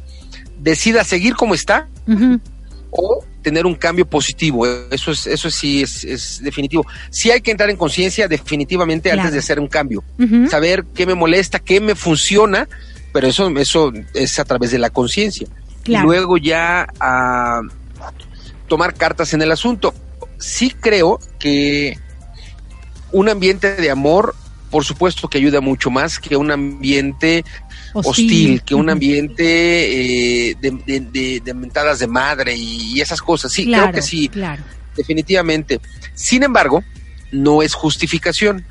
decida 0.58 1.04
seguir 1.04 1.34
como 1.34 1.54
está 1.54 1.88
o 2.90 3.24
tener 3.42 3.66
un 3.66 3.74
cambio 3.74 4.06
positivo. 4.06 4.66
Eso 4.90 5.12
es, 5.12 5.26
eso 5.26 5.50
sí 5.50 5.82
es, 5.82 6.02
es 6.04 6.42
definitivo. 6.42 6.84
Sí 7.10 7.30
hay 7.30 7.40
que 7.40 7.50
entrar 7.50 7.70
en 7.70 7.76
conciencia 7.76 8.26
definitivamente 8.26 9.08
Claro. 9.08 9.22
antes 9.22 9.34
de 9.34 9.38
hacer 9.38 9.60
un 9.60 9.68
cambio. 9.68 10.02
Saber 10.50 10.84
qué 10.94 11.06
me 11.06 11.14
molesta, 11.14 11.58
qué 11.58 11.80
me 11.80 11.94
funciona, 11.94 12.68
pero 13.12 13.28
eso, 13.28 13.48
eso 13.56 13.92
es 14.14 14.38
a 14.38 14.44
través 14.44 14.70
de 14.70 14.78
la 14.78 14.90
conciencia. 14.90 15.46
Claro. 15.84 16.04
Y 16.04 16.06
luego 16.08 16.36
ya 16.38 16.88
a 16.98 17.60
tomar 18.66 18.94
cartas 18.94 19.32
en 19.34 19.42
el 19.42 19.52
asunto. 19.52 19.94
Sí 20.38 20.70
creo 20.80 21.20
que 21.38 21.98
un 23.12 23.28
ambiente 23.28 23.76
de 23.76 23.90
amor, 23.90 24.34
por 24.70 24.84
supuesto 24.84 25.28
que 25.28 25.38
ayuda 25.38 25.60
mucho 25.60 25.90
más 25.90 26.18
que 26.18 26.36
un 26.36 26.50
ambiente 26.50 27.44
hostil, 27.98 28.26
Hostil. 28.26 28.62
que 28.62 28.74
un 28.74 28.90
ambiente 28.90 30.50
eh, 30.50 30.56
de, 30.60 30.70
de, 30.86 31.00
de- 31.00 31.40
de 31.44 31.54
mentadas 31.54 31.98
de 31.98 32.06
madre 32.06 32.54
y, 32.56 32.94
y 32.96 33.00
esas 33.00 33.20
cosas. 33.22 33.52
Sí, 33.52 33.64
claro, 33.66 33.84
creo 33.90 33.94
que 33.96 34.02
sí, 34.02 34.28
Claro. 34.28 34.62
definitivamente. 34.96 35.80
Sin 36.14 36.42
embargo, 36.42 36.82
no 37.32 37.62
es 37.62 37.74
justificación. 37.74 38.64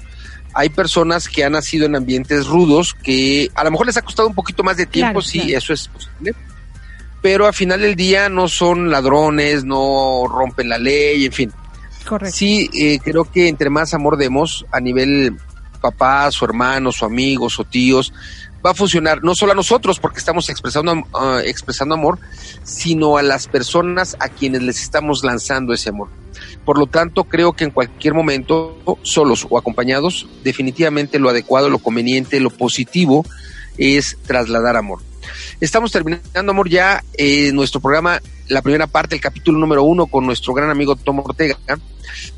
Hay 0.53 0.69
personas 0.69 1.27
que 1.27 1.43
han 1.43 1.51
nacido 1.53 1.85
en 1.85 1.95
ambientes 1.95 2.47
rudos 2.47 2.93
que 2.93 3.49
a 3.55 3.63
lo 3.63 3.71
mejor 3.71 3.87
les 3.87 3.97
ha 3.97 4.01
costado 4.01 4.27
un 4.29 4.35
poquito 4.35 4.63
más 4.63 4.77
de 4.77 4.85
tiempo, 4.85 5.19
Claro, 5.19 5.21
sí, 5.21 5.53
eso 5.53 5.73
es 5.73 5.87
posible. 5.89 6.33
Pero 7.21 7.47
al 7.47 7.53
final 7.53 7.81
del 7.81 7.95
día 7.95 8.29
no 8.29 8.47
son 8.47 8.89
ladrones, 8.91 9.63
no 9.65 10.25
rompen 10.29 10.69
la 10.69 10.77
ley, 10.77 11.25
en 11.25 11.31
fin. 11.31 11.51
Correcto. 12.07 12.37
Sí, 12.37 12.69
eh, 12.73 12.99
creo 13.03 13.25
que 13.25 13.47
entre 13.47 13.69
más 13.69 13.93
amor 13.95 14.15
demos 14.15 14.65
a 14.71 14.79
nivel 14.79 15.35
papás 15.81 16.39
o 16.41 16.45
hermanos 16.45 17.01
o 17.01 17.05
amigos 17.05 17.59
o 17.59 17.63
tíos, 17.63 18.13
va 18.65 18.71
a 18.71 18.73
funcionar 18.73 19.23
no 19.23 19.35
solo 19.35 19.51
a 19.51 19.55
nosotros 19.55 19.99
porque 19.99 20.19
estamos 20.19 20.49
expresando, 20.49 21.03
ah, 21.13 21.41
expresando 21.45 21.95
amor, 21.95 22.17
sino 22.63 23.17
a 23.17 23.21
las 23.21 23.47
personas 23.47 24.15
a 24.19 24.29
quienes 24.29 24.63
les 24.63 24.81
estamos 24.81 25.23
lanzando 25.23 25.73
ese 25.73 25.89
amor. 25.89 26.09
Por 26.65 26.79
lo 26.79 26.87
tanto, 26.87 27.25
creo 27.25 27.53
que 27.53 27.63
en 27.63 27.71
cualquier 27.71 28.13
momento, 28.15 28.77
solos 29.03 29.45
o 29.49 29.57
acompañados, 29.57 30.27
definitivamente 30.43 31.19
lo 31.19 31.29
adecuado, 31.29 31.69
lo 31.69 31.79
conveniente, 31.79 32.39
lo 32.39 32.49
positivo 32.49 33.25
es 33.77 34.17
trasladar 34.25 34.75
amor. 34.75 34.99
Estamos 35.59 35.91
terminando, 35.91 36.51
amor, 36.51 36.69
ya 36.69 37.03
eh, 37.13 37.51
nuestro 37.51 37.79
programa, 37.79 38.19
la 38.47 38.61
primera 38.61 38.87
parte, 38.87 39.15
el 39.15 39.21
capítulo 39.21 39.59
número 39.59 39.83
uno, 39.83 40.07
con 40.07 40.25
nuestro 40.25 40.53
gran 40.53 40.69
amigo 40.69 40.95
Tom 40.95 41.19
Ortega, 41.19 41.57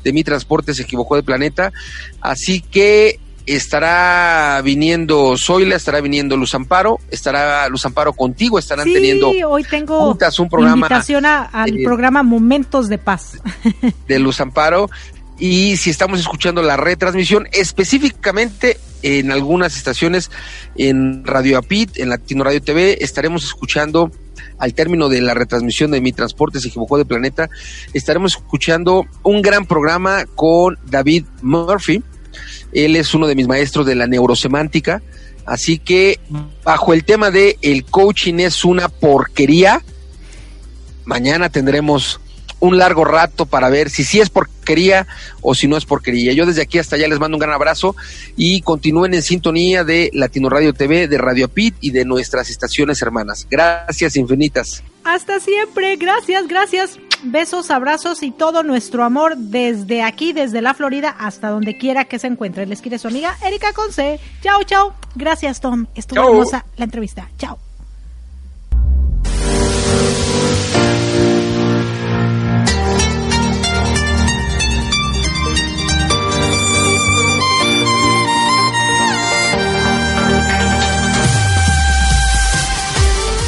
de 0.04 0.12
Mi 0.12 0.24
Transporte 0.24 0.74
se 0.74 0.82
equivocó 0.82 1.16
de 1.16 1.22
planeta. 1.22 1.72
Así 2.20 2.60
que 2.60 3.18
estará 3.56 4.60
viniendo 4.62 5.36
Zoila, 5.36 5.76
estará 5.76 6.00
viniendo 6.00 6.36
Luz 6.36 6.54
Amparo, 6.54 6.98
estará 7.10 7.68
Luz 7.68 7.84
Amparo 7.86 8.12
contigo, 8.12 8.58
estarán 8.58 8.84
Sí, 8.86 8.92
teniendo 8.94 9.30
hoy 9.48 9.64
tengo 9.64 9.98
juntas 10.00 10.38
un 10.38 10.48
programa 10.48 10.76
invitación 10.76 11.26
a- 11.26 11.44
al 11.44 11.70
eh, 11.78 11.82
programa 11.84 12.22
Momentos 12.22 12.88
de 12.88 12.98
Paz. 12.98 13.38
de 14.08 14.18
Luz 14.18 14.40
Amparo. 14.40 14.90
Y 15.40 15.76
si 15.76 15.90
estamos 15.90 16.18
escuchando 16.18 16.62
la 16.62 16.76
retransmisión, 16.76 17.46
específicamente 17.52 18.76
en 19.02 19.30
algunas 19.30 19.76
estaciones 19.76 20.30
en 20.76 21.24
Radio 21.24 21.58
Apit, 21.58 21.96
en 21.98 22.08
Latino 22.08 22.42
Radio 22.42 22.60
TV, 22.60 22.98
estaremos 23.04 23.44
escuchando 23.44 24.10
al 24.58 24.74
término 24.74 25.08
de 25.08 25.20
la 25.20 25.34
retransmisión 25.34 25.92
de 25.92 26.00
Mi 26.00 26.10
Transporte 26.12 26.58
se 26.58 26.66
equivocó 26.68 26.98
de 26.98 27.04
planeta, 27.04 27.48
estaremos 27.94 28.34
escuchando 28.34 29.04
un 29.22 29.40
gran 29.40 29.66
programa 29.66 30.24
con 30.34 30.76
David 30.86 31.26
Murphy. 31.42 32.02
Él 32.72 32.96
es 32.96 33.14
uno 33.14 33.26
de 33.26 33.34
mis 33.34 33.48
maestros 33.48 33.86
de 33.86 33.94
la 33.94 34.06
neurosemántica. 34.06 35.02
Así 35.46 35.78
que 35.78 36.20
bajo 36.62 36.92
el 36.92 37.04
tema 37.04 37.30
de 37.30 37.58
el 37.62 37.84
coaching 37.84 38.34
es 38.34 38.64
una 38.64 38.88
porquería, 38.88 39.82
mañana 41.06 41.48
tendremos 41.48 42.20
un 42.60 42.76
largo 42.76 43.04
rato 43.04 43.46
para 43.46 43.68
ver 43.68 43.88
si 43.88 44.04
sí 44.04 44.20
es 44.20 44.30
porquería 44.30 45.06
o 45.40 45.54
si 45.54 45.68
no 45.68 45.76
es 45.76 45.84
porquería. 45.84 46.32
Yo 46.32 46.44
desde 46.44 46.62
aquí 46.62 46.78
hasta 46.78 46.96
allá 46.96 47.08
les 47.08 47.18
mando 47.18 47.36
un 47.36 47.40
gran 47.40 47.54
abrazo 47.54 47.94
y 48.36 48.60
continúen 48.62 49.14
en 49.14 49.22
sintonía 49.22 49.84
de 49.84 50.10
Latino 50.12 50.48
Radio 50.50 50.72
TV, 50.72 51.08
de 51.08 51.18
Radio 51.18 51.46
Apit 51.46 51.76
y 51.80 51.90
de 51.90 52.04
nuestras 52.04 52.50
estaciones 52.50 53.00
hermanas. 53.00 53.46
Gracias 53.50 54.16
infinitas. 54.16 54.82
Hasta 55.04 55.40
siempre, 55.40 55.96
gracias, 55.96 56.46
gracias. 56.48 56.98
Besos, 57.24 57.70
abrazos 57.70 58.22
y 58.22 58.30
todo 58.30 58.62
nuestro 58.62 59.04
amor 59.04 59.36
desde 59.36 60.02
aquí, 60.02 60.32
desde 60.32 60.62
la 60.62 60.74
Florida, 60.74 61.14
hasta 61.18 61.50
donde 61.50 61.76
quiera 61.76 62.04
que 62.04 62.18
se 62.18 62.26
encuentre. 62.28 62.66
Les 62.66 62.80
quiere 62.80 62.98
su 62.98 63.08
amiga 63.08 63.36
Erika 63.44 63.72
Conce. 63.72 64.20
Chao, 64.42 64.62
chao. 64.64 64.94
Gracias, 65.14 65.60
Tom. 65.60 65.86
Estuvo 65.94 66.20
Chao. 66.20 66.30
hermosa 66.30 66.64
la 66.76 66.84
entrevista. 66.84 67.28
Chao. 67.38 67.67